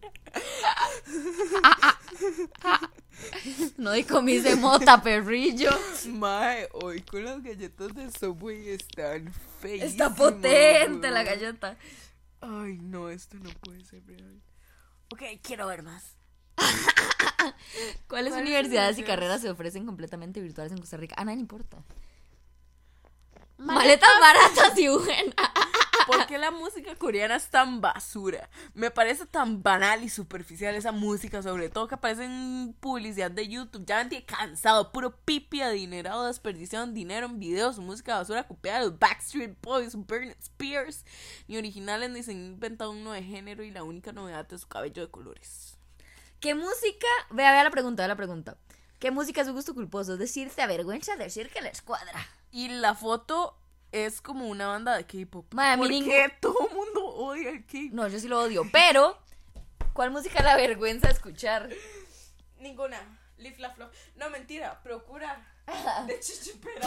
No 3.79 3.93
dijo 3.93 4.21
mi 4.21 4.37
de 4.37 4.57
mota, 4.57 5.03
perrillo. 5.03 5.71
Mae, 6.11 6.69
hoy 6.75 7.01
con 7.01 7.25
las 7.25 7.43
galletas 7.43 7.95
de 7.95 8.11
Subway 8.11 8.69
están 8.69 9.33
feísimas. 9.63 9.93
Está 9.93 10.15
potente 10.15 11.11
la 11.11 11.23
galleta. 11.23 11.79
Ay, 12.43 12.77
no, 12.83 13.09
esto 13.09 13.39
no 13.39 13.49
puede 13.63 13.83
ser 13.87 14.07
real. 14.07 14.43
Ok, 15.11 15.23
quiero 15.43 15.67
ver 15.67 15.83
más. 15.83 16.19
¿Cuáles 16.59 17.97
¿Cuáles 18.07 18.35
universidades 18.35 18.99
y 18.99 19.03
carreras 19.03 19.41
se 19.41 19.49
ofrecen 19.49 19.87
completamente 19.87 20.43
virtuales 20.43 20.73
en 20.75 20.79
Costa 20.79 20.99
Rica? 20.99 21.15
A 21.17 21.25
nadie 21.25 21.37
le 21.37 21.41
importa. 21.41 21.79
Maletas 23.57 24.11
baratas 24.21 24.79
y 24.79 24.89
buenas. 24.89 25.35
¿Por 26.07 26.27
qué 26.27 26.39
la 26.39 26.51
música 26.51 26.95
coreana 26.97 27.37
es 27.37 27.49
tan 27.49 27.81
basura? 27.81 28.49
Me 28.75 28.91
parece 28.91 29.27
tan 29.27 29.63
banal 29.63 30.05
y 30.05 30.09
superficial 30.09 30.75
esa 30.75 30.93
música, 30.93 31.43
sobre 31.43 31.69
todo 31.69 31.89
que 31.89 31.97
aparece 31.97 32.25
en 32.25 32.77
publicidad 32.79 33.31
de 33.31 33.49
YouTube. 33.49 33.85
Ya 33.85 34.05
me 34.05 34.25
cansado, 34.25 34.93
puro 34.93 35.17
pipi 35.25 35.63
adinerado, 35.63 36.27
desperdiciaron 36.27 36.95
dinero 36.95 37.27
en 37.27 37.39
videos, 37.41 37.79
música 37.79 38.17
basura 38.17 38.47
copiada 38.47 38.81
de 38.81 38.87
los 38.87 38.99
Backstreet 38.99 39.61
Boys, 39.61 39.95
Britney 40.07 40.37
Spears. 40.41 41.05
Ni 41.49 41.57
originales 41.57 42.11
ni 42.11 42.23
se 42.23 42.31
han 42.31 42.39
inventado 42.39 42.93
uno 42.93 43.13
de 43.13 43.23
género 43.23 43.65
y 43.65 43.71
la 43.71 43.83
única 43.83 44.13
novedad 44.13 44.47
es 44.53 44.61
su 44.61 44.69
cabello 44.69 45.03
de 45.03 45.11
colores. 45.11 45.77
¿Qué 46.41 46.55
música? 46.55 47.07
Vea, 47.31 47.51
vea 47.53 47.65
la 47.65 47.71
pregunta, 47.71 48.03
vea 48.03 48.09
la 48.09 48.17
pregunta. 48.17 48.57
¿Qué 48.99 49.11
música 49.11 49.41
es 49.41 49.47
su 49.47 49.53
gusto 49.53 49.75
culposo? 49.75 50.15
Es 50.15 50.19
decir, 50.19 50.51
te 50.51 50.63
avergüenza 50.63 51.17
decir 51.17 51.51
que 51.51 51.61
les 51.61 51.83
cuadra. 51.83 52.27
Y 52.51 52.69
la 52.69 52.95
foto 52.95 53.59
es 54.05 54.21
como 54.21 54.47
una 54.49 54.67
banda 54.69 54.97
de 54.97 55.05
K-pop. 55.07 55.47
¿Por 55.55 55.89
ningún- 55.89 56.11
qué 56.11 56.33
todo 56.41 56.69
el 56.69 56.75
mundo 56.75 57.05
odia 57.07 57.51
el 57.51 57.65
K-pop? 57.65 57.93
No, 57.93 58.09
yo 58.09 58.19
sí 58.19 58.29
lo 58.29 58.41
odio. 58.41 58.65
Pero, 58.73 59.19
¿cuál 59.93 60.11
música 60.11 60.43
la 60.43 60.57
vergüenza 60.57 61.09
escuchar? 61.09 61.69
Ninguna. 62.59 62.99
Live 63.39 63.57
la 63.59 63.71
flow. 63.75 63.89
No, 64.17 64.31
mentira. 64.31 64.81
Procura. 64.83 65.47
De. 66.07 66.21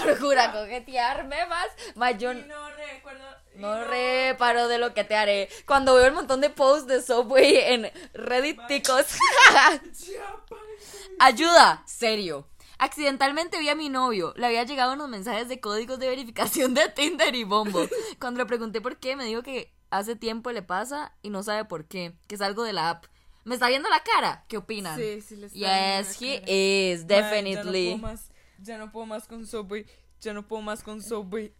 Procura 0.01 0.51
coquetearme 0.53 1.45
más. 1.47 1.67
Más 1.95 2.17
yo 2.17 2.31
Y 2.31 2.43
no 2.43 2.69
recuerdo. 2.71 3.25
no 3.55 3.83
reparo 3.83 4.67
de 4.67 4.77
lo 4.79 4.93
que 4.93 5.03
te 5.03 5.15
haré. 5.15 5.49
Cuando 5.67 5.93
veo 5.95 6.05
el 6.05 6.13
montón 6.13 6.41
de 6.41 6.49
posts 6.49 6.87
de 6.87 7.01
Subway 7.03 7.57
en 7.57 7.91
Reddit, 8.13 8.59
ticos. 8.67 9.05
Ayuda, 11.19 11.83
serio. 11.85 12.47
Accidentalmente 12.79 13.59
vi 13.59 13.69
a 13.69 13.75
mi 13.75 13.89
novio. 13.89 14.33
Le 14.37 14.45
había 14.47 14.63
llegado 14.63 14.93
unos 14.93 15.09
mensajes 15.09 15.47
de 15.49 15.59
códigos 15.59 15.99
de 15.99 16.07
verificación 16.07 16.73
de 16.73 16.87
Tinder 16.89 17.35
y 17.35 17.43
Bombo. 17.43 17.81
Cuando 18.19 18.39
le 18.39 18.45
pregunté 18.45 18.79
por 18.81 18.97
qué, 18.97 19.15
me 19.15 19.25
dijo 19.25 19.43
que 19.43 19.71
hace 19.91 20.15
tiempo 20.15 20.51
le 20.51 20.61
pasa 20.61 21.13
y 21.21 21.29
no 21.29 21.43
sabe 21.43 21.65
por 21.65 21.85
qué. 21.85 22.13
Que 22.27 22.35
es 22.35 22.41
algo 22.41 22.63
de 22.63 22.73
la 22.73 22.89
app. 22.89 23.05
¿Me 23.43 23.55
está 23.55 23.67
viendo 23.67 23.89
la 23.89 24.01
cara? 24.03 24.45
¿Qué 24.47 24.57
opinan? 24.57 24.97
Sí, 24.97 25.21
sí, 25.21 25.35
le 25.35 25.47
está 25.47 25.57
Yes, 25.57 26.19
viendo 26.19 26.25
he 26.25 26.39
la 26.39 26.45
cara. 26.45 26.51
is, 26.53 26.99
Mae, 27.05 27.07
Ya 27.09 27.21
no, 27.21 27.29
definitely. 27.29 27.85
puedo 27.89 27.97
más, 27.97 28.29
ya 28.59 28.77
no 28.77 28.91
puedo 28.91 29.05
más 29.05 29.27
con 29.27 29.45
Subway. 29.45 29.85
Ya 30.21 30.33
no 30.33 30.47
puedo 30.47 30.61
más 30.61 30.83
con 30.83 31.01
Subway. 31.01 31.53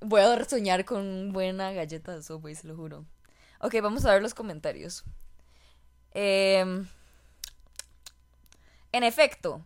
Voy 0.00 0.20
a 0.20 0.44
soñar 0.44 0.84
con 0.84 1.00
una 1.06 1.32
buena 1.32 1.72
galleta 1.72 2.14
de 2.14 2.22
Subway, 2.22 2.54
se 2.54 2.66
lo 2.66 2.74
juro. 2.76 3.04
Ok, 3.60 3.74
vamos 3.82 4.04
a 4.04 4.12
ver 4.12 4.22
los 4.22 4.34
comentarios. 4.34 5.04
Em, 6.12 6.86
en 8.92 9.04
efecto, 9.04 9.62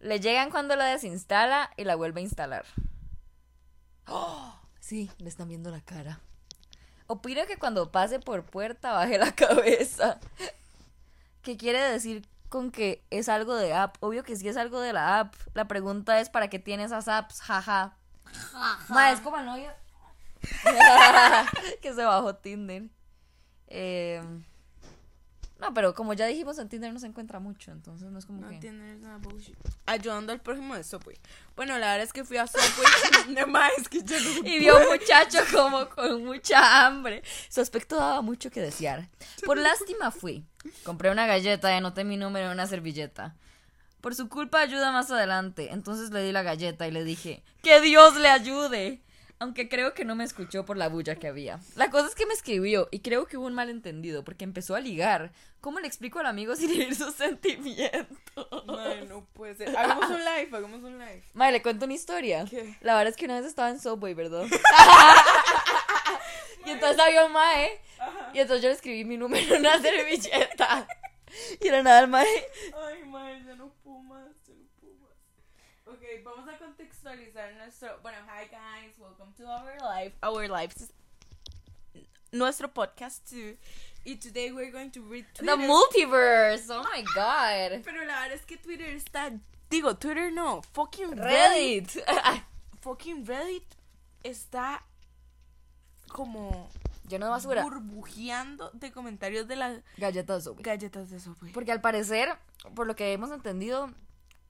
le 0.00 0.20
llegan 0.20 0.50
cuando 0.50 0.76
la 0.76 0.86
desinstala 0.86 1.70
y 1.76 1.84
la 1.84 1.96
vuelve 1.96 2.20
a 2.20 2.24
instalar. 2.24 2.64
¡Oh! 4.06 4.54
Sí, 4.80 5.10
le 5.18 5.28
están 5.28 5.48
viendo 5.48 5.70
la 5.70 5.80
cara. 5.80 6.20
Opino 7.08 7.46
que 7.46 7.56
cuando 7.56 7.90
pase 7.90 8.20
por 8.20 8.44
puerta 8.44 8.92
baje 8.92 9.18
la 9.18 9.32
cabeza. 9.34 10.18
¿Qué 11.42 11.56
quiere 11.56 11.80
decir 11.80 12.28
con 12.48 12.70
que 12.70 13.04
es 13.10 13.28
algo 13.28 13.54
de 13.54 13.72
app? 13.74 13.96
Obvio 14.00 14.22
que 14.22 14.36
sí 14.36 14.48
es 14.48 14.56
algo 14.56 14.80
de 14.80 14.92
la 14.92 15.20
app. 15.20 15.34
La 15.54 15.66
pregunta 15.66 16.20
es 16.20 16.30
¿para 16.30 16.48
qué 16.48 16.58
tiene 16.58 16.84
esas 16.84 17.08
apps? 17.08 17.40
Jaja. 17.40 17.96
Ma, 18.88 19.12
es 19.12 19.20
como 19.20 19.38
el 19.38 19.46
novio 19.46 19.72
que 21.82 21.94
se 21.94 22.04
bajó 22.04 22.36
Tinder. 22.36 22.84
Eh, 23.68 24.22
no, 25.66 25.74
pero 25.74 25.94
como 25.94 26.12
ya 26.14 26.26
dijimos, 26.26 26.58
en 26.58 26.68
Tinder 26.68 26.92
no 26.92 26.98
se 27.00 27.06
encuentra 27.06 27.40
mucho, 27.40 27.72
entonces 27.72 28.10
no 28.10 28.18
es 28.18 28.26
como 28.26 28.40
No 28.40 28.48
que... 28.48 28.58
tienes 28.58 29.00
nada 29.00 29.18
bullshit. 29.18 29.56
Ayudando 29.86 30.32
al 30.32 30.40
prójimo 30.40 30.74
de 30.74 30.84
Subway. 30.84 31.18
Bueno, 31.54 31.78
la 31.78 31.92
verdad 31.92 32.02
es 32.04 32.12
que 32.12 32.24
fui 32.24 32.36
a 32.36 32.46
Subway. 32.46 33.46
más, 33.48 33.88
que 33.90 34.02
ya 34.02 34.18
no 34.20 34.30
Y 34.48 34.58
vio 34.58 34.78
un 34.78 34.86
muchacho 34.88 35.38
como 35.52 35.88
con 35.88 36.24
mucha 36.24 36.86
hambre. 36.86 37.22
Su 37.48 37.60
aspecto 37.60 37.96
daba 37.96 38.22
mucho 38.22 38.50
que 38.50 38.60
desear. 38.60 39.08
Por 39.44 39.58
lástima 39.58 40.10
fui. 40.10 40.44
Compré 40.84 41.10
una 41.10 41.26
galleta 41.26 41.70
y 41.72 41.76
anoté 41.76 42.04
mi 42.04 42.16
número 42.16 42.46
en 42.46 42.52
una 42.52 42.66
servilleta. 42.66 43.34
Por 44.00 44.14
su 44.14 44.28
culpa 44.28 44.60
ayuda 44.60 44.92
más 44.92 45.10
adelante. 45.10 45.72
Entonces 45.72 46.10
le 46.10 46.22
di 46.22 46.32
la 46.32 46.42
galleta 46.42 46.86
y 46.86 46.90
le 46.92 47.02
dije, 47.04 47.42
¡Que 47.62 47.80
Dios 47.80 48.16
le 48.16 48.28
ayude! 48.28 49.02
Aunque 49.38 49.68
creo 49.68 49.92
que 49.92 50.06
no 50.06 50.14
me 50.14 50.24
escuchó 50.24 50.64
por 50.64 50.78
la 50.78 50.88
bulla 50.88 51.16
que 51.16 51.28
había. 51.28 51.60
La 51.74 51.90
cosa 51.90 52.08
es 52.08 52.14
que 52.14 52.24
me 52.24 52.32
escribió 52.32 52.88
y 52.90 53.00
creo 53.00 53.26
que 53.26 53.36
hubo 53.36 53.46
un 53.46 53.52
malentendido 53.52 54.24
porque 54.24 54.44
empezó 54.44 54.74
a 54.74 54.80
ligar. 54.80 55.30
¿Cómo 55.60 55.78
le 55.78 55.86
explico 55.86 56.20
al 56.20 56.26
amigo 56.26 56.56
sin 56.56 56.70
herir 56.70 56.94
sus 56.94 57.14
sentimientos? 57.14 58.48
Madre, 58.66 59.04
no 59.06 59.26
puede 59.34 59.54
ser. 59.56 59.76
Hagamos 59.76 60.08
un 60.08 60.24
live, 60.24 60.48
hagamos 60.52 60.82
un 60.82 60.98
live. 60.98 61.22
Madre, 61.34 61.52
le 61.52 61.62
cuento 61.62 61.84
una 61.84 61.94
historia. 61.94 62.46
¿Qué? 62.48 62.76
La 62.80 62.94
verdad 62.94 63.10
es 63.10 63.16
que 63.16 63.26
una 63.26 63.40
vez 63.40 63.46
estaba 63.46 63.68
en 63.68 63.78
Subway, 63.78 64.14
¿verdad? 64.14 64.46
y 66.64 66.70
entonces 66.70 66.98
había 66.98 67.26
un 67.26 67.32
mae 67.32 67.78
Y 68.32 68.40
entonces 68.40 68.62
yo 68.62 68.68
le 68.68 68.74
escribí 68.74 69.04
mi 69.04 69.18
número 69.18 69.54
en 69.54 69.60
una 69.60 69.78
servilleta. 69.80 70.88
Y 71.60 71.68
era 71.68 71.82
nada 71.82 72.00
el 72.00 72.08
mae. 72.08 72.26
Ay, 72.74 73.04
madre, 73.04 73.42
ya 73.44 73.54
no 73.56 73.68
puedo 73.84 73.98
más, 73.98 74.28
Ok, 76.16 76.24
vamos 76.24 76.48
a 76.48 76.56
contextualizar 76.58 77.54
nuestro. 77.54 77.98
Bueno, 78.02 78.18
hi 78.26 78.46
guys, 78.48 78.96
welcome 78.98 79.32
to 79.36 79.44
our 79.44 79.76
life. 79.82 80.14
Our 80.22 80.48
lives. 80.48 80.92
Nuestro 82.32 82.72
podcast 82.72 83.28
too. 83.28 83.56
Y 84.04 84.16
today 84.16 84.52
we're 84.52 84.70
going 84.70 84.90
to 84.90 85.02
read 85.02 85.26
Twitter. 85.34 85.56
The 85.56 85.66
multiverse. 85.66 86.70
Oh 86.70 86.82
my 86.84 87.02
god. 87.14 87.82
Pero 87.84 88.04
la 88.04 88.20
verdad 88.20 88.32
es 88.32 88.46
que 88.46 88.56
Twitter 88.56 88.88
está. 88.94 89.32
Digo, 89.68 89.96
Twitter 89.98 90.32
no. 90.32 90.62
Fucking 90.72 91.16
Reddit. 91.16 91.94
Reddit. 91.96 92.44
Fucking 92.80 93.26
Reddit 93.26 93.74
está 94.22 94.84
como 96.08 96.70
Lleno 97.08 97.26
de 97.26 97.30
basura. 97.30 97.62
burbujeando 97.62 98.70
de 98.72 98.90
comentarios 98.92 99.48
de 99.48 99.56
las 99.56 99.82
Galletas 99.96 100.44
Subway. 100.44 100.62
galletas 100.62 101.10
de 101.10 101.20
Subway. 101.20 101.52
Porque 101.52 101.72
al 101.72 101.80
parecer, 101.80 102.28
por 102.74 102.86
lo 102.86 102.94
que 102.96 103.12
hemos 103.12 103.30
entendido, 103.30 103.90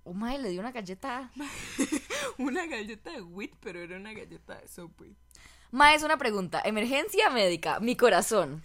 oh 0.07 0.14
my, 0.14 0.38
le 0.38 0.48
dio 0.50 0.61
una 0.61 0.72
galleta. 0.72 1.30
Una 2.38 2.66
galleta 2.66 3.12
de 3.12 3.22
wheat, 3.22 3.52
pero 3.61 3.80
era 3.80 3.96
una 3.96 4.12
galleta 4.12 4.57
de 4.61 4.68
Subway. 4.68 5.14
Ma, 5.70 5.94
es 5.94 6.02
una 6.02 6.18
pregunta. 6.18 6.61
Emergencia 6.64 7.30
médica. 7.30 7.80
Mi 7.80 7.96
corazón. 7.96 8.62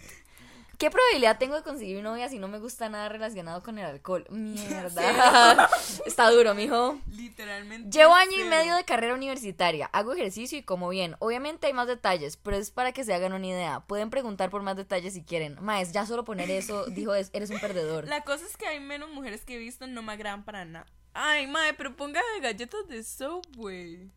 ¿Qué 0.77 0.89
probabilidad 0.89 1.37
tengo 1.37 1.55
de 1.55 1.61
conseguir 1.61 2.01
novia 2.01 2.27
si 2.27 2.39
no 2.39 2.47
me 2.47 2.57
gusta 2.57 2.89
nada 2.89 3.07
relacionado 3.07 3.61
con 3.61 3.77
el 3.77 3.85
alcohol? 3.85 4.25
Mierda. 4.31 5.69
Está 6.05 6.31
duro, 6.31 6.55
mijo. 6.55 6.99
Literalmente. 7.11 7.95
Llevo 7.97 8.13
año 8.15 8.39
y 8.39 8.43
medio 8.45 8.75
de 8.75 8.83
carrera 8.83 9.13
universitaria. 9.13 9.85
Hago 9.93 10.13
ejercicio 10.13 10.57
y 10.57 10.63
como 10.63 10.89
bien. 10.89 11.15
Obviamente 11.19 11.67
hay 11.67 11.73
más 11.73 11.87
detalles, 11.87 12.35
pero 12.37 12.57
es 12.57 12.71
para 12.71 12.91
que 12.93 13.03
se 13.03 13.13
hagan 13.13 13.33
una 13.33 13.45
idea. 13.47 13.81
Pueden 13.81 14.09
preguntar 14.09 14.49
por 14.49 14.63
más 14.63 14.75
detalles 14.75 15.13
si 15.13 15.23
quieren. 15.23 15.55
Maes, 15.61 15.91
ya 15.93 16.05
solo 16.07 16.23
poner 16.23 16.49
eso, 16.49 16.85
dijo, 16.87 17.13
es- 17.13 17.29
eres 17.33 17.51
un 17.51 17.59
perdedor. 17.59 18.07
La 18.07 18.21
cosa 18.21 18.43
es 18.45 18.57
que 18.57 18.65
hay 18.67 18.79
menos 18.79 19.11
mujeres 19.11 19.45
que 19.45 19.55
he 19.55 19.59
visto, 19.59 19.85
no 19.87 20.01
me 20.01 20.13
agradan 20.13 20.43
para 20.43 20.65
nada. 20.65 20.87
Ay, 21.13 21.47
madre, 21.47 21.73
pero 21.73 21.95
ponga 21.95 22.21
galletas 22.41 22.87
de 22.87 23.03
Subway. 23.03 24.09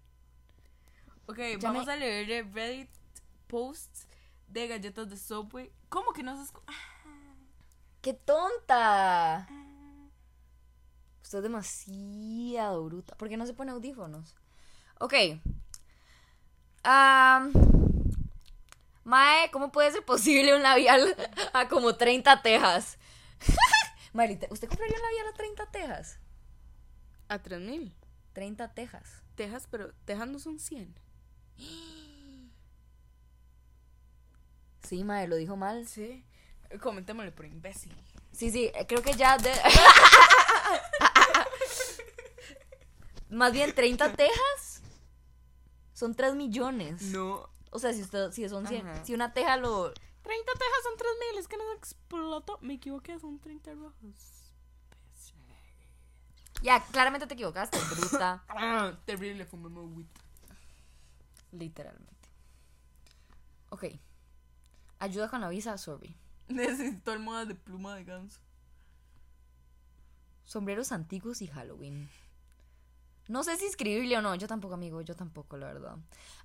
Ok, 1.26 1.38
Ya 1.38 1.58
vamos 1.68 1.86
me- 1.86 1.92
a 1.92 1.96
leer 1.96 2.30
el 2.30 2.52
Reddit 2.52 2.90
posts 3.48 4.06
de 4.48 4.68
galletas 4.68 5.08
de 5.08 5.16
Subway. 5.16 5.70
¿Cómo 5.88 6.12
que 6.12 6.22
no 6.22 6.36
se 6.36 6.52
escu- 6.52 6.62
Ah, 6.66 6.72
¡Qué 8.02 8.12
tonta! 8.14 9.48
Usted 11.22 11.38
es 11.38 11.42
demasiado 11.42 12.84
bruta. 12.84 13.16
¿Por 13.16 13.28
qué 13.28 13.36
no 13.36 13.46
se 13.46 13.54
pone 13.54 13.72
audífonos? 13.72 14.34
Ok. 15.00 15.14
Am, 16.82 17.52
Mae, 19.04 19.50
¿cómo 19.50 19.72
puede 19.72 19.90
ser 19.92 20.04
posible 20.04 20.54
un 20.54 20.62
labial 20.62 21.16
a 21.54 21.68
como 21.68 21.96
30 21.96 22.42
tejas? 22.42 22.98
Marita, 24.12 24.46
¿usted 24.50 24.68
compraría 24.68 24.96
un 24.96 25.02
labial 25.02 25.26
a 25.28 25.32
30 25.32 25.66
tejas? 25.70 26.18
A 27.34 27.42
3000. 27.42 27.92
30 28.32 28.74
tejas. 28.74 29.22
Texas, 29.34 29.66
pero 29.70 29.92
Texas 30.04 30.28
no 30.28 30.38
son 30.38 30.58
100. 30.60 30.94
Sí, 34.82 35.02
Mae, 35.04 35.26
lo 35.26 35.36
dijo 35.36 35.56
mal. 35.56 35.86
Sí. 35.88 36.24
Comentémosle 36.80 37.32
por 37.32 37.46
imbécil. 37.46 37.92
Sí, 38.32 38.50
sí, 38.50 38.70
eh, 38.74 38.86
creo 38.86 39.02
que 39.02 39.14
ya. 39.14 39.36
de- 39.38 39.50
Más 43.30 43.52
bien 43.52 43.74
30 43.74 44.12
tejas 44.14 44.82
son 45.92 46.14
3 46.14 46.34
millones. 46.34 47.02
No. 47.02 47.48
O 47.70 47.78
sea, 47.78 47.92
si, 47.92 48.02
usted, 48.02 48.30
si 48.32 48.48
son 48.48 48.66
100. 48.66 48.86
Ajá. 48.86 49.04
Si 49.04 49.14
una 49.14 49.32
teja 49.32 49.56
lo. 49.56 49.92
30 50.22 50.52
Texas 50.52 50.82
son 50.84 50.96
3000, 50.96 51.38
es 51.38 51.48
que 51.48 51.56
no 51.56 51.72
explotó. 51.72 52.58
Me 52.62 52.74
equivoqué, 52.74 53.18
son 53.18 53.38
30 53.40 53.74
rojos. 53.74 54.33
Ya, 56.64 56.82
claramente 56.92 57.26
te 57.26 57.34
equivocaste, 57.34 57.78
bruta. 57.94 58.42
Terrible, 59.04 59.44
fumemos 59.44 59.84
wheat. 59.94 60.08
Literalmente. 61.52 62.28
Ok. 63.68 63.84
Ayuda 64.98 65.28
con 65.28 65.42
la 65.42 65.50
visa, 65.50 65.76
sorry. 65.76 66.16
Necesito 66.48 67.12
almohadas 67.12 67.48
de 67.48 67.54
pluma 67.54 67.94
de 67.96 68.04
ganso. 68.04 68.40
Sombreros 70.44 70.90
antiguos 70.90 71.42
y 71.42 71.48
Halloween. 71.48 72.08
No 73.26 73.42
sé 73.42 73.56
si 73.56 73.64
escribirle 73.64 74.18
o 74.18 74.22
no, 74.22 74.34
yo 74.34 74.46
tampoco, 74.46 74.74
amigo, 74.74 75.00
yo 75.00 75.16
tampoco, 75.16 75.56
la 75.56 75.66
verdad. 75.66 75.96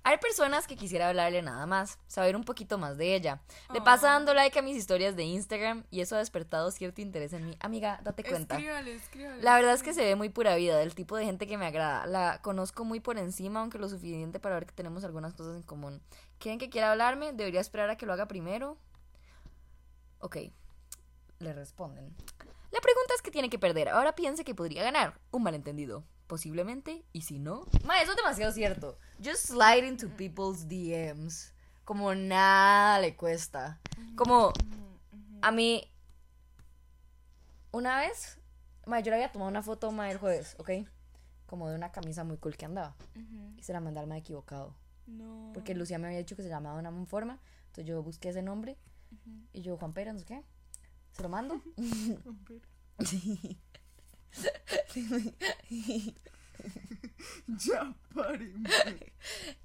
Hay 0.02 0.16
personas 0.16 0.66
que 0.66 0.76
quisiera 0.76 1.08
hablarle 1.08 1.42
nada 1.42 1.66
más, 1.66 1.98
saber 2.06 2.36
un 2.36 2.44
poquito 2.44 2.78
más 2.78 2.96
de 2.96 3.14
ella. 3.14 3.42
Le 3.74 3.82
pasa 3.82 4.12
dando 4.12 4.32
like 4.32 4.58
a 4.58 4.62
mis 4.62 4.76
historias 4.76 5.14
de 5.14 5.24
Instagram 5.24 5.84
y 5.90 6.00
eso 6.00 6.16
ha 6.16 6.20
despertado 6.20 6.70
cierto 6.70 7.02
interés 7.02 7.34
en 7.34 7.44
mí. 7.44 7.56
Amiga, 7.60 8.00
date 8.02 8.24
cuenta. 8.24 8.54
Escríbale, 8.54 8.94
escríbale. 8.94 9.42
La 9.42 9.56
verdad 9.56 9.74
es 9.74 9.82
que 9.82 9.92
se 9.92 10.02
ve 10.02 10.16
muy 10.16 10.30
pura 10.30 10.54
vida, 10.56 10.78
del 10.78 10.94
tipo 10.94 11.16
de 11.16 11.26
gente 11.26 11.46
que 11.46 11.58
me 11.58 11.66
agrada. 11.66 12.06
La 12.06 12.40
conozco 12.40 12.84
muy 12.84 13.00
por 13.00 13.18
encima, 13.18 13.60
aunque 13.60 13.78
lo 13.78 13.88
suficiente 13.90 14.40
para 14.40 14.54
ver 14.54 14.64
que 14.64 14.72
tenemos 14.72 15.04
algunas 15.04 15.34
cosas 15.34 15.56
en 15.56 15.62
común. 15.62 16.00
¿Quieren 16.38 16.58
que 16.58 16.70
quiera 16.70 16.92
hablarme? 16.92 17.34
¿Debería 17.34 17.60
esperar 17.60 17.90
a 17.90 17.96
que 17.96 18.06
lo 18.06 18.14
haga 18.14 18.26
primero? 18.26 18.78
Ok, 20.20 20.36
le 21.40 21.52
responden. 21.52 22.14
La 22.70 22.80
pregunta 22.80 23.14
es 23.14 23.22
que 23.22 23.30
tiene 23.30 23.50
que 23.50 23.58
perder. 23.58 23.88
Ahora 23.88 24.14
piense 24.14 24.44
que 24.44 24.54
podría 24.54 24.82
ganar. 24.82 25.18
Un 25.30 25.42
malentendido. 25.42 26.04
Posiblemente. 26.30 27.04
Y 27.12 27.22
si 27.22 27.40
no. 27.40 27.66
Ma, 27.84 28.00
eso 28.00 28.12
es 28.12 28.16
demasiado 28.16 28.52
cierto. 28.52 28.96
Just 29.18 29.48
slide 29.48 29.84
into 29.84 30.08
people's 30.10 30.68
DMs. 30.68 31.52
Como 31.84 32.14
nada 32.14 33.00
le 33.00 33.16
cuesta. 33.16 33.80
Como 34.14 34.52
a 35.42 35.50
mí. 35.50 35.90
Una 37.72 37.98
vez. 37.98 38.38
Ma, 38.86 39.00
yo 39.00 39.10
le 39.10 39.16
había 39.16 39.32
tomado 39.32 39.50
una 39.50 39.64
foto 39.64 39.90
ma, 39.90 40.08
el 40.08 40.18
jueves, 40.18 40.54
¿ok? 40.60 40.70
Como 41.46 41.68
de 41.68 41.74
una 41.74 41.90
camisa 41.90 42.22
muy 42.22 42.36
cool 42.36 42.56
que 42.56 42.66
andaba. 42.66 42.94
Y 43.56 43.64
se 43.64 43.72
la 43.72 43.80
mandé 43.80 43.98
al 43.98 44.06
ma 44.06 44.16
equivocado. 44.16 44.76
No. 45.08 45.50
Porque 45.52 45.74
Lucía 45.74 45.98
me 45.98 46.06
había 46.06 46.18
dicho 46.18 46.36
que 46.36 46.44
se 46.44 46.48
llamaba 46.48 46.80
de 46.80 46.88
una 46.88 47.06
forma. 47.06 47.40
Entonces 47.62 47.86
yo 47.86 48.04
busqué 48.04 48.28
ese 48.28 48.42
nombre. 48.42 48.78
Y 49.52 49.62
yo, 49.62 49.76
Juan 49.76 49.92
Pérez, 49.94 50.12
no 50.12 50.20
sé 50.20 50.26
qué. 50.26 50.44
Se 51.10 51.24
lo 51.24 51.28
mando. 51.28 51.60
Ya, 57.46 57.94
paren. 58.14 58.64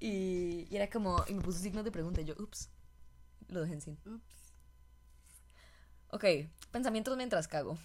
y, 0.00 0.66
y 0.70 0.76
era 0.76 0.90
como. 0.90 1.24
Y 1.28 1.34
me 1.34 1.42
puso 1.42 1.58
signos 1.58 1.84
de 1.84 1.90
pregunta. 1.90 2.20
Y 2.20 2.24
yo, 2.24 2.34
ups. 2.38 2.68
Lo 3.48 3.60
dejé 3.62 3.74
en 3.74 3.80
sin. 3.80 3.98
Ups. 4.04 4.52
Ok, 6.10 6.24
pensamientos 6.70 7.16
mientras 7.16 7.48
cago. 7.48 7.78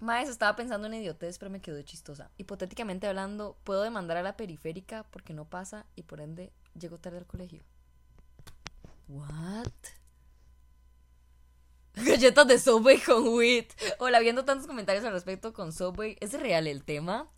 Maes, 0.00 0.28
estaba 0.28 0.54
pensando 0.54 0.86
en 0.86 0.94
idiotez, 0.94 1.38
pero 1.38 1.50
me 1.50 1.60
quedó 1.60 1.80
chistosa. 1.82 2.30
Hipotéticamente 2.36 3.08
hablando, 3.08 3.56
puedo 3.64 3.82
demandar 3.82 4.16
a 4.16 4.22
la 4.22 4.36
periférica 4.36 5.04
porque 5.10 5.34
no 5.34 5.44
pasa 5.44 5.86
y 5.96 6.04
por 6.04 6.20
ende 6.20 6.52
llego 6.78 6.98
tarde 6.98 7.18
al 7.18 7.26
colegio. 7.26 7.62
What? 9.08 9.72
Galletas 12.04 12.46
de 12.46 12.58
Subway 12.58 12.98
con 12.98 13.28
wheat. 13.28 13.66
Hola, 13.98 14.20
viendo 14.20 14.44
tantos 14.44 14.66
comentarios 14.66 15.04
al 15.04 15.12
respecto 15.12 15.52
con 15.52 15.72
Subway, 15.72 16.16
¿es 16.20 16.32
real 16.34 16.66
el 16.66 16.84
tema? 16.84 17.28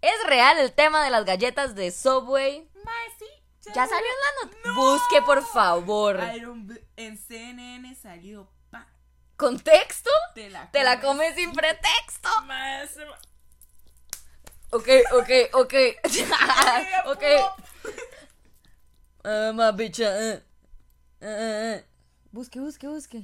¿Es 0.00 0.12
real 0.26 0.58
el 0.58 0.72
tema 0.72 1.02
de 1.04 1.10
las 1.10 1.24
galletas 1.24 1.74
de 1.74 1.90
Subway? 1.90 2.68
Mae, 2.84 3.08
sí. 3.18 3.24
¿Ya 3.74 3.86
salió 3.86 3.96
en 3.96 4.50
la 4.50 4.56
not- 4.66 4.76
Busque, 4.76 5.22
por 5.22 5.42
favor. 5.46 6.20
Iron 6.36 6.78
en 6.96 7.16
CNN 7.18 7.94
salió 7.94 8.50
pa. 8.70 8.86
¿Contexto? 9.36 10.10
Te 10.34 10.50
la 10.50 10.70
Te 10.70 10.84
la 10.84 11.00
comes 11.00 11.34
sin 11.34 11.52
pretexto. 11.52 12.28
Mae, 12.44 12.86
se 12.86 13.04
Ok, 14.70 14.88
ok, 15.12 15.30
ok. 15.54 15.74
ok. 17.06 17.22
Ah, 19.24 19.52
ma 19.54 19.72
bicha. 19.72 20.04
Eh, 20.32 20.42
eh, 21.20 21.76
eh. 21.78 21.84
Busque, 22.32 22.60
busque, 22.60 22.86
busque. 22.88 23.22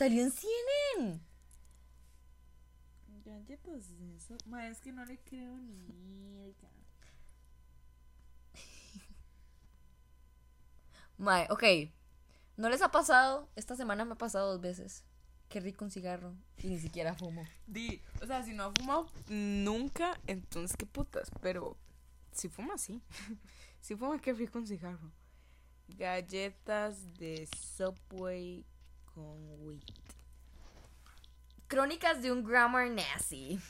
Salió 0.00 0.22
en 0.22 0.32
CNN. 0.32 1.20
Galletas 3.22 3.98
de 3.98 4.16
eso. 4.16 4.34
Mae, 4.46 4.70
es 4.70 4.80
que 4.80 4.92
no 4.92 5.04
le 5.04 5.18
creo 5.18 5.58
ni. 5.58 6.54
Mae, 11.18 11.46
ok. 11.50 11.64
¿No 12.56 12.70
les 12.70 12.80
ha 12.80 12.90
pasado? 12.90 13.50
Esta 13.56 13.76
semana 13.76 14.06
me 14.06 14.12
ha 14.12 14.16
pasado 14.16 14.52
dos 14.52 14.62
veces. 14.62 15.04
Qué 15.50 15.60
rico 15.60 15.84
un 15.84 15.90
cigarro. 15.90 16.34
Y 16.56 16.68
ni 16.68 16.78
siquiera 16.78 17.14
fumo. 17.14 17.44
Di, 17.66 18.00
o 18.22 18.26
sea, 18.26 18.42
si 18.42 18.54
no 18.54 18.64
ha 18.64 18.72
fumado 18.72 19.06
nunca, 19.28 20.18
entonces 20.26 20.78
qué 20.78 20.86
putas. 20.86 21.30
Pero 21.42 21.76
si 22.32 22.48
fuma, 22.48 22.78
sí. 22.78 23.02
si 23.82 23.96
fuma, 23.96 24.18
qué 24.18 24.32
rico 24.32 24.58
un 24.60 24.66
cigarro. 24.66 25.12
Galletas 25.88 27.12
de 27.18 27.46
Subway 27.54 28.64
con. 29.14 29.80
Crónicas 31.68 32.20
de 32.20 32.32
un 32.32 32.44
grammar 32.44 32.90
nazi. 32.90 33.60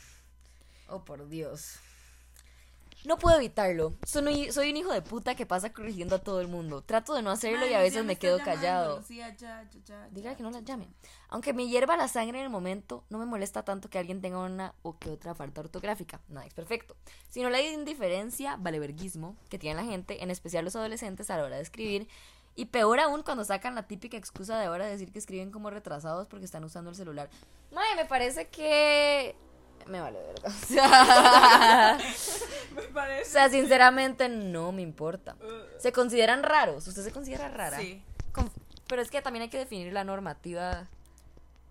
Oh, 0.87 1.05
por 1.05 1.27
Dios. 1.29 1.79
No 3.03 3.17
puedo 3.17 3.37
evitarlo. 3.37 3.93
Soy, 4.05 4.51
soy 4.51 4.69
un 4.69 4.77
hijo 4.77 4.93
de 4.93 5.01
puta 5.01 5.33
que 5.33 5.47
pasa 5.47 5.73
corrigiendo 5.73 6.15
a 6.15 6.19
todo 6.19 6.39
el 6.39 6.47
mundo. 6.47 6.83
Trato 6.83 7.15
de 7.15 7.23
no 7.23 7.31
hacerlo 7.31 7.65
y 7.65 7.73
a 7.73 7.79
veces 7.79 8.05
me 8.05 8.17
quedo 8.17 8.37
llamando, 8.37 8.61
callado. 8.61 8.97
Lucía, 8.99 9.35
ya, 9.35 9.67
ya, 9.71 9.79
ya, 9.83 10.09
Diga 10.11 10.35
que 10.35 10.43
no 10.43 10.51
la 10.51 10.59
llame. 10.59 10.87
Aunque 11.29 11.53
me 11.53 11.67
hierva 11.67 11.97
la 11.97 12.07
sangre 12.07 12.37
en 12.39 12.45
el 12.45 12.51
momento, 12.51 13.03
no 13.09 13.17
me 13.17 13.25
molesta 13.25 13.63
tanto 13.63 13.89
que 13.89 13.97
alguien 13.97 14.21
tenga 14.21 14.37
una 14.39 14.75
o 14.83 14.99
que 14.99 15.09
otra 15.09 15.33
falta 15.33 15.61
ortográfica. 15.61 16.21
Nada 16.27 16.45
es 16.45 16.53
perfecto. 16.53 16.95
Sino 17.27 17.49
la 17.49 17.59
indiferencia, 17.61 18.57
valeverguismo, 18.57 19.35
que 19.49 19.57
tiene 19.57 19.81
la 19.81 19.87
gente, 19.87 20.21
en 20.23 20.29
especial 20.29 20.63
los 20.63 20.75
adolescentes 20.75 21.31
a 21.31 21.37
la 21.37 21.45
hora 21.45 21.55
de 21.55 21.63
escribir. 21.63 22.07
Y 22.55 22.65
peor 22.65 22.99
aún 22.99 23.23
cuando 23.23 23.43
sacan 23.45 23.75
la 23.75 23.83
típica 23.87 24.17
excusa 24.17 24.59
de 24.59 24.65
ahora 24.65 24.85
de 24.85 24.91
decir 24.91 25.11
que 25.11 25.19
escriben 25.19 25.51
como 25.51 25.69
retrasados 25.69 26.27
porque 26.27 26.45
están 26.45 26.63
usando 26.63 26.89
el 26.89 26.95
celular. 26.95 27.29
Mae, 27.71 27.95
me 27.95 28.05
parece 28.05 28.47
que... 28.49 29.35
Me 29.87 29.99
vale 29.99 30.19
verga. 30.21 30.49
O 30.49 30.51
sea, 30.51 31.97
Me 32.75 32.81
o 32.81 32.89
parece. 32.93 33.31
sea, 33.31 33.49
sinceramente 33.49 34.29
no 34.29 34.71
me 34.71 34.81
importa. 34.83 35.35
¿Se 35.79 35.91
consideran 35.91 36.43
raros? 36.43 36.87
¿Usted 36.87 37.03
se 37.03 37.11
considera 37.11 37.49
rara? 37.49 37.79
Sí. 37.79 38.03
Con- 38.31 38.51
Pero 38.87 39.01
es 39.01 39.09
que 39.09 39.21
también 39.21 39.43
hay 39.43 39.49
que 39.49 39.57
definir 39.57 39.91
la 39.93 40.03
normativa. 40.03 40.87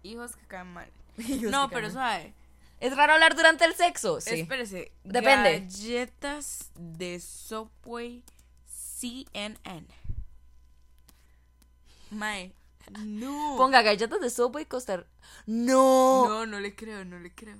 Hijos 0.02 0.34
que 0.34 0.46
caen 0.46 0.68
mal. 0.72 0.90
Hijos 1.18 1.50
no, 1.52 1.68
pero 1.70 1.90
suave. 1.90 2.34
¿Es 2.80 2.96
raro 2.96 3.12
hablar 3.12 3.36
durante 3.36 3.64
el 3.66 3.74
sexo? 3.74 4.20
Sí. 4.20 4.40
Espérese. 4.40 4.90
Depende. 5.04 5.60
Galletas 5.60 6.70
de 6.74 7.20
Subway 7.20 8.24
CNN. 8.66 9.86
Mae. 12.10 12.54
No. 13.02 13.54
Ponga 13.56 13.82
galletas 13.82 14.20
de 14.20 14.30
Subway 14.30 14.64
Costa 14.66 15.06
No. 15.46 16.26
No, 16.28 16.46
no 16.46 16.58
le 16.60 16.74
creo, 16.74 17.04
no 17.04 17.18
le 17.18 17.32
creo. 17.34 17.56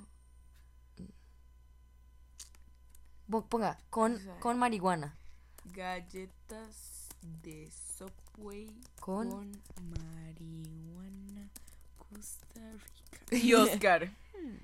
Po- 3.29 3.45
Ponga 3.47 3.77
con, 3.89 4.19
con 4.39 4.59
marihuana. 4.59 5.17
Galletas 5.65 7.07
de 7.21 7.71
Subway 7.71 8.67
Con- 8.99 9.29
con, 9.29 9.61
marihuana 9.89 11.49
Costa 11.97 12.59
Rica. 12.73 13.25
Y 13.31 13.53
Oscar. 13.53 14.11
Hmm. 14.33 14.57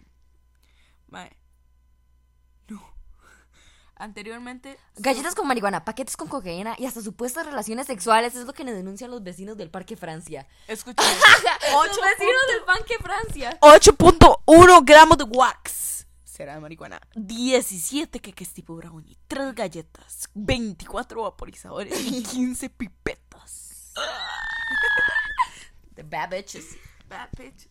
Mae. 1.08 1.32
No. 2.68 2.82
Anteriormente. 4.00 4.78
Galletas 4.98 5.34
con 5.34 5.48
marihuana, 5.48 5.84
paquetes 5.84 6.16
con 6.16 6.28
cocaína 6.28 6.76
y 6.78 6.86
hasta 6.86 7.02
supuestas 7.02 7.45
relaciones 7.45 7.88
sexuales 7.88 8.36
es 8.36 8.45
lo 8.45 8.54
que 8.54 8.64
le 8.64 8.74
denuncian 8.74 9.10
los 9.10 9.24
vecinos 9.24 9.58
del 9.58 9.72
Parque 9.72 9.95
Francia. 9.95 10.48
Escuché. 10.68 10.95
Los 11.72 11.98
vecinos 12.02 12.41
del 12.52 12.64
Parque 12.66 12.98
Francia. 13.02 13.58
8.1 13.62 14.82
gramos 14.86 15.18
de 15.18 15.24
wax. 15.24 16.06
Será 16.24 16.54
de 16.54 16.60
marihuana. 16.60 17.00
17 17.16 18.20
queques 18.20 18.54
tipo 18.54 18.76
brownie. 18.76 19.18
3 19.28 19.56
galletas. 19.56 20.30
24 20.36 21.24
vaporizadores 21.24 22.00
y 22.00 22.22
15 22.32 22.70
pipetas. 22.70 23.93
The 25.95 26.04
bad 26.04 26.30
bitches. 26.30 26.78
Bad 27.10 27.30
bitches. 27.36 27.70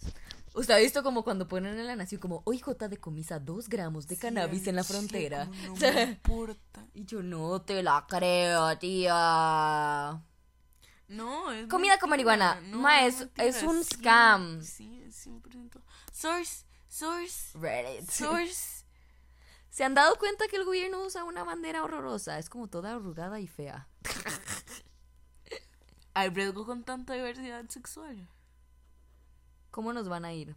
¿Usted 0.57 0.75
ha 0.75 0.79
visto 0.79 1.03
como 1.03 1.23
cuando 1.23 1.47
ponen 1.47 1.79
en 1.79 1.87
la 1.87 1.97
nación 1.97 2.21
como 2.21 2.43
hoy 2.47 2.59
J 2.59 2.89
de 2.89 2.97
comisa 2.97 3.39
dos 3.39 3.69
gramos 3.69 4.09
de 4.09 4.17
cannabis 4.17 4.67
en 4.67 4.77
la 4.77 4.83
Sí, 4.85 4.93
frontera? 4.93 5.47
como 5.47 5.77
No 5.77 5.79
me 5.95 6.03
importa. 6.03 6.87
Y 6.95 7.05
yo 7.05 7.23
no 7.23 7.61
te 7.63 7.83
la 7.83 8.07
creo, 8.09 8.77
tía. 8.79 10.23
No, 11.09 11.53
es 11.53 11.67
Comida 11.69 11.99
con 11.99 12.11
marihuana. 12.11 12.61
No, 12.63 12.79
Ma, 12.79 13.05
es- 13.07 13.29
es 13.37 13.63
un 13.63 13.85
sí, 13.85 13.97
scam. 13.97 14.63
Sí, 14.63 15.03
es 15.07 15.27
100%. 15.27 15.81
Source, 16.13 16.65
source, 16.89 17.59
Reddit. 17.59 18.09
source. 18.11 18.85
¿Se 19.69 19.85
han 19.85 19.93
dado 19.95 20.17
cuenta 20.17 20.47
que 20.49 20.57
el 20.57 20.65
gobierno 20.65 21.05
usa 21.05 21.25
una 21.25 21.45
bandera 21.45 21.85
horrorosa? 21.85 22.39
Es 22.39 22.49
como 22.49 22.69
toda 22.69 22.95
arrugada 22.95 23.39
y 23.41 23.47
fea. 23.47 23.89
Hay 26.15 26.31
riesgo 26.31 26.65
con 26.65 26.83
tanta 26.83 27.13
diversidad 27.13 27.69
sexual. 27.69 28.27
¿Cómo 29.71 29.93
nos 29.93 30.09
van 30.09 30.25
a 30.25 30.33
ir? 30.33 30.57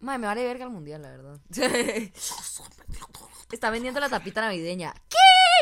Madre, 0.00 0.18
me 0.18 0.26
vale 0.26 0.44
verga 0.44 0.64
el 0.64 0.70
mundial, 0.70 1.02
la 1.02 1.10
verdad. 1.10 1.40
Está 3.50 3.70
vendiendo 3.70 4.00
la 4.00 4.08
tapita 4.08 4.40
navideña. 4.40 4.92
¿Qué? 5.08 5.16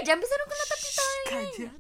¿Ya 0.07 0.15
empezaron 0.15 0.47
con 0.47 0.57
la 0.59 0.65
tapita 0.75 1.03
navideña? 1.31 1.79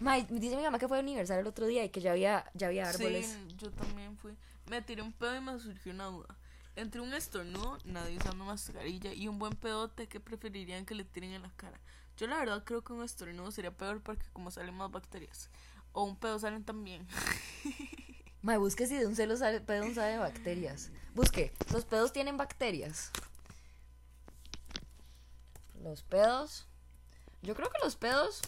Mae, 0.00 0.26
dice 0.30 0.56
mi 0.56 0.62
mamá 0.62 0.78
que 0.78 0.86
fue 0.86 0.98
a 0.98 1.00
aniversario 1.00 1.40
el 1.40 1.46
otro 1.48 1.66
día 1.66 1.84
y 1.84 1.88
que 1.88 2.00
ya 2.00 2.12
había, 2.12 2.48
ya 2.54 2.68
había 2.68 2.88
árboles. 2.88 3.26
Sí, 3.26 3.56
yo 3.56 3.70
también 3.72 4.16
fui. 4.16 4.36
Me 4.66 4.80
tiré 4.82 5.02
un 5.02 5.12
pedo 5.12 5.36
y 5.36 5.40
me 5.40 5.58
surgió 5.58 5.92
una 5.92 6.06
duda. 6.06 6.36
Entre 6.76 7.00
un 7.00 7.12
estornudo, 7.12 7.78
nadie 7.84 8.18
usando 8.18 8.44
mascarilla, 8.44 9.12
y 9.12 9.26
un 9.26 9.40
buen 9.40 9.54
pedote, 9.54 10.06
¿qué 10.06 10.20
preferirían 10.20 10.86
que 10.86 10.94
le 10.94 11.02
tiren 11.02 11.32
en 11.32 11.42
la 11.42 11.50
cara? 11.56 11.80
Yo 12.16 12.28
la 12.28 12.38
verdad 12.38 12.62
creo 12.64 12.84
que 12.84 12.92
un 12.92 13.02
estornudo 13.02 13.50
sería 13.50 13.76
peor 13.76 14.00
porque 14.00 14.26
como 14.32 14.52
salen 14.52 14.76
más 14.76 14.90
bacterias. 14.90 15.50
O 15.92 16.04
un 16.04 16.16
pedo 16.16 16.38
salen 16.38 16.64
también. 16.64 17.08
Mae, 18.48 18.56
busque 18.56 18.86
si 18.86 18.96
de 18.96 19.06
un 19.06 19.14
celo 19.14 19.36
sale, 19.36 19.60
pedo 19.60 19.82
sale 19.92 20.12
de 20.12 20.18
bacterias. 20.20 20.90
Busque, 21.14 21.52
los 21.70 21.84
pedos 21.84 22.14
tienen 22.14 22.38
bacterias. 22.38 23.10
Los 25.82 26.02
pedos. 26.02 26.66
Yo 27.42 27.54
creo 27.54 27.68
que 27.68 27.76
los 27.84 27.96
pedos. 27.96 28.40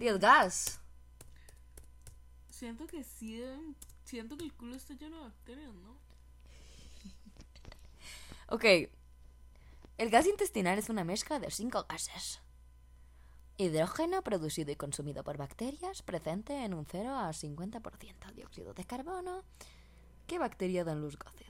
Y 0.00 0.06
el 0.06 0.18
gas. 0.18 0.80
Siento 2.48 2.86
que 2.86 3.04
sí 3.04 3.44
Siento 4.04 4.38
que 4.38 4.44
el 4.44 4.54
culo 4.54 4.74
está 4.74 4.94
lleno 4.94 5.18
de 5.18 5.24
bacterias, 5.24 5.74
¿no? 5.74 5.98
Ok. 8.48 8.64
El 9.98 10.08
gas 10.08 10.24
intestinal 10.26 10.78
es 10.78 10.88
una 10.88 11.04
mezcla 11.04 11.38
de 11.38 11.50
cinco 11.50 11.84
gases. 11.86 12.40
Hidrógeno 13.58 14.22
producido 14.22 14.70
y 14.70 14.76
consumido 14.76 15.24
por 15.24 15.38
bacterias, 15.38 16.02
presente 16.02 16.64
en 16.64 16.74
un 16.74 16.84
0 16.84 17.16
a 17.16 17.30
50%. 17.30 18.32
Dióxido 18.34 18.74
de 18.74 18.84
carbono. 18.84 19.42
¿Qué 20.26 20.38
bacteria 20.38 20.84
dan 20.84 21.00
los 21.00 21.18
gases? 21.18 21.46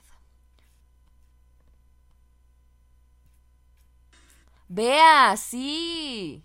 Vea, 4.69 5.35
sí. 5.37 6.43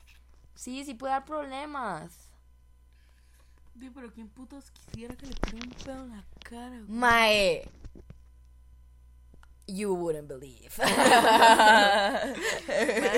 Sí, 0.54 0.84
sí 0.84 0.94
puede 0.94 1.12
dar 1.12 1.24
problemas. 1.24 2.30
Di, 3.74 3.90
pero 3.90 4.12
¿quién 4.12 4.28
putas 4.28 4.70
quisiera 4.70 5.16
que 5.16 5.26
le 5.26 5.34
tiren 5.34 5.62
un 5.64 5.84
pedo 5.84 6.04
en 6.04 6.10
la 6.10 6.24
cara? 6.44 6.68
güey? 6.68 6.88
Mae. 6.88 7.70
You 9.72 9.94
wouldn't 9.94 10.28
believe. 10.28 10.76
Madre, 10.78 12.36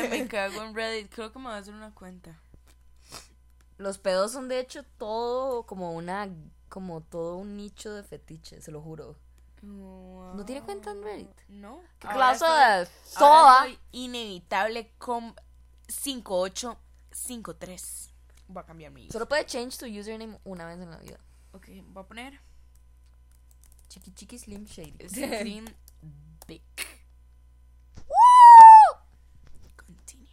me 0.09 0.29
cago 0.29 0.63
en 0.63 0.73
Reddit. 0.73 1.13
Creo 1.13 1.33
que 1.33 1.39
me 1.41 1.47
voy 1.47 1.55
a 1.55 1.57
hacer 1.59 1.75
una 1.75 1.93
cuenta. 1.93 2.39
Los 3.77 3.99
pedos 3.99 4.31
son 4.31 4.47
de 4.49 4.61
hecho 4.61 4.85
todo 4.97 5.65
como 5.65 5.93
una 5.95 6.29
como 6.69 7.01
todo 7.01 7.39
un 7.39 7.57
nicho 7.57 7.93
de 7.93 8.05
fetiche, 8.05 8.63
se 8.63 8.71
lo 8.71 8.81
juro. 8.81 9.17
¿No 9.63 10.45
tiene 10.45 10.63
cuenta 10.63 10.93
en 10.93 11.03
Reddit? 11.03 11.37
No. 11.49 11.81
¿Qué 11.99 12.07
clase 12.07 12.45
de 12.45 12.87
soda? 13.05 13.67
inevitable 13.91 14.93
con 14.99 15.35
5853. 15.89 18.13
Voy 18.47 18.63
a 18.63 18.67
cambiar 18.67 18.93
mi. 18.93 19.11
Solo 19.11 19.27
puede 19.27 19.45
change 19.45 19.79
tu 19.79 19.87
username 19.87 20.39
una 20.45 20.67
vez 20.67 20.79
en 20.79 20.93
la 20.93 20.99
vida. 20.99 21.19
Ok, 21.53 21.67
voy 21.89 22.05
a 22.05 22.07
poner 22.07 22.41
Chiqui 23.89 24.13
chiqui 24.13 24.39
slim 24.39 24.65
shady. 24.65 25.09
Screen 26.45 26.61
Dick. 26.61 26.87
Continue. 29.77 30.29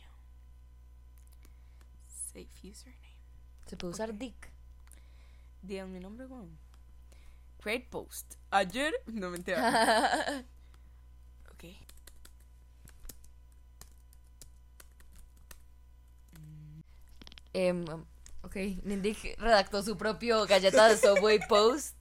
Save 2.07 2.47
username. 2.64 2.97
Se 3.66 3.78
puede 3.78 3.93
usar 3.93 4.14
dick. 4.14 4.51
Digan 5.62 5.91
mi 5.91 5.99
nombre, 5.99 6.28
Juan. 6.28 6.57
Create 7.62 7.88
post. 7.89 8.36
Ayer. 8.51 8.93
No 9.07 9.30
mentira. 9.30 10.43
ok. 11.51 11.64
Em, 17.53 17.86
ok, 18.43 18.55
Nindic 18.84 19.36
redactó 19.38 19.84
su 19.84 19.97
propio 19.97 20.45
galleta 20.45 20.88
de 20.88 20.97
Subway 20.97 21.39
post. 21.47 21.95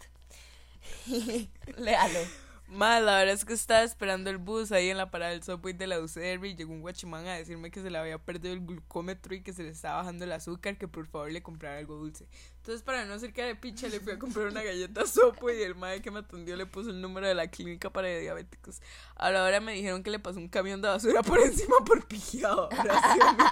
Léalo. 1.77 2.50
Ma, 2.73 3.01
la 3.01 3.19
verdad 3.19 3.35
es 3.35 3.45
que 3.45 3.53
estaba 3.53 3.83
esperando 3.83 4.31
el 4.31 4.39
bus 4.39 4.71
ahí 4.71 4.91
en 4.91 4.97
la 4.97 5.11
parada 5.11 5.33
del 5.33 5.43
subway 5.43 5.75
de 5.75 5.89
la 5.89 5.99
UCR 5.99 6.47
y 6.47 6.55
llegó 6.55 6.73
un 6.73 6.83
guachimán 6.83 7.27
a 7.27 7.35
decirme 7.35 7.73
que 7.73 7.83
se 7.83 7.91
le 7.91 7.99
había 7.99 8.17
perdido 8.19 8.55
el 8.55 8.65
glucómetro 8.65 9.35
y 9.35 9.43
que 9.43 9.53
se 9.53 9.65
le 9.65 9.71
estaba 9.71 9.97
bajando 9.97 10.25
el 10.25 10.31
azúcar, 10.31 10.79
que 10.79 10.87
por 10.87 11.05
favor 11.09 11.33
le 11.33 11.43
comprara 11.43 11.79
algo 11.79 11.97
dulce. 11.97 12.29
Entonces, 12.59 12.83
para 12.85 13.05
no 13.07 13.19
ser 13.19 13.33
que 13.33 13.43
de 13.43 13.57
picha, 13.57 13.89
le 13.89 13.99
fui 13.99 14.13
a 14.13 14.21
comprar 14.21 14.47
una 14.47 14.63
galleta 14.63 15.05
sopo 15.05 15.51
y 15.51 15.61
el 15.63 15.75
madre 15.75 16.01
que 16.01 16.13
me 16.13 16.21
atendió 16.21 16.55
le 16.57 16.65
puso 16.65 16.91
el 16.91 17.01
número 17.01 17.27
de 17.27 17.35
la 17.35 17.49
clínica 17.49 17.91
para 17.91 18.07
diabéticos. 18.07 18.81
A 19.17 19.33
la 19.33 19.43
hora 19.43 19.61
me 19.61 19.73
dijeron 19.73 20.05
que 20.05 20.11
le 20.13 20.21
pasó 20.21 20.39
un 20.39 20.49
camión 20.49 20.81
de 20.81 20.89
basura 20.89 21.23
por 21.23 21.41
encima 21.41 21.77
por 21.85 22.07
pijado. 22.07 22.69
Sí, 22.79 23.19
mi 23.19 23.45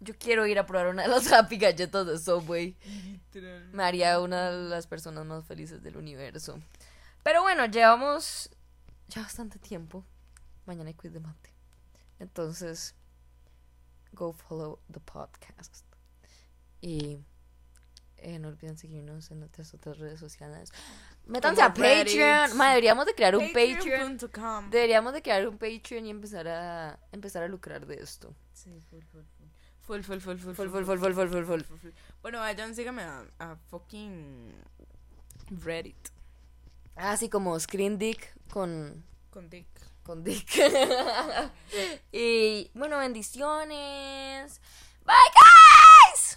yo 0.00 0.14
quiero 0.18 0.46
ir 0.46 0.58
a 0.58 0.66
probar 0.66 0.88
una 0.88 1.02
de 1.02 1.08
las 1.08 1.32
Happy 1.32 1.56
Galletas 1.56 2.06
de 2.06 2.18
Subway. 2.18 2.76
Literal. 2.84 3.70
Me 3.72 3.84
haría 3.84 4.20
una 4.20 4.50
de 4.50 4.68
las 4.68 4.86
personas 4.86 5.24
más 5.24 5.44
felices 5.44 5.82
del 5.82 5.96
universo. 5.96 6.60
Pero 7.22 7.42
bueno, 7.42 7.64
llevamos 7.66 8.50
ya 9.08 9.22
bastante 9.22 9.58
tiempo. 9.58 10.04
Mañana 10.66 10.88
hay 10.88 10.94
quiz 10.94 11.12
de 11.12 11.20
mate. 11.20 11.52
Entonces, 12.18 12.94
go 14.12 14.32
follow 14.32 14.78
the 14.92 15.00
podcast. 15.00 15.84
Y 16.80 17.18
eh, 18.24 18.38
no 18.38 18.48
olviden 18.48 18.76
seguirnos 18.78 19.30
en 19.30 19.40
nuestras 19.40 19.72
otras 19.74 19.98
redes 19.98 20.18
sociales. 20.18 20.70
Métanse 21.26 21.62
a 21.62 21.72
Como. 21.72 21.86
Patreon. 21.86 22.56
Ma, 22.56 22.70
deberíamos 22.70 23.06
de 23.06 23.14
crear 23.14 23.36
un 23.36 23.46
Patreon. 23.52 24.18
Deberíamos 24.70 25.12
de 25.12 25.22
crear 25.22 25.46
un 25.46 25.58
Patreon 25.58 26.06
y 26.06 26.10
empezar 26.10 26.48
a 26.48 26.98
empezar 27.12 27.42
a 27.42 27.48
lucrar 27.48 27.86
de 27.86 27.96
esto. 27.96 28.34
Sí, 28.52 28.80
full, 28.90 29.02
full, 29.12 29.22
full. 29.22 29.46
Full, 29.86 30.00
full, 30.02 30.18
full, 30.18 30.36
full, 30.38 30.54
Full, 30.54 30.68
full, 30.68 30.84
full, 30.84 30.98
full, 30.98 31.12
full, 31.12 31.28
full, 31.28 31.44
full. 31.44 31.62
full, 31.62 31.78
full. 31.78 31.90
Bueno, 32.22 32.38
vayan, 32.40 32.74
síganme 32.74 33.02
a, 33.02 33.24
a 33.38 33.56
fucking 33.68 34.52
Reddit. 35.62 36.08
Así 36.96 37.28
como 37.28 37.58
Screen 37.60 37.98
Dick 37.98 38.32
con 38.50 39.04
Con 39.30 39.50
Dick. 39.50 39.66
con 40.02 40.24
Dick. 40.24 40.48
y 42.12 42.70
bueno, 42.74 42.98
bendiciones. 42.98 44.60
Bye, 45.04 45.14
guys. 45.34 46.32